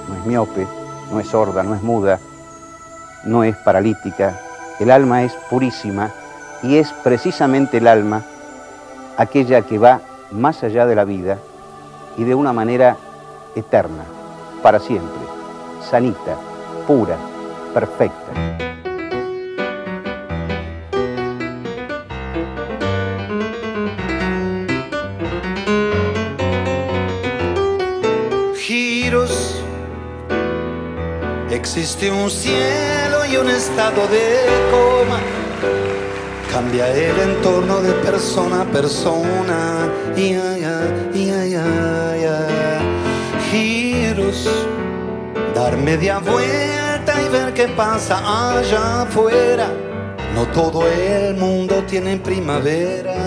no 0.10 0.16
es 0.16 0.26
miope, 0.26 0.68
no 1.12 1.20
es 1.20 1.28
sorda, 1.28 1.64
no 1.64 1.76
es 1.76 1.82
muda, 1.82 2.20
no 3.26 3.44
es 3.44 3.56
paralítica. 3.58 4.40
El 4.80 4.92
alma 4.92 5.24
es 5.24 5.34
purísima 5.50 6.10
y 6.64 6.78
es 6.78 6.92
precisamente 7.04 7.78
el 7.78 7.88
alma 7.88 8.24
aquella 9.18 9.62
que 9.62 9.78
va 9.78 10.02
más 10.32 10.64
allá 10.64 10.86
de 10.86 10.96
la 10.96 11.04
vida 11.04 11.38
y 12.18 12.24
de 12.24 12.36
una 12.36 12.54
manera 12.54 12.98
eterna, 13.56 14.04
para 14.62 14.80
siempre, 14.80 15.22
sanita, 15.90 16.36
pura, 16.88 17.18
perfecta. 17.74 18.71
Existe 31.82 32.12
un 32.12 32.30
cielo 32.30 33.26
y 33.26 33.38
un 33.38 33.50
estado 33.50 34.06
de 34.08 34.46
coma. 34.70 35.20
Cambia 36.52 36.88
el 36.94 37.20
entorno 37.20 37.82
de 37.82 37.92
persona 37.94 38.62
a 38.62 38.66
persona. 38.66 39.90
Ya. 40.16 40.78
Giros. 43.50 44.48
Dar 45.56 45.76
media 45.76 46.20
vuelta 46.20 47.20
y 47.20 47.30
ver 47.30 47.52
qué 47.56 47.68
pasa 47.70 48.20
allá 48.60 49.02
afuera. 49.02 49.68
No 50.36 50.46
todo 50.50 50.88
el 50.88 51.36
mundo 51.36 51.84
tiene 51.90 52.18
primaveras. 52.18 53.18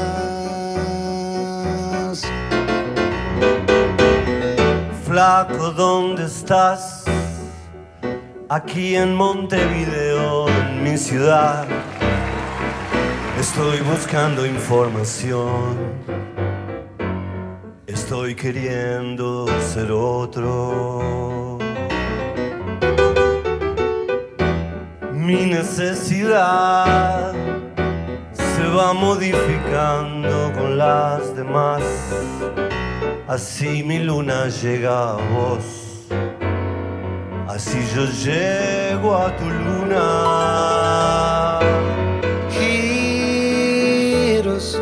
Flaco, 5.04 5.72
¿dónde 5.72 6.26
estás? 6.26 7.04
Aquí 8.50 8.94
en 8.94 9.14
Montevideo, 9.14 10.46
en 10.48 10.84
mi 10.84 10.98
ciudad. 10.98 11.66
Estoy 13.40 13.80
buscando 13.80 14.44
información. 14.44 15.78
Estoy 17.86 18.34
queriendo 18.34 19.46
ser 19.60 19.90
otro. 19.90 21.58
Mi 25.12 25.46
necesidad 25.46 27.32
se 28.32 28.66
va 28.76 28.92
modificando 28.92 30.52
con 30.52 30.76
las 30.76 31.34
demás. 31.34 31.82
Así 33.26 33.82
mi 33.82 34.00
luna 34.00 34.48
llega 34.48 35.12
a 35.12 35.14
vos. 35.14 35.83
Así 37.54 37.78
yo 37.94 38.04
llego 38.06 39.16
a 39.16 39.36
tu 39.36 39.44
luna. 39.48 40.00
giros, 44.34 44.80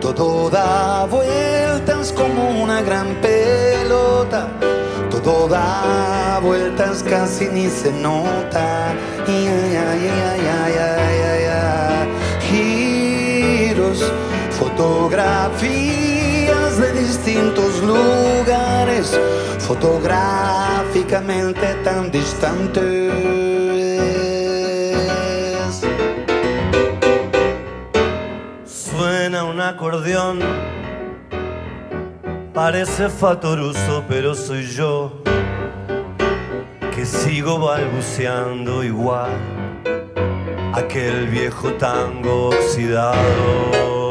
todo 0.00 0.48
da 0.48 1.04
vueltas 1.06 2.12
como 2.12 2.62
una 2.62 2.80
gran 2.82 3.08
pelota, 3.16 4.46
todo 5.10 5.48
da 5.48 6.38
vueltas 6.40 7.02
casi 7.02 7.46
ni 7.46 7.68
se 7.68 7.90
nota. 7.90 8.94
Ya, 9.26 9.96
ya, 9.96 10.30
ya. 11.48 12.06
Giros, 12.48 14.00
fotografías 14.60 16.02
de 16.02 16.11
distintos 17.02 17.82
lugares, 17.82 19.18
fotográficamente 19.58 21.74
tan 21.82 22.10
distantes. 22.10 23.12
Suena 28.64 29.44
un 29.44 29.60
acordeón, 29.60 30.38
parece 32.54 33.08
fatoruso, 33.08 34.04
pero 34.08 34.34
soy 34.34 34.66
yo 34.66 35.22
que 36.94 37.04
sigo 37.04 37.58
balbuceando 37.58 38.84
igual 38.84 39.32
aquel 40.74 41.26
viejo 41.26 41.72
tango 41.72 42.50
oxidado. 42.50 44.01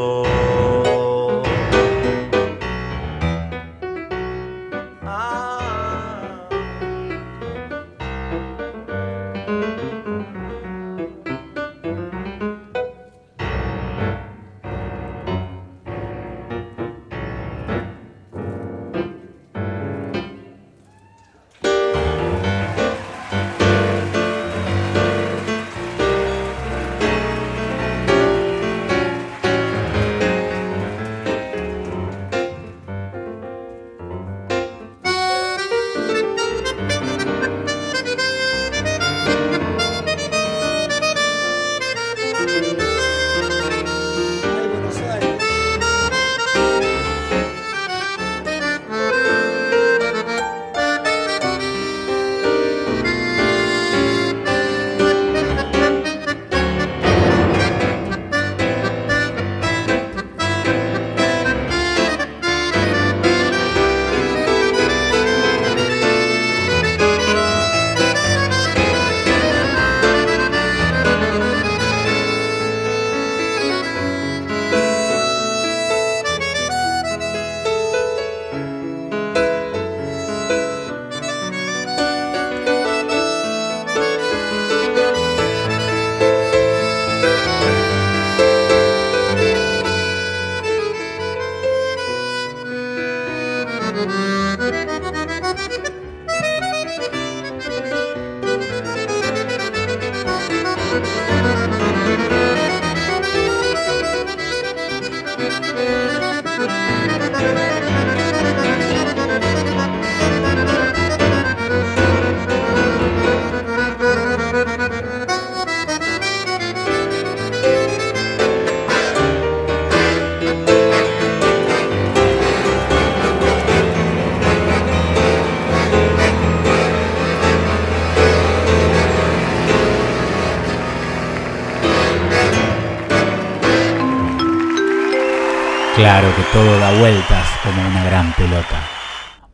Claro 135.94 136.34
que 136.34 136.42
todo 136.54 136.78
da 136.78 136.98
vueltas 136.98 137.46
como 137.62 137.86
una 137.86 138.02
gran 138.02 138.32
pelota. 138.32 138.80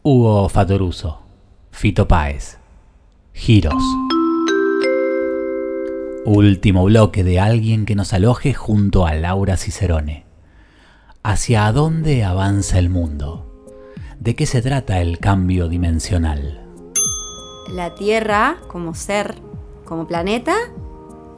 Hugo 0.05 0.49
Fatoruso, 0.49 1.21
Fito 1.73 2.07
Páez, 2.07 2.59
Giros. 3.35 3.83
Último 6.25 6.85
bloque 6.85 7.25
de 7.25 7.41
alguien 7.41 7.85
que 7.87 7.97
nos 7.97 8.13
aloje 8.13 8.55
junto 8.55 9.05
a 9.05 9.15
Laura 9.15 9.57
Cicerone. 9.57 10.27
¿Hacia 11.25 11.73
dónde 11.73 12.23
avanza 12.23 12.79
el 12.79 12.89
mundo? 12.89 13.45
¿De 14.21 14.37
qué 14.37 14.47
se 14.47 14.63
trata 14.63 15.01
el 15.01 15.19
cambio 15.19 15.69
dimensional? 15.69 16.65
La 17.69 17.97
Tierra 17.97 18.59
como 18.69 18.95
ser, 18.95 19.35
como 19.85 20.07
planeta 20.07 20.55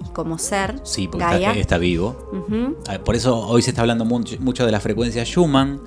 y 0.05 0.09
como 0.13 0.39
ser, 0.39 0.81
Sí, 0.85 1.07
porque 1.09 1.25
Gaia. 1.27 1.49
está, 1.51 1.61
está 1.61 1.79
vivo. 1.79 2.17
Ah, 2.89 2.99
Por 3.05 3.15
eso 3.17 3.39
hoy 3.39 3.63
se 3.63 3.71
está 3.71 3.83
hablando 3.83 4.05
mucho, 4.05 4.37
mucho 4.41 4.65
de 4.67 4.73
la 4.73 4.81
frecuencia 4.81 5.25
Schumann. 5.25 5.81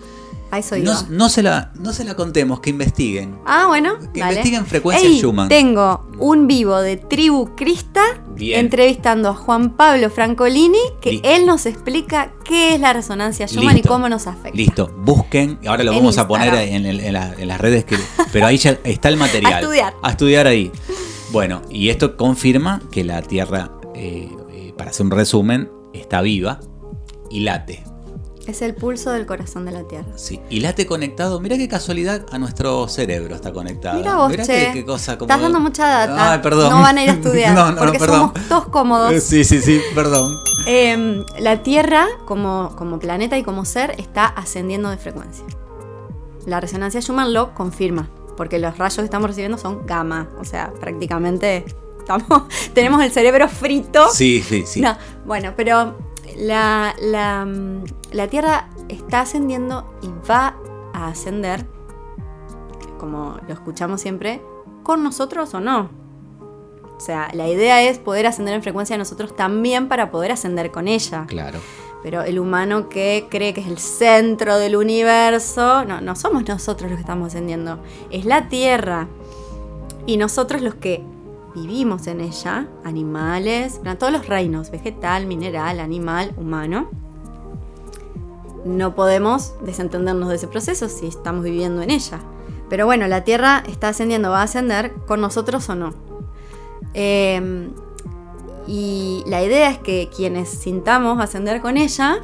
A 0.52 0.60
eso 0.60 0.78
No, 0.78 0.94
no 1.10 1.30
se 1.30 1.42
la, 1.42 1.72
no 1.80 1.94
se 1.94 2.04
la 2.04 2.14
contemos, 2.16 2.60
que 2.60 2.70
investiguen. 2.70 3.40
Ah, 3.44 3.66
bueno. 3.68 3.98
Que 4.14 4.20
dale. 4.20 4.34
investiguen 4.34 4.68
frecuencia 4.68 5.08
Ey, 5.10 5.18
Schumann. 5.18 5.50
Tengo 5.50 6.06
un 6.20 6.46
vivo 6.46 6.80
de 6.80 6.96
Tribu 6.98 7.56
Crista 7.56 8.04
Bien. 8.36 8.60
entrevistando 8.60 9.30
a 9.30 9.34
Juan 9.34 9.72
Pablo 9.72 10.12
Francolini, 10.12 10.78
que 11.02 11.22
él 11.24 11.48
nos 11.48 11.66
explica 11.66 12.34
qué 12.46 12.76
es 12.76 12.80
la 12.80 12.94
resonancia 12.94 13.48
Schumann 13.48 13.74
Listo. 13.74 13.88
y 13.90 13.92
cómo 13.92 14.10
nos 14.10 14.28
afecta. 14.28 14.56
Listo, 14.56 14.92
busquen, 15.00 15.58
ahora 15.66 15.84
lo 15.84 15.92
En 15.92 15.98
vamos 15.98 16.20
a 16.20 16.28
poner 16.28 16.54
en, 16.54 16.86
el- 16.86 17.00
en 17.00 17.14
la- 17.14 17.34
en 17.36 17.48
las 17.48 17.60
redes, 17.60 17.84
que, 17.86 17.98
pero 18.32 18.46
ahí 18.46 18.58
ya 18.58 18.78
está 18.84 19.10
el 19.10 19.18
material. 19.26 19.54
A 19.54 19.60
estudiar. 19.60 19.94
A 20.04 20.12
estudiar 20.12 20.46
ahí. 20.46 20.72
Bueno, 21.32 21.64
y 21.72 21.90
esto 21.90 22.16
confirma 22.16 22.80
que 22.92 23.04
la 23.04 23.24
Tierra, 23.24 23.72
eh, 24.04 24.30
eh, 24.52 24.74
para 24.78 24.90
hacer 24.92 25.06
un 25.06 25.12
resumen, 25.12 25.72
está 25.94 26.22
viva 26.22 26.60
y 27.30 27.42
late. 27.42 27.84
Es 28.46 28.62
el 28.62 28.76
pulso 28.76 29.12
del 29.12 29.26
corazón 29.26 29.64
de 29.64 29.72
la 29.72 29.88
Tierra. 29.88 30.18
Sí, 30.18 30.42
y 30.50 30.60
late 30.60 30.86
conectado, 30.86 31.40
mira 31.40 31.56
qué 31.56 31.70
casualidad, 31.70 32.26
a 32.30 32.38
nuestro 32.38 32.90
cerebro 32.90 33.36
está 33.36 33.54
conectado. 33.54 33.98
Mira 33.98 34.16
vos, 34.16 34.30
Mirá 34.30 34.44
che. 34.44 34.66
qué, 34.68 34.72
qué 34.74 34.86
cosa 34.86 35.18
como... 35.18 35.32
Estás 35.32 35.42
dando 35.42 35.62
mucha 35.62 35.88
data. 35.88 36.34
Ay, 36.34 36.40
perdón. 36.40 36.70
No 36.70 36.82
van 36.82 36.98
a 36.98 37.04
ir 37.04 37.10
a 37.10 37.14
estudiar. 37.14 37.54
No, 37.56 37.72
no, 37.72 37.78
porque 37.78 38.00
perdón. 38.00 38.34
somos 38.34 38.50
todos 38.50 38.68
cómodos. 38.68 39.14
Eh, 39.14 39.22
Sí, 39.22 39.46
sí, 39.46 39.62
sí, 39.62 39.80
perdón. 39.96 40.36
Eh, 40.68 41.24
la 41.40 41.64
Tierra, 41.64 42.06
como, 42.26 42.76
como 42.76 43.00
planeta 43.00 43.38
y 43.38 43.44
como 43.44 43.64
ser, 43.64 43.92
está 43.98 44.26
ascendiendo 44.26 44.90
de 44.90 44.98
frecuencia. 44.98 45.46
La 46.46 46.60
resonancia 46.60 47.00
Schumann 47.00 47.34
lo 47.34 47.54
confirma, 47.54 48.10
porque 48.36 48.60
los 48.60 48.78
rayos 48.78 48.98
que 48.98 49.06
estamos 49.06 49.30
recibiendo 49.30 49.58
son 49.58 49.86
gamma. 49.86 50.28
O 50.42 50.44
sea, 50.44 50.74
prácticamente 50.82 51.64
estamos, 52.04 52.44
tenemos 52.74 53.02
el 53.04 53.12
cerebro 53.12 53.48
frito. 53.48 54.10
Sí, 54.10 54.42
sí, 54.42 54.64
sí. 54.66 54.82
No, 54.82 54.98
bueno, 55.26 55.54
pero 55.56 55.98
la, 56.38 56.96
la, 57.02 57.46
mm, 57.46 57.84
la 58.12 58.28
Tierra 58.28 58.70
está 58.90 59.22
ascendiendo 59.22 59.94
y 60.02 60.10
va 60.30 60.56
a 60.94 61.08
ascender, 61.08 61.66
como 63.00 63.38
lo 63.48 63.54
escuchamos 63.54 64.02
siempre, 64.02 64.42
con 64.84 65.04
nosotros 65.04 65.54
o 65.54 65.60
no. 65.60 65.90
O 66.96 67.00
sea, 67.00 67.30
la 67.34 67.48
idea 67.48 67.82
es 67.82 67.98
poder 67.98 68.28
ascender 68.28 68.54
en 68.54 68.64
frecuencia 68.64 68.98
nosotros 68.98 69.36
también 69.36 69.90
para 69.90 70.12
poder 70.12 70.32
ascender 70.32 70.72
con 70.72 70.88
ella. 70.88 71.26
Claro. 71.28 71.60
Pero 72.04 72.22
el 72.22 72.38
humano 72.38 72.90
que 72.90 73.28
cree 73.30 73.54
que 73.54 73.62
es 73.62 73.68
el 73.68 73.78
centro 73.78 74.58
del 74.58 74.76
universo, 74.76 75.86
no, 75.86 76.02
no 76.02 76.16
somos 76.16 76.48
nosotros 76.48 76.92
los 76.92 76.98
que 76.98 77.02
estamos 77.02 77.28
ascendiendo, 77.30 77.80
es 78.12 78.26
la 78.26 78.50
Tierra. 78.50 79.08
Y 80.06 80.18
nosotros 80.18 80.62
los 80.62 80.76
que 80.76 81.04
vivimos 81.56 82.08
en 82.08 82.22
ella, 82.22 82.68
animales, 82.84 83.78
bueno, 83.82 83.98
todos 83.98 84.12
los 84.12 84.28
reinos, 84.28 84.72
vegetal, 84.72 85.26
mineral, 85.26 85.80
animal, 85.80 86.34
humano, 86.38 86.90
no 88.66 88.96
podemos 88.96 89.54
desentendernos 89.64 90.30
de 90.30 90.36
ese 90.36 90.48
proceso 90.48 90.90
si 90.90 91.08
estamos 91.08 91.44
viviendo 91.44 91.82
en 91.82 91.92
ella. 91.92 92.20
Pero 92.70 92.86
bueno, 92.86 93.08
la 93.08 93.24
Tierra 93.24 93.64
está 93.68 93.90
ascendiendo, 93.90 94.30
va 94.30 94.40
a 94.40 94.44
ascender 94.44 94.94
con 95.06 95.22
nosotros 95.22 95.68
o 95.70 95.76
no. 95.76 95.94
Eh, 96.94 97.70
y 98.68 99.24
la 99.28 99.44
idea 99.44 99.70
es 99.70 99.78
que 99.80 100.10
quienes 100.16 100.50
sintamos 100.50 101.20
ascender 101.20 101.62
con 101.62 101.78
ella, 101.78 102.24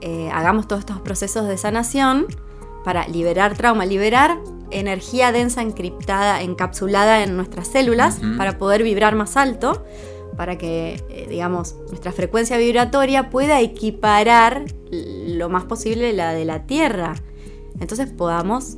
eh, 0.00 0.30
hagamos 0.32 0.66
todos 0.66 0.80
estos 0.80 1.00
procesos 1.00 1.46
de 1.46 1.56
sanación 1.56 2.26
para 2.84 3.06
liberar 3.06 3.56
trauma, 3.56 3.86
liberar 3.86 4.38
energía 4.72 5.32
densa 5.32 5.62
encriptada, 5.62 6.42
encapsulada 6.42 7.22
en 7.22 7.36
nuestras 7.36 7.68
células, 7.68 8.20
para 8.36 8.58
poder 8.58 8.82
vibrar 8.82 9.14
más 9.14 9.36
alto, 9.36 9.84
para 10.36 10.56
que, 10.58 11.02
eh, 11.10 11.26
digamos, 11.28 11.76
nuestra 11.88 12.12
frecuencia 12.12 12.56
vibratoria 12.56 13.30
pueda 13.30 13.60
equiparar 13.60 14.64
lo 14.90 15.48
más 15.48 15.64
posible 15.64 16.12
la 16.12 16.32
de 16.32 16.44
la 16.44 16.66
Tierra. 16.66 17.14
Entonces 17.80 18.10
podamos 18.10 18.76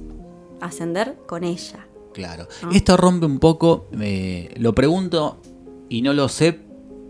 ascender 0.61 1.17
con 1.27 1.45
ella. 1.45 1.87
Claro. 2.13 2.49
¿no? 2.63 2.71
Esto 2.71 2.97
rompe 2.97 3.27
un 3.27 3.39
poco, 3.39 3.89
eh, 4.01 4.55
lo 4.57 4.75
pregunto 4.75 5.41
y 5.89 6.03
no 6.03 6.13
lo 6.13 6.29
sé, 6.29 6.61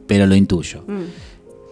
pero 0.07 0.27
lo 0.27 0.35
intuyo. 0.35 0.85
Mm. 0.87 1.05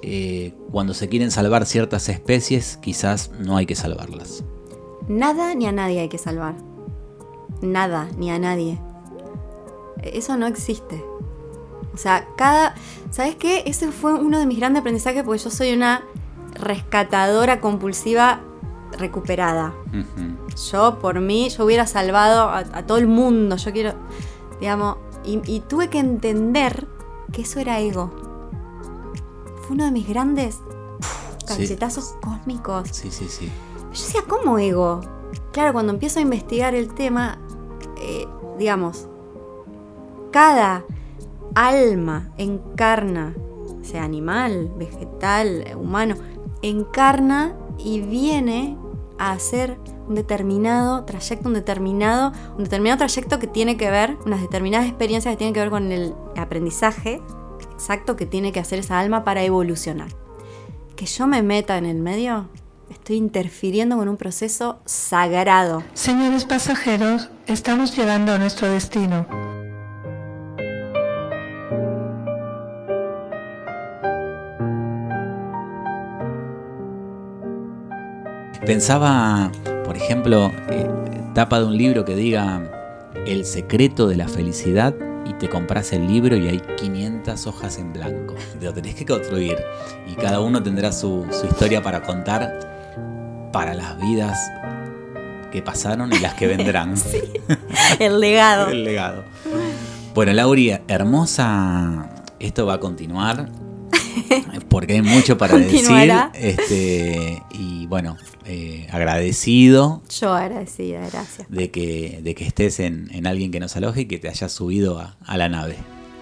Eh, 0.03 0.55
cuando 0.71 0.95
se 0.95 1.09
quieren 1.09 1.31
salvar 1.31 1.65
ciertas 1.65 2.09
especies, 2.09 2.77
quizás 2.77 3.31
no 3.39 3.57
hay 3.57 3.67
que 3.67 3.75
salvarlas. 3.75 4.45
Nada 5.09 5.55
ni 5.55 5.67
a 5.67 5.73
nadie 5.73 6.01
hay 6.01 6.09
que 6.09 6.19
salvar. 6.19 6.55
Nada 7.63 8.09
ni 8.19 8.31
a 8.31 8.39
nadie. 8.39 8.79
Eso 10.03 10.37
no 10.37 10.47
existe. 10.47 11.03
O 11.95 11.97
sea, 11.97 12.27
cada... 12.37 12.75
¿Sabes 13.11 13.37
qué? 13.37 13.63
Ese 13.67 13.93
fue 13.93 14.15
uno 14.15 14.39
de 14.39 14.47
mis 14.47 14.59
grandes 14.59 14.81
aprendizajes 14.81 15.23
porque 15.23 15.39
yo 15.39 15.51
soy 15.51 15.73
una 15.73 16.03
rescatadora 16.55 17.61
compulsiva 17.61 18.41
recuperada. 18.99 19.75
Yo, 20.71 20.99
por 20.99 21.21
mí, 21.21 21.49
yo 21.51 21.65
hubiera 21.65 21.87
salvado 21.87 22.49
a, 22.49 22.59
a 22.59 22.87
todo 22.87 22.99
el 22.99 23.07
mundo. 23.07 23.57
Yo 23.57 23.73
quiero, 23.73 23.95
digamos, 24.61 24.97
y, 25.25 25.41
y 25.47 25.61
tuve 25.61 25.89
que 25.89 25.99
entender 25.99 26.89
que 27.33 27.43
eso 27.43 27.61
era 27.61 27.81
ego. 27.81 28.11
Fue 29.63 29.77
uno 29.77 29.85
de 29.85 29.93
mis 29.93 30.09
grandes 30.09 30.59
cachetazos 31.47 32.17
cósmicos. 32.23 32.89
Sí, 32.91 33.11
sí, 33.11 33.29
sí. 33.29 33.51
Yo 33.77 33.91
decía, 33.91 34.23
¿cómo 34.27 34.59
ego? 34.59 35.01
Claro, 35.53 35.73
cuando 35.75 35.93
empiezo 35.93 36.19
a 36.19 36.23
investigar 36.23 36.75
el 36.75 36.93
tema, 36.95 37.39
eh, 38.03 38.29
digamos, 38.59 39.09
cada 40.31 40.85
alma 41.55 42.33
encarna, 42.39 43.35
sea 43.83 44.05
animal, 44.05 44.73
vegetal, 44.77 45.65
humano, 45.77 46.17
encarna 46.63 47.57
y 47.79 48.01
viene 48.01 48.77
a 49.19 49.33
hacer 49.33 49.79
un 50.09 50.15
determinado 50.15 51.05
trayecto, 51.05 51.49
un 51.49 51.55
determinado, 51.55 52.33
un 52.57 52.65
determinado 52.65 52.99
trayecto 52.99 53.39
que 53.39 53.47
tiene 53.47 53.77
que 53.77 53.91
ver, 53.91 54.17
unas 54.27 54.41
determinadas 54.41 54.89
experiencias 54.89 55.33
que 55.33 55.39
tienen 55.39 55.55
que 55.55 55.61
ver 55.61 55.71
con 55.71 55.93
el 55.93 56.15
aprendizaje 56.37 57.21
exacto 57.73 58.17
que 58.17 58.27
tiene 58.27 58.53
que 58.53 58.61
hacer 58.61 58.79
esa 58.79 58.99
alma 58.99 59.25
para 59.25 59.43
evolucionar. 59.43 60.09
Que 60.97 61.07
yo 61.07 61.27
me 61.27 61.43
meta 61.43 61.79
en 61.79 61.87
el 61.87 61.99
medio, 61.99 62.49
estoy 63.03 63.17
interfiriendo 63.17 63.97
con 63.97 64.09
un 64.09 64.17
proceso 64.17 64.79
sagrado. 64.85 65.83
Señores 65.93 66.45
pasajeros, 66.45 67.31
estamos 67.49 67.97
llegando 67.97 68.31
a 68.31 68.39
nuestro 68.39 68.69
destino. 68.69 69.27
Pensaba, 78.65 79.51
por 79.85 79.97
ejemplo, 79.97 80.53
eh, 80.71 80.89
tapa 81.35 81.59
de 81.59 81.67
un 81.67 81.77
libro 81.77 82.05
que 82.05 82.15
diga 82.15 82.63
El 83.27 83.45
secreto 83.47 84.07
de 84.07 84.15
la 84.15 84.29
felicidad 84.29 84.95
y 85.27 85.33
te 85.35 85.49
compras 85.49 85.93
el 85.93 86.07
libro 86.07 86.37
y 86.37 86.47
hay 86.47 86.61
500 86.61 87.49
hojas 87.49 87.79
en 87.79 87.93
blanco. 87.93 88.37
Te 88.61 88.65
lo 88.67 88.73
tenés 88.73 88.95
que 88.95 89.05
construir 89.07 89.57
y 90.07 90.15
cada 90.15 90.39
uno 90.39 90.63
tendrá 90.63 90.93
su, 90.93 91.27
su 91.33 91.47
historia 91.47 91.83
para 91.83 92.03
contar 92.03 92.62
para 93.53 93.75
las 93.75 94.01
vidas 94.01 94.39
que 95.53 95.63
pasaron 95.63 96.13
y 96.13 96.19
las 96.19 96.35
que 96.35 96.47
vendrán. 96.47 96.97
Sí, 96.97 97.21
el 97.99 98.21
legado. 98.21 98.69
El 98.69 98.85
legado. 98.85 99.25
Bueno, 100.15 100.33
Lauri, 100.33 100.73
hermosa. 100.89 102.11
Esto 102.41 102.67
va 102.67 102.75
a 102.75 102.81
continuar. 102.81 103.51
Porque 104.69 104.95
hay 104.95 105.03
mucho 105.03 105.39
para 105.39 105.57
decir. 105.57 105.87
Este, 106.35 107.43
y 107.53 107.87
bueno, 107.87 108.17
eh, 108.45 108.89
agradecido 108.91 110.03
Yo 110.21 110.33
agradecida, 110.35 111.01
gracias. 111.01 111.49
de 111.49 111.71
que, 111.71 112.21
de 112.23 112.35
que 112.35 112.45
estés 112.47 112.81
en, 112.81 113.09
en 113.13 113.27
alguien 113.27 113.51
que 113.51 113.61
nos 113.61 113.77
aloje 113.77 114.03
y 114.03 114.07
que 114.07 114.19
te 114.19 114.29
hayas 114.29 114.53
subido 114.53 114.99
a, 114.99 115.17
a 115.25 115.37
la 115.37 115.49
nave. 115.49 115.77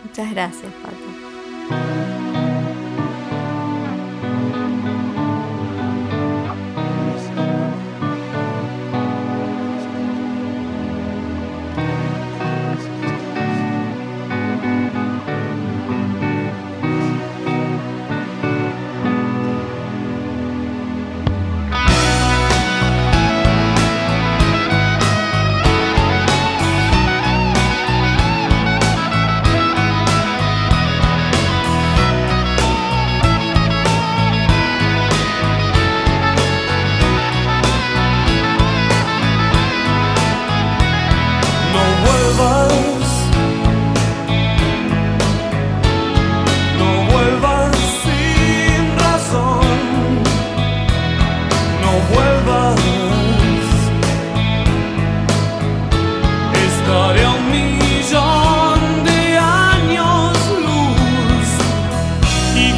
Muchas 0.05 0.31
gracias, 0.33 0.73
Pato. 0.83 2.20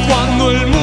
cuando 0.07 0.51
el 0.51 0.67
mundo 0.67 0.82